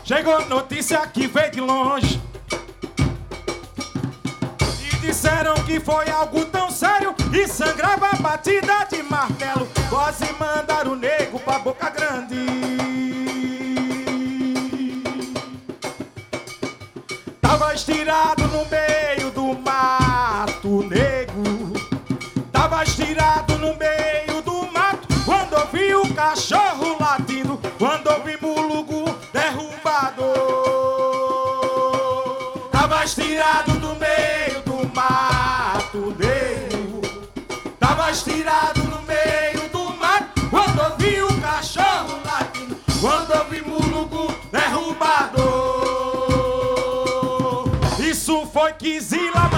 Chegou 0.04 0.44
notícia 0.46 0.98
que 1.06 1.26
veio 1.26 1.50
de 1.50 1.60
longe. 1.60 2.20
E 4.82 4.96
disseram 4.98 5.54
que 5.66 5.80
foi 5.80 6.08
algo 6.10 6.44
e 7.32 7.48
sangrava 7.48 8.10
batida 8.20 8.84
de 8.88 9.02
martelo. 9.02 9.68
Quase 9.90 10.32
mandaram 10.38 10.92
o 10.92 10.96
nego 10.96 11.40
pra 11.40 11.58
boca 11.58 11.90
grande. 11.90 12.36
Tava 17.40 17.74
estirado 17.74 18.46
no 18.46 18.64
meio 18.66 19.30
do 19.32 19.58
mato 19.58 20.07
Isso 48.68 49.16
foi 49.16 49.57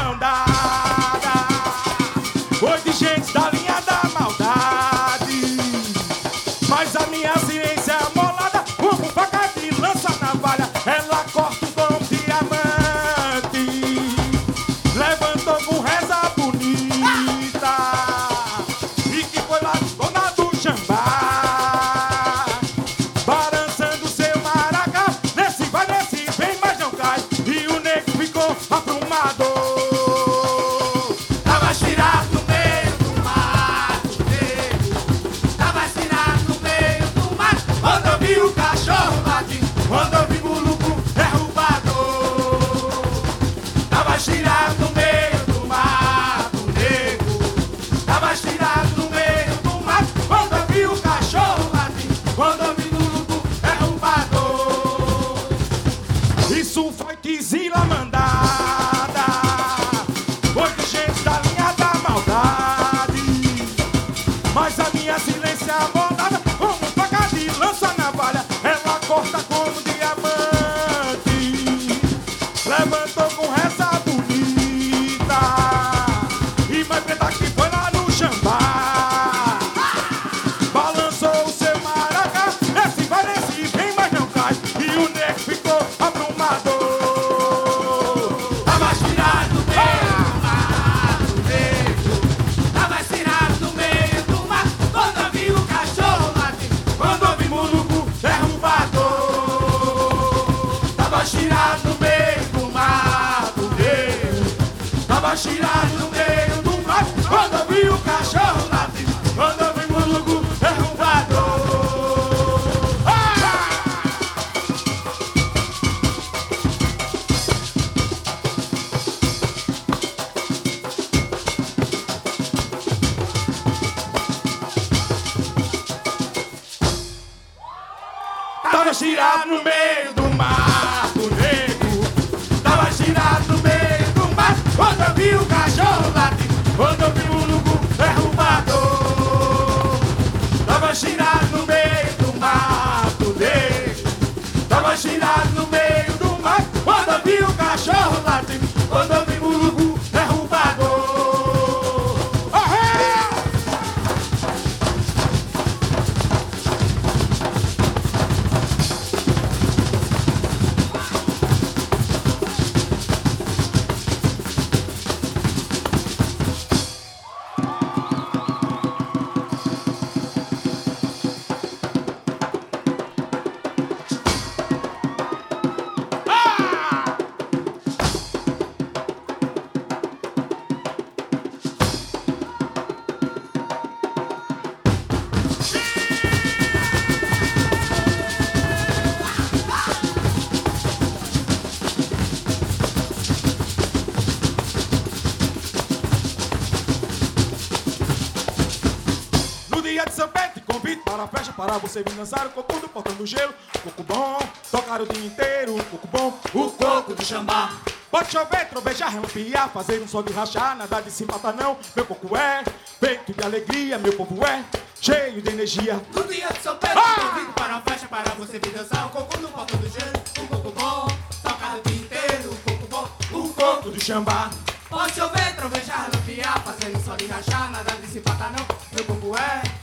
para 201.60 201.76
você 201.76 202.02
vir 202.02 202.14
dançar 202.14 202.46
o 202.46 202.50
coco 202.50 202.80
do 202.80 202.88
portão 202.88 203.14
do 203.16 203.26
gelo. 203.26 203.52
Coco 203.84 204.02
bom, 204.02 204.38
tocar 204.70 205.02
o 205.02 205.06
dia 205.06 205.26
inteiro, 205.26 205.74
coco 205.90 206.06
bom, 206.06 206.40
o 206.54 206.70
coco 206.70 207.14
do 207.14 207.22
chambá. 207.22 207.72
Pode 208.10 208.32
chover, 208.32 208.66
trovejar, 208.70 209.12
relampiar, 209.12 209.68
fazer 209.68 210.00
um 210.00 210.08
som 210.08 210.22
de 210.22 210.32
rachar, 210.32 210.74
nada 210.74 211.02
de 211.02 211.10
se 211.10 211.26
matar 211.26 211.52
não. 211.52 211.76
Meu 211.94 212.06
coco 212.06 212.34
é 212.34 212.64
feito 212.98 213.34
de 213.34 213.44
alegria, 213.44 213.98
meu 213.98 214.14
povo 214.14 214.42
é 214.42 214.64
cheio 215.02 215.42
de 215.42 215.50
energia. 215.50 216.00
No 216.14 216.24
dia 216.24 216.48
de 216.48 216.62
São 216.62 216.78
Pedro, 216.78 217.02
convido 217.02 217.52
para 217.52 217.76
a 217.76 217.80
festa 217.82 218.08
para 218.08 218.30
você 218.36 218.58
vir 218.58 218.72
dançar 218.72 219.06
o 219.08 219.10
coco 219.10 219.38
no 219.38 219.48
portão 219.48 219.78
do 219.78 219.88
gelo. 219.90 220.12
Um 220.40 220.46
coco 220.46 220.70
bom, 220.70 221.08
tocar 221.42 221.76
o 221.76 221.82
dia 221.82 221.96
inteiro, 221.98 222.52
um 222.52 222.70
coco 222.70 222.86
bom, 222.88 223.38
O 223.38 223.48
coco 223.52 223.90
do 223.90 224.02
chambá. 224.02 224.48
Pode 224.88 225.14
chover, 225.14 225.54
trovejar, 225.56 226.08
lampiar, 226.12 226.58
fazendo 226.64 227.04
só 227.04 227.14
de 227.16 227.26
rachar, 227.26 227.70
nada 227.70 227.92
de 227.96 228.06
se 228.06 228.20
patar 228.20 228.50
não. 228.50 228.66
Meu 228.92 229.04
povo 229.04 229.36
é 229.36 229.79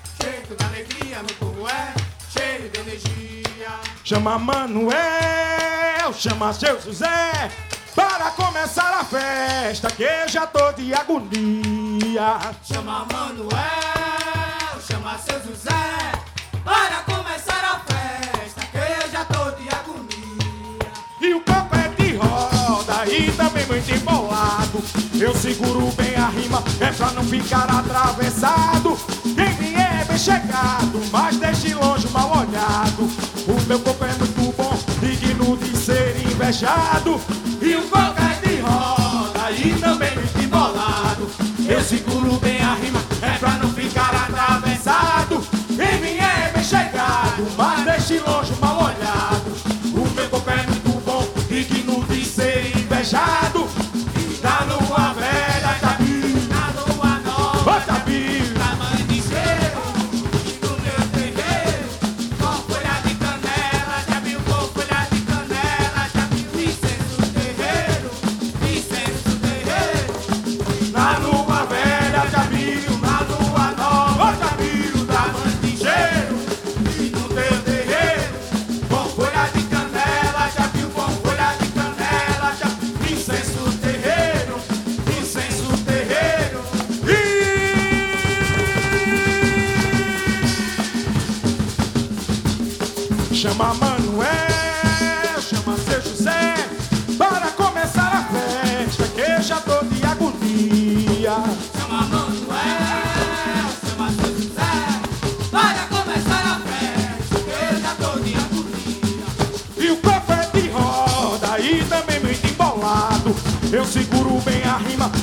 de 0.56 0.64
alegria, 0.64 1.18
meu 1.18 1.36
povo 1.40 1.68
é 1.68 1.94
cheio 2.32 2.70
de 2.70 2.80
energia. 2.80 3.70
Chama 4.04 4.40
Manuel, 4.40 4.94
chama 6.14 6.54
seu 6.54 6.82
José, 6.82 7.52
para 7.94 8.32
começar 8.32 9.00
a 9.00 9.04
festa 9.04 9.90
que 9.92 10.04
eu 10.04 10.30
já 10.30 10.48
tô 10.48 10.72
de 10.72 10.94
agonia. 10.94 12.40
Chama 12.64 13.06
Manuel, 13.12 14.82
chama 14.90 15.18
seu 15.18 15.42
José, 15.44 16.12
para 16.64 17.02
começar 17.02 17.64
a 17.66 17.80
festa 17.82 18.62
que 18.72 18.78
eu 18.78 19.12
já 19.12 19.26
tô 19.26 19.52
de 19.52 19.68
agonia. 19.68 20.92
E 21.20 21.34
o 21.34 21.42
coco 21.42 21.76
é 21.76 21.90
de 22.02 22.16
roda 22.16 23.06
e 23.08 23.32
também 23.34 23.66
muito 23.66 23.92
embolado. 23.92 24.82
Eu 25.20 25.36
seguro 25.36 25.92
bem 25.94 26.16
a 26.16 26.28
rima, 26.30 26.64
é 26.80 26.92
pra 26.92 27.12
não 27.12 27.24
ficar 27.24 27.70
atravessado. 27.70 28.98
Bem 30.18 30.24
chegado, 30.24 31.00
mas 31.12 31.38
deixe 31.38 31.76
longe 31.76 32.08
o 32.08 32.12
mal 32.12 32.40
olhado. 32.40 33.04
O 33.48 33.68
meu 33.68 33.80
coco 33.80 34.04
é 34.04 34.14
muito 34.16 34.52
bom, 34.58 34.76
digno 35.00 35.56
de 35.58 35.78
ser 35.78 36.18
invejado. 36.26 37.22
E 37.62 37.76
o 37.76 37.84
coco 37.84 38.16
é 38.20 38.48
de 38.48 38.60
roda 38.62 39.52
e 39.52 39.80
também 39.80 40.16
muito 40.16 40.42
embolado. 40.42 41.30
Eu 41.70 41.80
seguro 41.84 42.40
bem 42.40 42.60
a 42.64 42.74
rima, 42.74 43.00
é 43.22 43.38
pra 43.38 43.60
não 43.60 43.70
ficar 43.70 44.10
atravessado. 44.16 45.40
Quem 45.68 46.02
vier 46.02 46.48
é 46.48 46.52
bem 46.52 46.64
chegado, 46.64 47.48
mas 47.56 47.77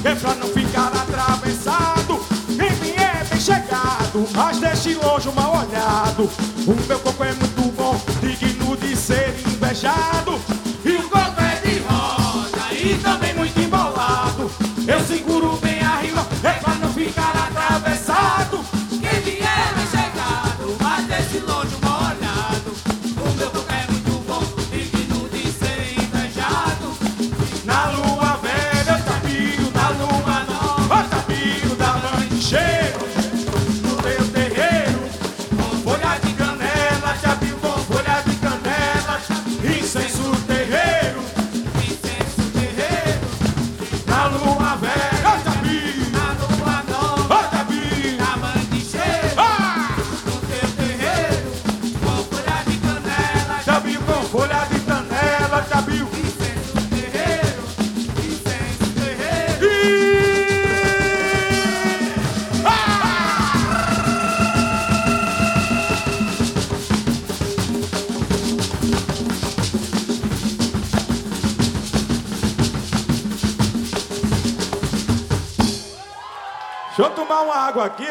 é 0.05 0.15
pra 0.15 0.35
não 0.35 0.49
ficar 0.49 0.89
atravessado. 0.89 2.21
Quem 2.47 2.95
é 2.97 3.25
bem 3.25 3.41
chegado, 3.41 4.27
mas 4.35 4.59
deixe 4.59 4.95
longe 4.95 5.29
o 5.29 5.33
mal 5.33 5.67
olhado. 5.67 6.31
O 6.67 6.87
meu 6.87 6.99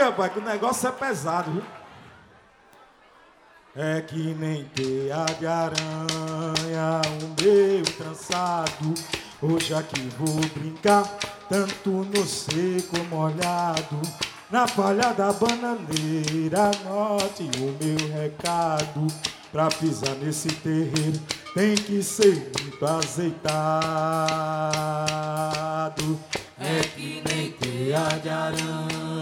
rapaz, 0.03 0.33
que 0.33 0.39
o 0.39 0.43
negócio 0.43 0.87
é 0.87 0.91
pesado, 0.91 1.51
viu? 1.51 1.63
É 3.75 4.01
que 4.01 4.35
nem 4.35 4.65
teia 4.65 5.25
de 5.39 5.47
aranha, 5.47 7.01
o 7.21 7.41
meu 7.41 7.83
trançado. 7.97 8.93
Hoje 9.41 9.73
aqui 9.73 10.09
vou 10.17 10.39
brincar, 10.55 11.03
tanto 11.49 11.89
no 11.89 12.25
seco 12.25 13.03
molhado. 13.09 13.99
Na 14.51 14.67
palha 14.67 15.11
da 15.13 15.33
bananeira, 15.33 16.69
anote 16.85 17.49
o 17.57 17.75
meu 17.83 17.97
recado. 18.13 19.07
Pra 19.51 19.67
pisar 19.67 20.15
nesse 20.15 20.49
terreiro, 20.49 21.19
tem 21.53 21.75
que 21.75 22.03
ser 22.03 22.51
muito 22.61 22.85
azeitado. 22.85 23.53
É 26.59 26.79
que 26.95 27.23
nem 27.27 27.51
teia 27.51 28.19
de 28.21 28.29
aranha, 28.29 29.12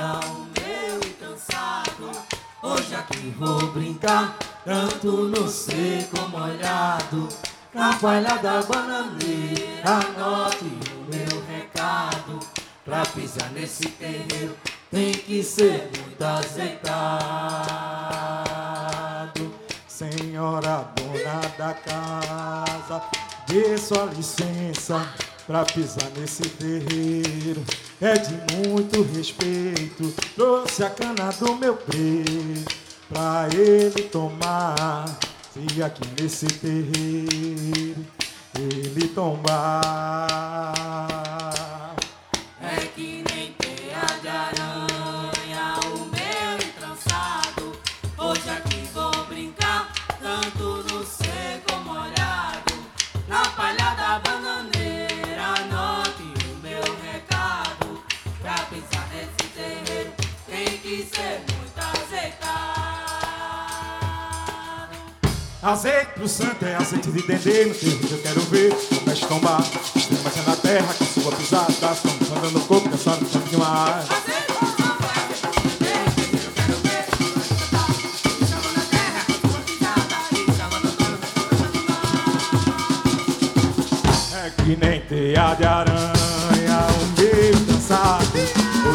o 0.00 0.48
meu 0.58 1.00
cansado. 1.20 2.10
Hoje 2.62 2.94
aqui 2.94 3.34
vou 3.38 3.66
brincar, 3.72 4.36
tanto 4.64 5.08
no 5.28 5.46
seco 5.46 6.28
molhado. 6.28 7.28
Na 7.74 7.94
palha 7.94 8.36
da 8.38 8.62
bananeira, 8.62 9.82
anote 9.84 10.64
o 10.64 11.04
meu 11.10 11.44
recado. 11.46 12.40
Pra 12.84 13.02
pisar 13.02 13.50
nesse 13.52 13.88
terreiro, 13.90 14.56
tem 14.90 15.12
que 15.12 15.42
ser 15.42 15.90
muito 15.98 16.24
azeitado. 16.24 16.80
Senhora 19.86 20.88
dona 20.96 21.40
da 21.58 21.74
casa, 21.74 23.02
dê 23.46 23.76
sua 23.76 24.06
licença 24.06 25.06
pra 25.50 25.64
pisar 25.64 26.08
nesse 26.16 26.42
terreiro. 26.42 27.64
É 28.00 28.12
de 28.12 28.68
muito 28.68 29.02
respeito, 29.02 30.14
trouxe 30.36 30.84
a 30.84 30.90
cana 30.90 31.32
do 31.40 31.56
meu 31.56 31.74
preto 31.74 32.72
pra 33.08 33.48
ele 33.52 34.02
tomar. 34.04 35.06
Se 35.52 35.82
aqui 35.82 36.02
nesse 36.20 36.46
terreiro 36.46 38.06
ele 38.56 39.08
tombar. 39.08 39.56
É 42.62 42.76
que 42.94 43.29
Azeite 65.62 66.12
pro 66.14 66.26
santo 66.26 66.64
é 66.64 66.74
azeite 66.74 67.10
de 67.10 67.22
dendê 67.22 67.66
No 67.66 67.74
terreiro 67.74 68.08
eu 68.10 68.22
quero 68.22 68.40
ver 68.42 68.72
o 68.72 69.00
peixe 69.02 69.26
tombar 69.26 69.60
é 69.60 70.48
na 70.48 70.56
terra 70.56 70.94
que 70.94 71.04
sua 71.04 71.32
pisada 71.32 71.70
Estamos 71.70 72.32
andando 72.32 72.52
no 72.52 72.60
corpo, 72.62 72.88
dançando 72.88 73.20
no 73.20 73.30
chão 73.30 73.42
de 73.42 73.56
mar 73.58 74.02
É 84.34 84.50
que 84.62 84.76
nem 84.76 85.00
teia 85.02 85.54
de 85.54 85.64
aranha 85.66 85.99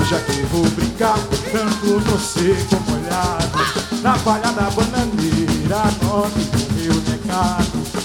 Hoje 0.06 0.16
aqui 0.18 0.42
vou 0.52 0.64
brincar 0.70 1.18
Tanto 1.52 2.00
no 2.00 2.20
seco 2.20 2.76
molhado 2.88 3.58
Na 4.04 4.16
palha 4.20 4.52
da 4.52 4.70
bananeira 4.70 5.78
Anote 5.78 6.48
o 6.58 6.74
meu 6.74 6.94
recado 7.10 8.05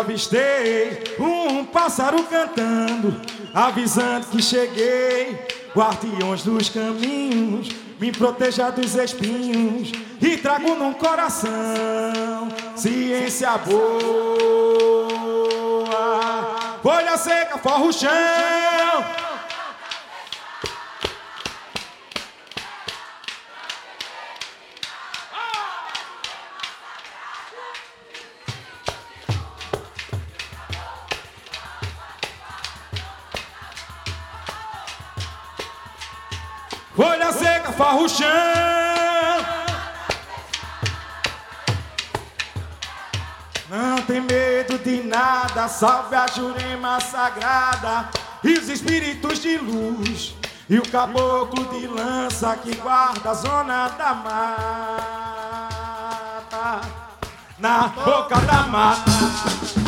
avistei 0.00 1.02
um 1.18 1.64
pássaro 1.64 2.22
cantando, 2.24 3.20
avisando 3.54 4.26
que 4.26 4.42
cheguei. 4.42 5.38
Guardiões 5.74 6.42
dos 6.42 6.70
caminhos, 6.70 7.68
me 8.00 8.10
proteja 8.10 8.70
dos 8.70 8.94
espinhos 8.94 9.92
e 10.20 10.36
trago 10.38 10.74
num 10.74 10.94
coração 10.94 11.50
ciência 12.74 13.58
boa. 13.58 13.76
Folha 16.82 17.16
seca, 17.18 17.58
forra 17.58 17.84
o 17.84 17.92
chão. 17.92 18.65
Salve 45.78 46.16
a 46.16 46.26
Jurema 46.26 46.98
sagrada 47.00 48.08
e 48.42 48.54
os 48.54 48.70
espíritos 48.70 49.40
de 49.40 49.58
luz. 49.58 50.34
E 50.68 50.78
o 50.78 50.90
caboclo 50.90 51.64
de 51.66 51.86
lança 51.86 52.56
que 52.56 52.74
guarda 52.76 53.30
a 53.30 53.34
zona 53.34 53.88
da 53.90 54.14
mata, 54.14 54.40
na 57.58 57.88
boca 57.88 58.36
da 58.40 58.62
mata. 58.66 59.85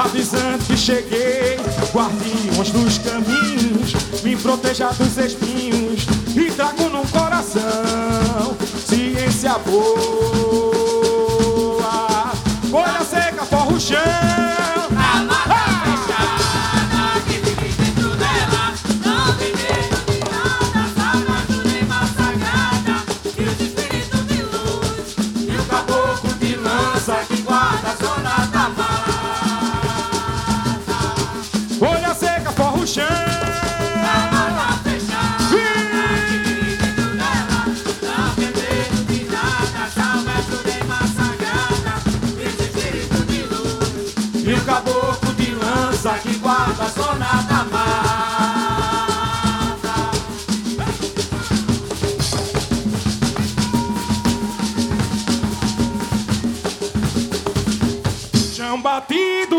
Avisando 0.00 0.64
que 0.64 0.76
cheguei. 0.76 1.56
Guardiões 1.92 2.70
dos 2.70 2.98
caminhos, 2.98 3.94
me 4.22 4.36
proteja 4.36 4.88
dos 4.88 5.16
espinhos 5.16 6.06
e 6.36 6.50
trago 6.50 6.88
no 6.88 7.06
coração 7.08 8.56
ciência 8.86 9.58
boa. 9.58 9.86
Folha 12.70 13.04
seca, 13.04 13.44
forra 13.44 13.72
o 13.72 13.80
chão. 13.80 14.25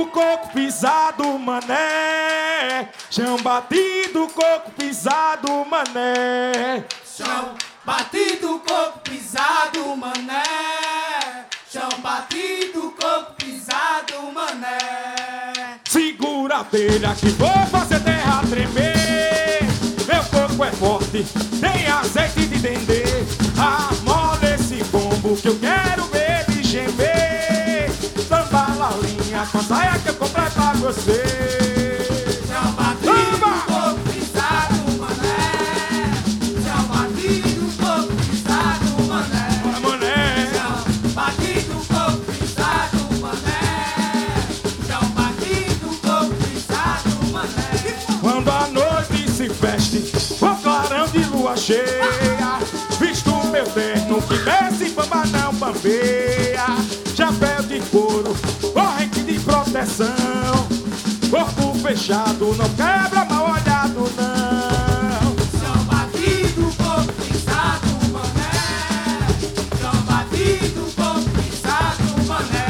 Coco 0.08 0.50
pisado, 0.50 1.38
mané. 1.40 2.90
Chão 3.10 3.38
batido, 3.38 4.28
coco 4.28 4.72
pisado, 4.72 5.66
mané. 5.66 6.86
Chão 7.06 7.56
batido, 7.86 8.60
coco 8.60 9.00
pisado, 9.00 9.96
mané. 9.96 11.46
Chão 11.72 11.90
batido, 12.00 12.94
coco 13.00 13.34
pisado, 13.34 14.32
mané. 14.34 15.80
Segura 15.88 16.60
a 16.60 16.64
telha 16.64 17.16
que 17.16 17.30
vou 17.30 17.66
fazer 17.72 18.00
terra 18.02 18.42
tremer. 18.50 19.60
Meu 20.08 20.24
corpo 20.26 20.64
é 20.64 20.72
forte, 20.72 21.26
tem 21.60 21.77
desce 54.36 54.90
bamba 54.92 55.26
não 55.28 55.54
bambeia, 55.54 56.66
chapéu 57.16 57.64
de 57.64 57.80
couro, 57.90 58.36
corrente 58.74 59.22
de 59.22 59.40
proteção, 59.40 60.68
corpo 61.30 61.74
fechado, 61.80 62.56
não 62.56 62.70
quebra 62.70 63.26
mal 63.26 63.52
olhado 63.52 64.12
não. 64.18 65.36
Chão 65.60 65.84
batido, 65.86 66.64
coco 66.78 67.14
pisado, 67.14 67.88
mané. 68.12 69.28
Chão 69.80 70.02
batido, 70.04 70.82
coco 70.96 71.30
pisado, 71.30 72.24
mané. 72.28 72.68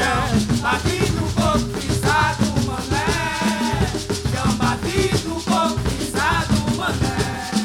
Chão 0.00 0.58
batido, 0.60 1.22
coco 1.34 1.66
pisado, 1.80 2.46
mané. 2.66 3.08
Chão 4.32 4.50
batido, 4.56 5.30
coco 5.44 5.80
pisado, 5.90 6.76
mané. 6.76 7.16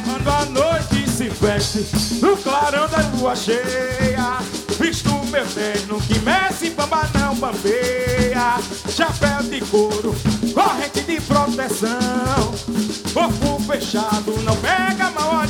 Quando 0.06 0.30
a 0.30 0.46
noite 0.46 1.10
se 1.10 1.30
veste 1.30 1.84
no 2.30 2.38
clarão 2.38 2.88
da 2.88 2.98
lua 3.18 3.36
cheia, 3.36 4.38
visto 4.80 5.10
terno 5.54 6.00
que 6.02 6.20
mexe 6.20 6.70
bamba 6.70 7.10
não 7.16 7.36
bambeia, 7.36 8.58
chapéu 8.90 9.42
de 9.44 9.62
couro, 9.62 10.16
corrente 10.54 11.02
de 11.02 11.20
proteção, 11.22 12.54
corpo 13.14 13.60
fechado, 13.64 14.32
não 14.44 14.56
pega 14.58 15.10
mal 15.12 15.42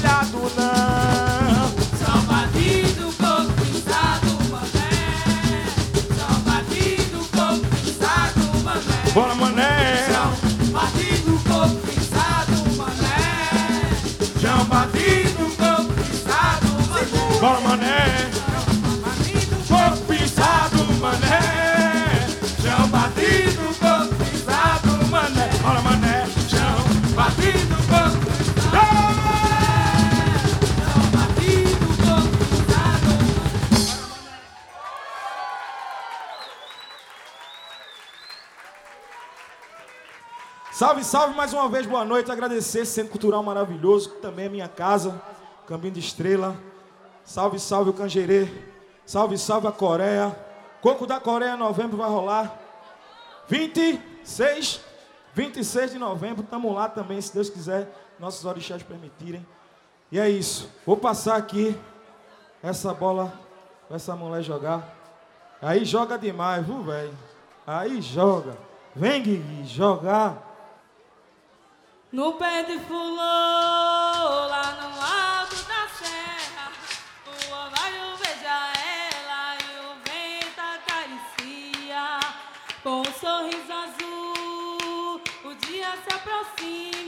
mané. 17.40 17.42
bora 17.42 17.60
mané, 17.62 18.30
corpo 19.68 20.06
pisado 20.06 20.84
mané, 21.00 22.28
chão 22.62 22.88
batido, 22.90 23.62
corpo 23.80 24.16
pisado 24.26 25.06
mané, 25.10 25.50
bora 25.62 25.82
mané, 25.82 26.26
chão 26.50 27.14
batido, 27.16 27.76
corpo 27.88 28.26
pisado. 28.56 29.00
Salve, 40.72 41.04
salve 41.04 41.36
mais 41.36 41.52
uma 41.52 41.68
vez, 41.68 41.86
boa 41.86 42.06
noite. 42.06 42.32
Agradecer 42.32 42.84
esse 42.84 42.94
centro 42.94 43.12
cultural 43.12 43.44
maravilhoso, 43.44 44.12
que 44.12 44.22
também 44.22 44.46
é 44.46 44.50
minha 44.50 44.68
casa, 44.70 45.22
Caminho 45.68 45.92
de 45.92 46.00
Estrela. 46.00 46.69
Salve, 47.30 47.60
salve 47.60 47.92
o 47.92 47.94
Cangerê. 47.94 48.48
Salve, 49.06 49.38
salve 49.38 49.68
a 49.68 49.72
Coreia. 49.72 50.36
Coco 50.82 51.06
da 51.06 51.20
Coreia, 51.20 51.56
novembro 51.56 51.96
vai 51.96 52.10
rolar. 52.10 52.60
26, 53.48 54.82
26 55.36 55.92
de 55.92 56.00
novembro, 56.00 56.44
estamos 56.44 56.74
lá 56.74 56.90
também, 56.90 57.22
se 57.22 57.32
Deus 57.32 57.48
quiser, 57.48 57.88
nossos 58.20 58.46
orixás 58.46 58.82
permitirem. 58.82 59.46
E 60.12 60.20
é 60.20 60.28
isso. 60.28 60.72
Vou 60.84 60.98
passar 60.98 61.36
aqui 61.36 61.80
essa 62.64 62.96
bola 62.96 63.32
pra 63.88 63.98
essa 63.98 64.16
mulher 64.16 64.42
jogar. 64.42 64.92
Aí 65.62 65.86
joga 65.86 66.18
demais, 66.18 66.66
viu, 66.66 66.82
velho? 66.82 67.14
Aí 67.68 68.02
joga. 68.02 68.58
Vem, 68.96 69.22
Guigui, 69.22 69.66
jogar. 69.66 70.36
No 72.12 72.34
pé 72.34 72.64
de 72.64 72.80
fulô, 72.80 73.99
aproxima 86.20 86.99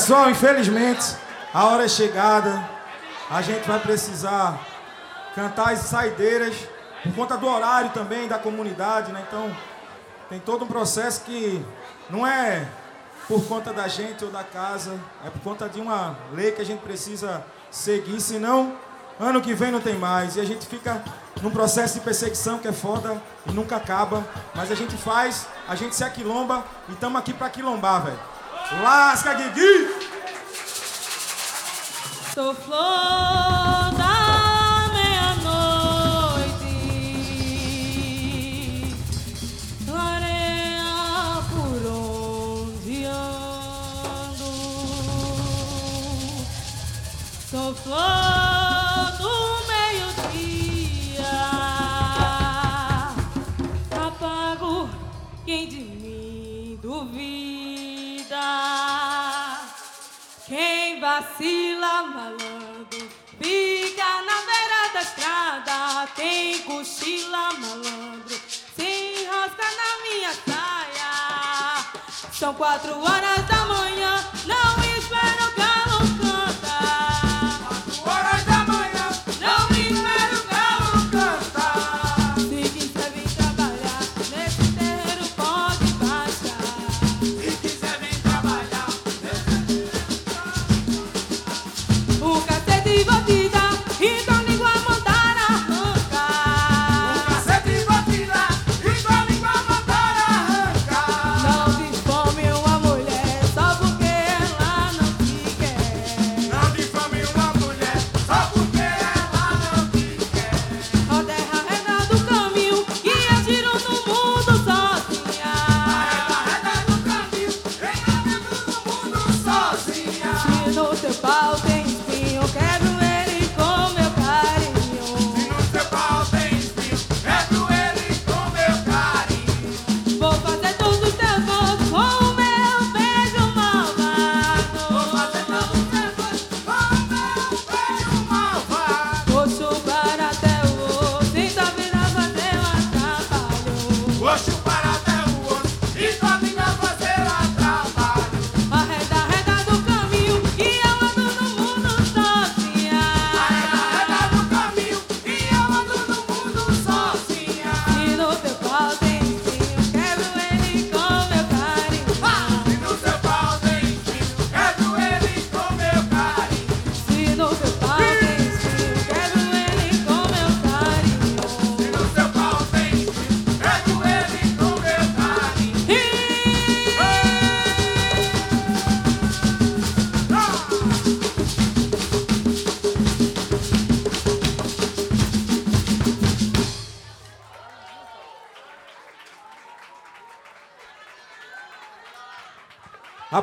Pessoal, 0.00 0.30
infelizmente, 0.30 1.14
a 1.52 1.66
hora 1.66 1.84
é 1.84 1.88
chegada. 1.88 2.66
A 3.28 3.42
gente 3.42 3.68
vai 3.68 3.78
precisar 3.78 4.58
cantar 5.34 5.74
as 5.74 5.80
saideiras 5.80 6.56
por 7.02 7.14
conta 7.14 7.36
do 7.36 7.46
horário 7.46 7.90
também 7.90 8.26
da 8.26 8.38
comunidade, 8.38 9.12
né? 9.12 9.22
Então, 9.28 9.54
tem 10.30 10.40
todo 10.40 10.64
um 10.64 10.66
processo 10.66 11.20
que 11.20 11.62
não 12.08 12.26
é 12.26 12.66
por 13.28 13.44
conta 13.44 13.74
da 13.74 13.86
gente 13.88 14.24
ou 14.24 14.30
da 14.30 14.42
casa, 14.42 14.98
é 15.22 15.28
por 15.28 15.42
conta 15.42 15.68
de 15.68 15.82
uma 15.82 16.16
lei 16.32 16.52
que 16.52 16.62
a 16.62 16.64
gente 16.64 16.80
precisa 16.80 17.44
seguir, 17.70 18.22
senão 18.22 18.72
ano 19.20 19.42
que 19.42 19.52
vem 19.52 19.70
não 19.70 19.82
tem 19.82 19.96
mais. 19.96 20.34
E 20.36 20.40
a 20.40 20.46
gente 20.46 20.66
fica 20.66 21.04
num 21.42 21.50
processo 21.50 21.98
de 21.98 22.00
perseguição 22.00 22.58
que 22.58 22.68
é 22.68 22.72
foda 22.72 23.20
e 23.44 23.52
nunca 23.52 23.76
acaba, 23.76 24.24
mas 24.54 24.72
a 24.72 24.74
gente 24.74 24.96
faz, 24.96 25.46
a 25.68 25.74
gente 25.74 25.94
se 25.94 26.02
aquilomba 26.02 26.64
e 26.88 26.92
estamos 26.92 27.20
aqui 27.20 27.34
para 27.34 27.50
quilombar, 27.50 28.04
velho. 28.04 28.39
Lasca, 28.72 29.34
Guigui! 29.34 29.88
Sou 32.32 32.54
flor. 32.54 33.69
vacila, 61.20 62.02
malandro. 62.04 63.08
Fica 63.38 64.22
na 64.22 64.36
beira 64.48 64.92
da 64.94 65.02
estrada, 65.02 66.06
tem 66.16 66.58
cochila, 66.62 67.52
malandro. 67.54 68.40
Se 68.76 69.22
enrosca 69.22 69.66
na 69.80 69.90
minha 70.02 70.32
saia. 70.48 71.12
São 72.32 72.54
quatro 72.54 72.98
horas 72.98 73.46
da 73.46 73.64
manhã, 73.66 74.24
não 74.46 74.84
espero 74.96 75.56
galo. 75.56 75.89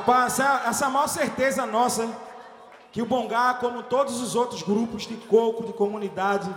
Rapaz, 0.07 0.39
essa, 0.39 0.61
essa 0.69 0.89
maior 0.89 1.07
certeza 1.07 1.65
nossa, 1.65 2.09
que 2.93 3.01
o 3.01 3.05
Bongá, 3.05 3.55
como 3.55 3.83
todos 3.83 4.21
os 4.21 4.35
outros 4.35 4.63
grupos 4.63 5.05
de 5.05 5.17
coco, 5.17 5.65
de 5.65 5.73
comunidade, 5.73 6.49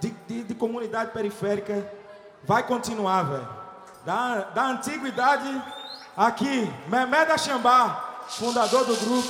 de, 0.00 0.10
de, 0.26 0.42
de 0.42 0.54
comunidade 0.56 1.12
periférica, 1.12 1.88
vai 2.42 2.66
continuar, 2.66 3.22
velho. 3.22 3.48
Da, 4.04 4.40
da 4.52 4.66
antiguidade 4.66 5.62
aqui, 6.16 6.68
Memé 6.88 7.24
da 7.24 7.38
Xambá, 7.38 8.24
fundador 8.28 8.84
do 8.84 8.96
grupo. 8.96 9.28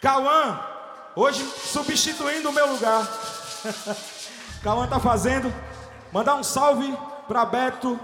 Cauã, 0.00 0.58
hoje 1.14 1.44
substituindo 1.70 2.48
o 2.48 2.52
meu 2.52 2.72
lugar. 2.72 3.06
Cauã 4.64 4.86
tá 4.86 4.98
fazendo. 4.98 5.52
Mandar 6.10 6.36
um 6.36 6.42
salve 6.42 6.96
para 7.28 7.44
Beto, 7.44 8.00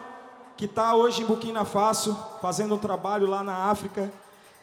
que 0.60 0.66
está 0.66 0.94
hoje 0.94 1.22
em 1.22 1.24
Burkina 1.24 1.64
Faso, 1.64 2.14
fazendo 2.42 2.74
um 2.74 2.78
trabalho 2.78 3.26
lá 3.26 3.42
na 3.42 3.70
África. 3.70 4.12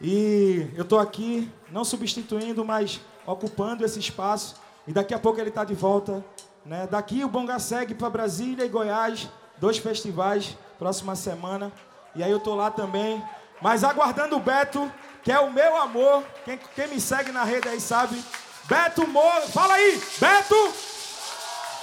E 0.00 0.70
eu 0.76 0.84
estou 0.84 1.00
aqui, 1.00 1.50
não 1.72 1.84
substituindo, 1.84 2.64
mas 2.64 3.00
ocupando 3.26 3.84
esse 3.84 3.98
espaço. 3.98 4.54
E 4.86 4.92
daqui 4.92 5.12
a 5.12 5.18
pouco 5.18 5.40
ele 5.40 5.48
está 5.48 5.64
de 5.64 5.74
volta. 5.74 6.24
Né? 6.64 6.86
Daqui 6.88 7.24
o 7.24 7.28
Bonga 7.28 7.58
segue 7.58 7.96
para 7.96 8.08
Brasília 8.08 8.64
e 8.64 8.68
Goiás, 8.68 9.28
dois 9.56 9.78
festivais, 9.78 10.56
próxima 10.78 11.16
semana. 11.16 11.72
E 12.14 12.22
aí 12.22 12.30
eu 12.30 12.38
estou 12.38 12.54
lá 12.54 12.70
também. 12.70 13.20
Mas 13.60 13.82
aguardando 13.82 14.36
o 14.36 14.40
Beto, 14.40 14.88
que 15.24 15.32
é 15.32 15.40
o 15.40 15.52
meu 15.52 15.76
amor. 15.78 16.22
Quem, 16.44 16.60
quem 16.76 16.86
me 16.86 17.00
segue 17.00 17.32
na 17.32 17.42
rede 17.42 17.68
aí 17.68 17.80
sabe. 17.80 18.22
Beto 18.68 19.04
Moura, 19.04 19.48
fala 19.48 19.74
aí! 19.74 20.00
Beto! 20.20 20.72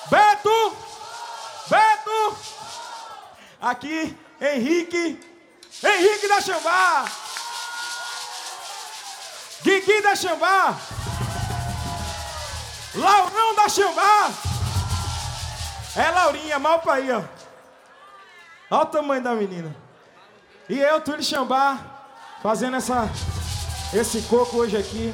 Beto! 0.09 0.77
Beto! 1.69 2.54
Aqui, 3.65 4.15
Henrique. 4.39 5.19
Henrique 5.83 6.27
da 6.27 6.39
Xambá! 6.39 7.05
Guigui 9.63 10.01
da 10.03 10.15
Xambá! 10.15 10.77
Laurão 12.93 13.55
da 13.55 13.67
Xambá! 13.67 14.29
É 15.95 16.11
Laurinha, 16.11 16.59
mal 16.59 16.77
pra 16.77 16.93
aí, 16.93 17.11
ó. 17.11 17.23
Olha 18.69 18.83
o 18.83 18.85
tamanho 18.85 19.23
da 19.23 19.33
menina. 19.33 19.75
E 20.69 20.77
eu, 20.77 21.01
Túlio 21.01 21.23
Xambá, 21.23 21.79
fazendo 22.43 22.77
essa, 22.77 23.09
esse 23.91 24.21
coco 24.29 24.57
hoje 24.57 24.77
aqui. 24.77 25.11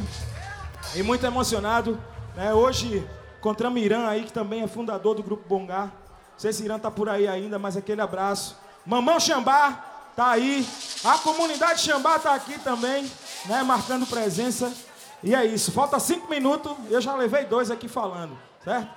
E 0.94 1.02
muito 1.02 1.26
emocionado. 1.26 1.98
Né? 2.36 2.54
Hoje 2.54 3.08
encontramos 3.40 3.82
Irã 3.82 4.10
aí, 4.10 4.26
que 4.26 4.34
também 4.34 4.62
é 4.62 4.68
fundador 4.68 5.16
do 5.16 5.24
Grupo 5.24 5.48
Bongá. 5.48 6.01
Sei 6.42 6.52
se 6.52 6.66
Irã 6.66 6.80
tá 6.80 6.90
por 6.90 7.08
aí 7.08 7.28
ainda, 7.28 7.60
mas 7.60 7.78
aquele 7.78 8.02
abraço. 8.02 8.58
Mamão 8.84 9.20
Xambá 9.20 9.74
tá 10.16 10.32
aí. 10.32 10.68
A 11.04 11.20
comunidade 11.20 11.82
Xambá 11.82 12.18
tá 12.18 12.34
aqui 12.34 12.58
também, 12.58 13.06
né? 13.46 13.62
Marcando 13.62 14.08
presença. 14.08 14.74
E 15.22 15.36
é 15.36 15.46
isso. 15.46 15.72
Falta 15.72 16.00
cinco 16.00 16.28
minutos. 16.32 16.76
Eu 16.90 17.00
já 17.00 17.14
levei 17.14 17.46
dois 17.46 17.70
aqui 17.70 17.88
falando, 17.88 18.36
certo? 18.64 18.90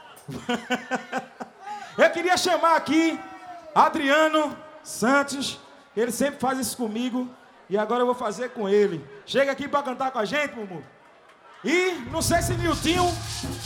eu 1.99 2.11
queria 2.13 2.35
chamar 2.39 2.77
aqui 2.77 3.21
Adriano 3.75 4.57
Santos. 4.83 5.61
Ele 5.95 6.13
sempre 6.13 6.41
faz 6.41 6.59
isso 6.59 6.79
comigo. 6.79 7.29
E 7.69 7.77
agora 7.77 8.01
eu 8.01 8.07
vou 8.07 8.15
fazer 8.15 8.53
com 8.53 8.67
ele. 8.67 9.07
Chega 9.27 9.53
aqui 9.53 9.69
para 9.69 9.83
cantar 9.83 10.11
com 10.13 10.19
a 10.19 10.25
gente, 10.25 10.55
Mumu. 10.55 10.83
E 11.63 11.91
não 12.11 12.23
sei 12.23 12.41
se 12.41 12.55
Niltinho. 12.55 13.05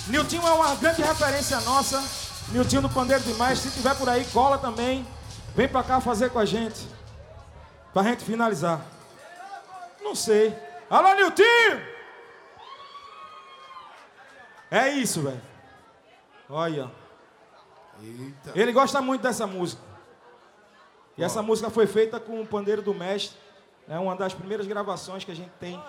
Niltinho 0.09 0.44
é 0.44 0.50
uma 0.50 0.74
grande 0.74 1.00
referência 1.00 1.60
nossa. 1.60 2.27
Niltinho 2.52 2.82
do 2.82 2.88
Pandeiro 2.88 3.22
Demais. 3.22 3.58
Se 3.58 3.70
tiver 3.70 3.94
por 3.96 4.08
aí, 4.08 4.24
cola 4.26 4.58
também. 4.58 5.06
Vem 5.54 5.68
pra 5.68 5.82
cá 5.82 6.00
fazer 6.00 6.30
com 6.30 6.38
a 6.38 6.44
gente. 6.44 6.86
Pra 7.92 8.02
gente 8.02 8.24
finalizar. 8.24 8.84
Não 10.00 10.14
sei. 10.14 10.56
Alô, 10.88 11.14
Niltinho! 11.14 11.98
É 14.70 14.88
isso, 14.88 15.22
velho. 15.22 15.40
Olha. 16.48 16.90
Ele 18.54 18.72
gosta 18.72 19.00
muito 19.02 19.22
dessa 19.22 19.46
música. 19.46 19.82
E 21.16 21.24
essa 21.24 21.42
música 21.42 21.68
foi 21.68 21.86
feita 21.86 22.20
com 22.20 22.40
o 22.40 22.46
Pandeiro 22.46 22.80
do 22.80 22.94
Mestre. 22.94 23.36
É 23.88 23.98
uma 23.98 24.14
das 24.14 24.32
primeiras 24.32 24.66
gravações 24.66 25.24
que 25.24 25.32
a 25.32 25.34
gente 25.34 25.50
tem. 25.58 25.82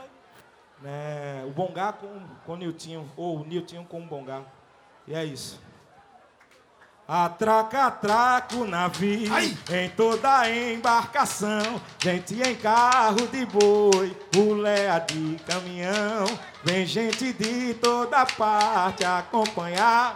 né? 0.81 1.43
o 1.45 1.51
Bongá 1.51 1.93
com, 1.93 2.25
com 2.45 2.53
o 2.53 2.57
Niltinho. 2.57 3.09
Ou 3.15 3.41
o 3.41 3.45
Niltinho 3.45 3.85
com 3.85 4.01
o 4.01 4.05
Bongá. 4.05 4.41
E 5.07 5.13
é 5.13 5.23
isso. 5.23 5.61
Atraca, 7.11 7.87
atraca 7.87 8.55
o 8.55 8.67
navio 8.67 9.31
em 9.71 9.89
toda 9.89 10.47
embarcação. 10.47 11.81
Gente 11.97 12.39
em 12.39 12.53
carro 12.53 13.25
de 13.25 13.47
boi, 13.47 14.15
mulher 14.35 15.07
de 15.07 15.35
caminhão. 15.43 16.27
Vem 16.63 16.85
gente 16.85 17.33
de 17.33 17.73
toda 17.73 18.27
parte 18.27 19.03
acompanhar. 19.03 20.13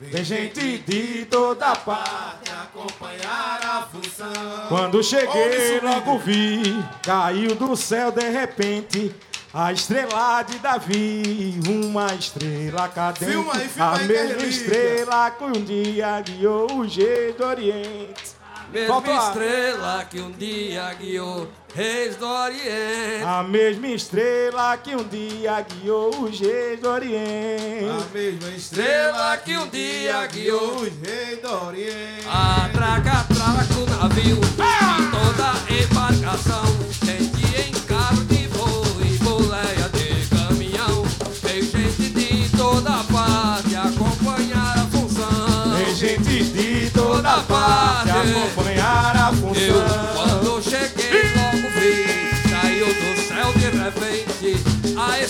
Vem 0.00 0.24
gente 0.24 0.78
de 0.78 1.26
toda 1.26 1.76
parte 1.76 2.50
acompanhar 2.50 3.60
a 3.62 3.82
função. 3.82 4.68
Quando 4.70 5.04
cheguei, 5.04 5.78
logo 5.78 6.18
vi, 6.20 6.82
caiu 7.02 7.54
do 7.54 7.76
céu 7.76 8.10
de 8.10 8.30
repente. 8.30 9.14
A 9.54 9.70
estrela 9.72 10.42
de 10.42 10.58
Davi, 10.58 11.60
uma 11.68 12.14
estrela 12.14 12.88
cadente. 12.88 13.30
Filma 13.30 13.52
aí, 13.54 13.68
filma 13.68 13.90
a 13.90 13.96
aí, 13.98 14.08
mesma 14.08 14.42
estrela 14.44 15.30
que 15.30 15.44
um 15.44 15.52
dia 15.64 16.20
guiou 16.22 16.78
o 16.78 16.88
jeito 16.88 17.38
do 17.38 17.44
Oriente. 17.44 18.32
Mesma 18.72 18.94
Faltou 18.94 19.12
a- 19.14 19.28
estrela 19.28 20.04
que 20.10 20.20
um 20.22 20.30
dia 20.30 20.94
guiou 20.94 21.46
reis 21.74 22.16
do 22.16 22.26
Oriente. 22.26 23.22
A 23.26 23.42
mesma 23.42 23.86
estrela 23.88 24.76
que 24.78 24.96
um 24.96 25.04
dia 25.04 25.60
guiou 25.60 26.22
o 26.22 26.32
jeito 26.32 26.80
do 26.80 26.88
Oriente. 26.88 27.84
A 27.90 28.14
mesma 28.14 28.48
Estrela 28.56 29.36
que 29.36 29.58
um 29.58 29.68
dia 29.68 30.26
guiou 30.28 30.76
os 30.76 30.88
reis 31.06 31.38
do 31.42 31.66
Oriente. 31.66 32.26
Atraca, 32.26 33.10
atraca 33.20 33.74
o 33.74 33.86
navio 34.00 34.36
em 34.38 35.10
toda 35.10 35.52
embarcação. 35.84 36.64
Gente 37.04 37.31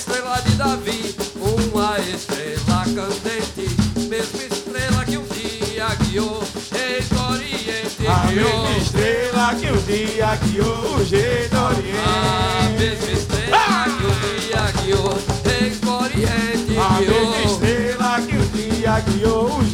estrela 0.02 0.42
de 0.42 0.52
Davi, 0.56 1.14
uma 1.36 1.96
estrela 2.00 2.84
candente, 2.86 3.70
mesma 4.08 4.42
estrela 4.42 5.04
que 5.04 5.16
um 5.16 5.24
dia 5.26 5.94
guiou 5.94 6.42
reis 6.72 7.08
do 7.08 7.20
Oriente. 7.30 8.06
A 8.08 8.26
guiou. 8.26 8.62
mesma 8.62 8.78
estrela 8.78 9.54
que 9.54 9.70
um 9.70 9.82
dia 9.82 10.34
guiou 10.36 10.96
o 10.96 11.04
jeito 11.04 11.50
do 11.50 11.56
A 11.56 11.68
Oriente. 11.68 12.78
mesma 12.78 13.12
estrela 13.12 13.84
que 13.84 14.04
um 14.04 14.18
dia 14.50 14.72
guiou 14.82 15.18
reis 15.44 15.78
do 15.80 15.90
Oriente. 15.92 16.78
A 16.78 17.00
mesma 17.00 17.14
guiou. 17.14 17.44
estrela 17.44 18.20
que 18.22 18.36
um 18.36 18.46
dia 18.48 19.00
guiou 19.00 19.58
o 19.58 19.64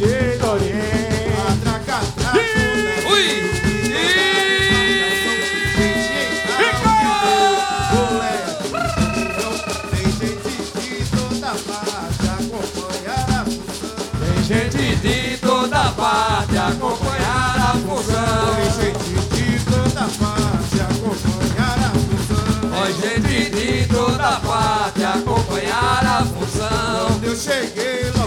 acompanhar 16.89 17.56
a 17.59 17.73
função. 17.86 18.55
Tem 18.56 18.70
gente 18.81 19.09
de 19.35 19.65
toda 19.65 20.02
parte 20.19 20.81
acompanhar 20.81 21.78
a 21.78 21.90
função. 21.90 22.70
Ó, 22.73 22.86
gente 22.90 23.51
de 23.51 23.86
toda 23.89 24.40
parte 24.40 25.05
acompanhar 25.05 26.05
a 26.06 26.24
função. 26.24 27.09
Quando 27.09 27.24
eu 27.24 27.36
cheguei, 27.36 28.05
logo 28.12 28.18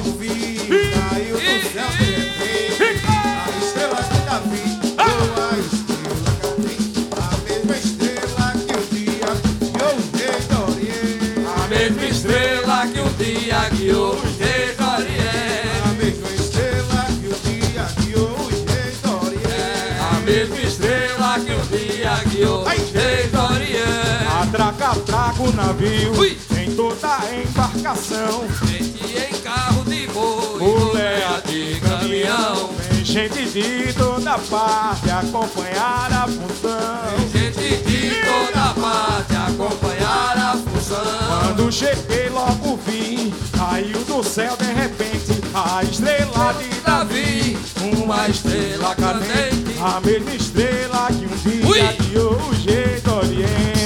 carga 24.82 25.00
trago 25.02 25.52
navio 25.54 26.12
Ui. 26.18 26.38
em 26.58 26.76
toda 26.76 27.20
embarcação. 27.32 28.44
Gente 28.66 29.16
em 29.16 29.42
carro 29.42 29.84
de 29.84 30.08
boi, 30.08 30.58
mulher 30.60 31.42
de 31.46 31.80
caminhão. 31.80 32.72
Vem 32.90 33.06
gente 33.06 33.46
de 33.52 33.94
toda 33.94 34.40
parte 34.40 35.10
acompanhar 35.12 36.12
a 36.12 36.28
função. 36.28 37.30
Vem 37.32 37.52
gente 37.54 37.84
de 37.84 38.12
toda 38.26 38.74
parte 38.74 39.36
acompanhar 39.36 40.38
a 40.38 40.58
função. 40.58 40.98
Quando 41.28 41.72
cheguei 41.72 42.30
logo 42.30 42.80
vim, 42.88 43.32
caiu 43.56 44.04
do 44.06 44.24
céu 44.24 44.58
de 44.58 44.74
repente 44.74 45.42
a 45.54 45.84
estrela 45.84 46.54
de 46.54 46.82
Davi, 46.82 47.58
uma 48.04 48.28
estrela 48.28 48.96
cadente, 48.96 49.76
a 49.80 50.02
mesma 50.02 50.34
estrela 50.34 51.08
que 51.08 51.26
um 51.26 51.52
dia 51.52 51.70
Ui. 51.70 52.50
o 52.50 52.56
jeito 52.56 53.12
oriente. 53.12 53.81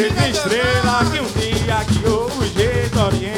Teve 0.00 0.30
estrela 0.30 1.04
que 1.12 1.20
um 1.20 1.26
dia 1.38 1.84
guiou 1.84 2.24
o 2.24 2.42
jeito 2.56 2.98
oriente. 2.98 3.36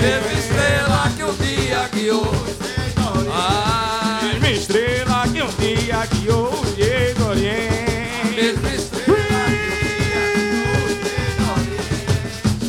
Teve 0.00 0.32
estrela 0.38 1.12
que 1.14 1.22
um 1.22 1.34
dia 1.34 1.88
guiou 1.92 2.22
o 2.22 2.46
jeito 2.56 3.02
oriente. 3.18 4.40
Teve 4.40 4.52
estrela 4.54 5.28
que 5.28 5.42
um 5.42 5.50
dia 5.58 6.06
guiou 6.06 6.48
o 6.54 6.64
jeito 6.74 7.22
oriente. 7.26 8.40
Estrela 8.74 9.44
que 9.52 10.12
hoje 10.80 10.96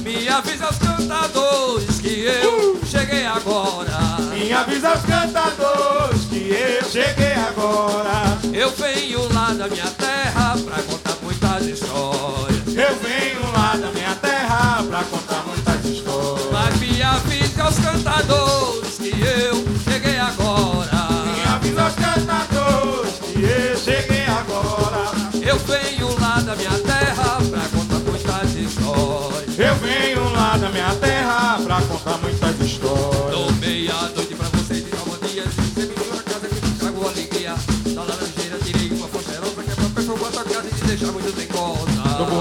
dia. 0.03 0.11
Me 0.11 0.27
avisa 0.27 0.65
aos 0.65 0.77
cantadores 0.77 2.01
que 2.01 2.25
eu 2.25 2.81
cheguei 2.85 3.25
agora. 3.25 3.97
Me 4.33 4.51
avisa 4.51 4.93
os 4.93 5.03
cantadores 5.03 6.25
que 6.25 6.49
eu 6.51 6.83
cheguei 6.89 7.31
agora. 7.31 8.37
Eu 8.51 8.71
venho 8.71 9.33
lá 9.33 9.53
da 9.53 9.69
minha 9.69 9.89
terra 9.91 10.57
pra 10.65 10.83
contar 10.83 11.15
muitas 11.23 11.65
histórias. 11.65 12.64
Eu 12.77 12.93
venho 12.97 13.39
lá 13.53 13.77
da 13.77 13.89
minha 13.91 14.13
terra 14.15 14.83
pra 14.83 15.01
contar 15.05 15.43
muitas 15.47 15.85
histórias. 15.85 16.51
Lá 16.51 16.69
que 16.77 17.01
avisa 17.01 17.63
aos 17.63 17.79
cantadores 17.79 18.97
que 18.97 19.11
eu 19.11 19.65
cheguei 19.81 20.19
agora. 20.19 21.07
Me 21.23 21.53
avisa 21.53 21.83
aos 21.83 21.95
cantadores 21.95 23.13
que 23.19 23.43
eu 23.43 23.77
cheguei 23.77 24.25
agora. 24.25 25.09
Eu 25.41 25.57
venho 25.59 26.19
lá 26.19 26.41
da 26.41 26.53
minha 26.57 26.77
terra 26.79 27.37
pra 27.49 27.61
contar 27.69 27.99
muitas 27.99 28.55
histórias. 28.55 29.57
Eu 29.57 29.75
venho 29.75 30.33
lá 30.33 30.57
da 30.57 30.69
minha 30.69 30.93
terra 30.95 31.57
pra 31.63 31.81
contar 31.81 32.17
muitas 32.17 32.54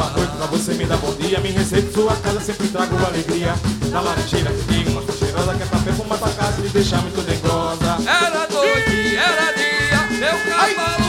boa 0.05 0.11
noite 0.11 0.37
pra 0.37 0.47
você, 0.47 0.75
me 0.75 0.85
dá 0.85 0.97
bom 0.97 1.15
dia 1.15 1.41
Me 1.41 1.51
recebo 1.51 1.93
sua 1.93 2.17
casa, 2.17 2.41
sempre 2.41 2.69
trago 2.69 2.97
alegria. 3.05 3.55
Na 3.91 4.01
laranjeira 4.01 4.51
E 4.51 4.89
uma 4.89 5.03
cheirosa 5.13 5.55
Que 5.55 5.63
é 5.63 5.67
pra 5.67 5.79
perfumar 5.81 6.19
sua 6.19 6.31
casa 6.31 6.65
e 6.65 6.69
deixar 6.69 7.03
muito 7.03 7.23
dengosa 7.23 7.99
Era 8.07 8.49
noite, 8.49 9.17
era 9.17 9.53
dia, 9.53 10.19
meu 10.19 10.39
cavalo 10.51 11.04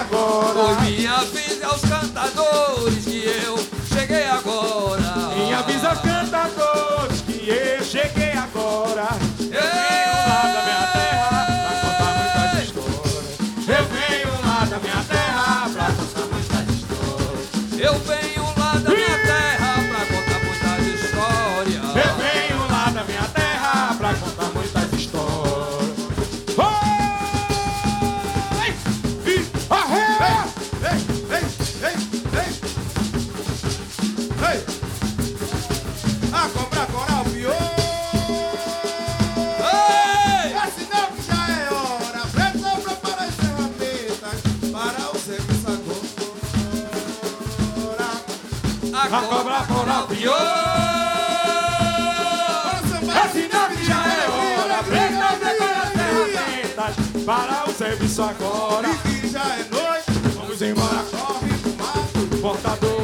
agora. 0.00 0.74
Foi 0.76 0.90
minha 0.90 1.16
aos 1.66 1.80
cantadores 1.82 3.04
que 3.04 3.24
eu 3.26 3.56
cheguei 3.92 4.26
agora. 4.26 5.34
Me 5.36 5.52
avisa 5.52 5.88
aos 5.88 6.00
cantadores. 6.00 6.57
Para 57.28 57.68
o 57.68 57.74
serviço 57.74 58.22
agora. 58.22 58.88
E 59.04 59.20
que 59.20 59.28
já 59.28 59.42
é 59.42 59.58
noite. 59.70 60.34
Vamos 60.34 60.62
embora, 60.62 61.04
corre 61.10 61.58
pro 61.58 61.72
mato. 61.74 62.40
Portador. 62.40 62.97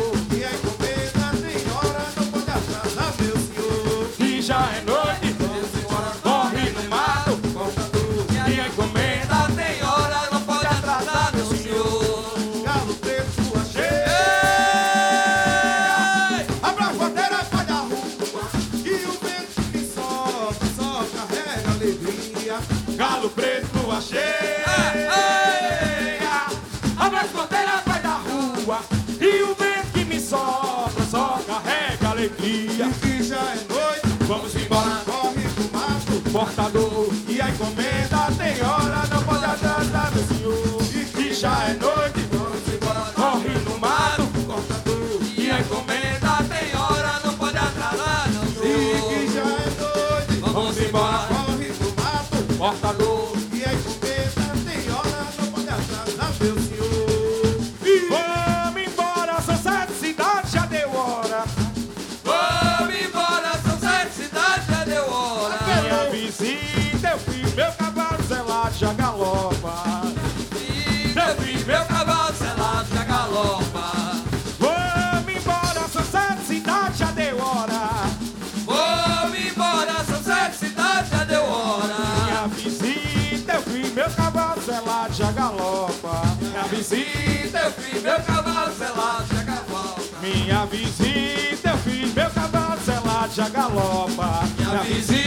portador. 36.45 37.09
E 37.29 37.41
a 37.41 37.49
encomenda 37.49 38.29
tem 38.37 38.63
hora, 38.63 39.07
não 39.11 39.23
pode 39.25 39.45
atrasar, 39.45 40.13
meu 40.15 40.25
senhor. 40.25 40.83
E 41.19 41.35
já 41.35 41.69
é 41.69 41.75
visita 86.75 87.59
eu 87.59 87.73
fiz, 87.73 88.03
meu 88.03 88.21
cavalo 88.21 88.75
selado 88.75 89.25
de 89.25 89.45
galopa. 89.45 90.01
Minha 90.21 90.67
visita 90.67 91.71
eu 91.71 91.79
fiz, 91.79 92.15
meu 92.15 92.31
cavalo 92.31 92.81
selado 92.81 93.33
de 93.33 93.51
galopa. 93.51 94.43
Minha 94.59 94.83
visita 94.83 95.24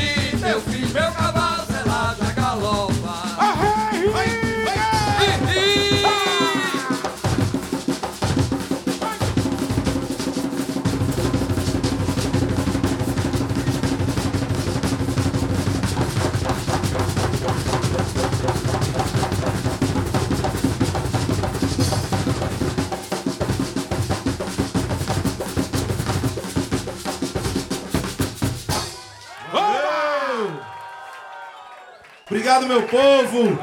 meu 32.78 32.84
povo. 32.84 33.60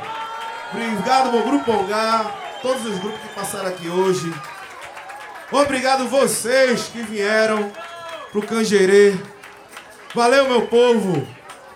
Obrigado, 0.72 1.30
meu 1.30 1.42
Grupo 1.44 1.70
Ongar. 1.70 2.34
Todos 2.60 2.84
os 2.84 2.98
grupos 2.98 3.20
que 3.20 3.28
passaram 3.28 3.68
aqui 3.68 3.88
hoje. 3.88 4.32
Obrigado 5.52 6.08
vocês 6.08 6.88
que 6.88 7.00
vieram 7.02 7.70
pro 8.32 8.42
Cangerê. 8.42 9.14
Valeu, 10.14 10.48
meu 10.48 10.62
povo. 10.62 11.24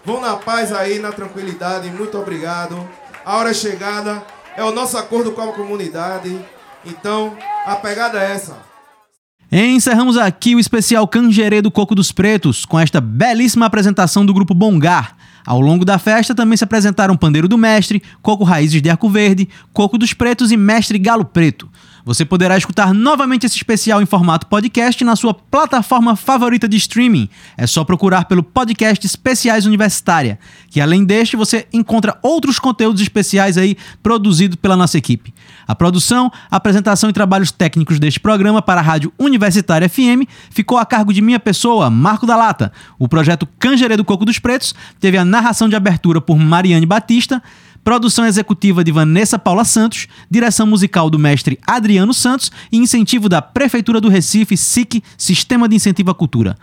Vão 0.05 0.21
na 0.21 0.35
paz 0.37 0.73
aí, 0.73 0.99
na 0.99 1.13
tranquilidade. 1.13 1.91
Muito 1.91 2.19
obrigado. 2.19 2.89
A 3.25 3.37
hora 3.37 3.51
é 3.51 3.55
chegada. 3.55 4.23
É 4.57 4.65
o 4.65 4.73
nosso 4.73 4.99
acordo 4.99 5.31
com 5.31 5.43
a 5.43 5.53
comunidade. 5.53 6.45
Então, 6.85 7.37
a 7.67 7.77
pegada 7.77 8.21
é 8.21 8.33
essa. 8.33 8.57
Encerramos 9.53 10.17
aqui 10.17 10.57
o 10.57 10.61
especial 10.61 11.07
Cangerê 11.07 11.63
do 11.63 11.71
Coco 11.71 11.95
dos 11.95 12.11
Pretos 12.11 12.65
com 12.65 12.79
esta 12.79 13.01
belíssima 13.01 13.67
apresentação 13.67 14.27
do 14.27 14.35
grupo 14.35 14.55
Bongar. 14.55 15.17
Ao 15.49 15.63
longo 15.63 15.83
da 15.83 15.99
festa 15.99 16.35
também 16.35 16.59
se 16.59 16.65
apresentaram 16.65 17.17
Pandeiro 17.17 17.49
do 17.49 17.57
Mestre, 17.57 18.03
Coco 18.21 18.45
Raízes 18.45 18.83
de 18.83 18.91
Arco 18.91 19.09
Verde, 19.09 19.49
Coco 19.73 19.97
dos 19.97 20.13
Pretos 20.13 20.53
e 20.53 20.59
Mestre 20.59 20.99
Galo 20.99 21.25
Preto. 21.25 21.67
Você 22.05 22.23
poderá 22.23 22.59
escutar 22.59 22.93
novamente 22.93 23.47
esse 23.47 23.57
especial 23.57 24.03
em 24.03 24.05
formato 24.05 24.47
podcast 24.47 25.03
na 25.05 25.17
sua 25.17 25.33
plataforma 25.33 26.17
favorita 26.17 26.69
de 26.69 26.77
streaming. 26.77 27.31
É 27.57 27.67
só 27.67 27.83
procurar 27.83 28.27
pelo 28.27 28.43
podcast 28.43 29.07
Especiais 29.07 29.65
Universitária, 29.65 30.39
que 30.69 30.83
além 30.83 31.03
deste 31.03 31.35
você 31.35 31.67
encontra 31.73 32.19
outros 32.23 32.59
conteúdos 32.59 33.01
especiais 33.01 33.57
aí 33.57 33.75
produzidos 34.03 34.57
pela 34.57 34.77
nossa 34.77 34.99
equipe. 34.99 35.33
A 35.69 35.75
produção, 35.75 36.33
apresentação 36.51 37.11
e 37.11 37.13
trabalhos 37.13 37.53
técnicos 37.53 38.01
deste 38.01 38.19
programa 38.19 38.63
para 38.63 38.81
a 38.81 38.83
Rádio 38.83 39.13
Universitária 39.19 39.87
FM 39.87 40.25
ficou 40.49 40.79
a 40.79 40.87
cargo 40.87 41.13
de 41.13 41.21
minha 41.21 41.39
pessoa, 41.39 41.91
Marco 41.91 42.27
da 42.27 42.35
Lata. 42.35 42.73
O 42.99 43.07
projeto 43.07 43.47
Cangerê 43.59 43.95
do 43.95 44.05
Coco 44.05 44.25
dos 44.25 44.39
Pretos 44.39 44.75
teve 44.99 45.19
a 45.19 45.27
narração 45.27 45.69
de 45.69 45.77
abertura 45.77 46.23
por 46.23 46.39
Mariane 46.39 46.87
Batista, 46.87 47.43
produção 47.85 48.25
executiva 48.25 48.83
de 48.83 48.91
Vanessa 48.91 49.39
Paula 49.39 49.65
Santos, 49.65 50.09
direção 50.31 50.67
musical 50.67 51.11
do 51.11 51.19
mestre 51.19 51.59
Adriano 51.67 52.15
Santos 52.15 52.51
e 52.73 52.79
incentivo 52.79 53.29
da 53.29 53.43
Prefeitura 53.43 54.01
do 54.01 54.09
Recife, 54.09 54.57
SIC, 54.57 55.03
Sistema 55.19 55.69
de 55.69 55.77
Incentivo 55.77 56.11
à 56.11 56.15
Cultura. 56.15 56.57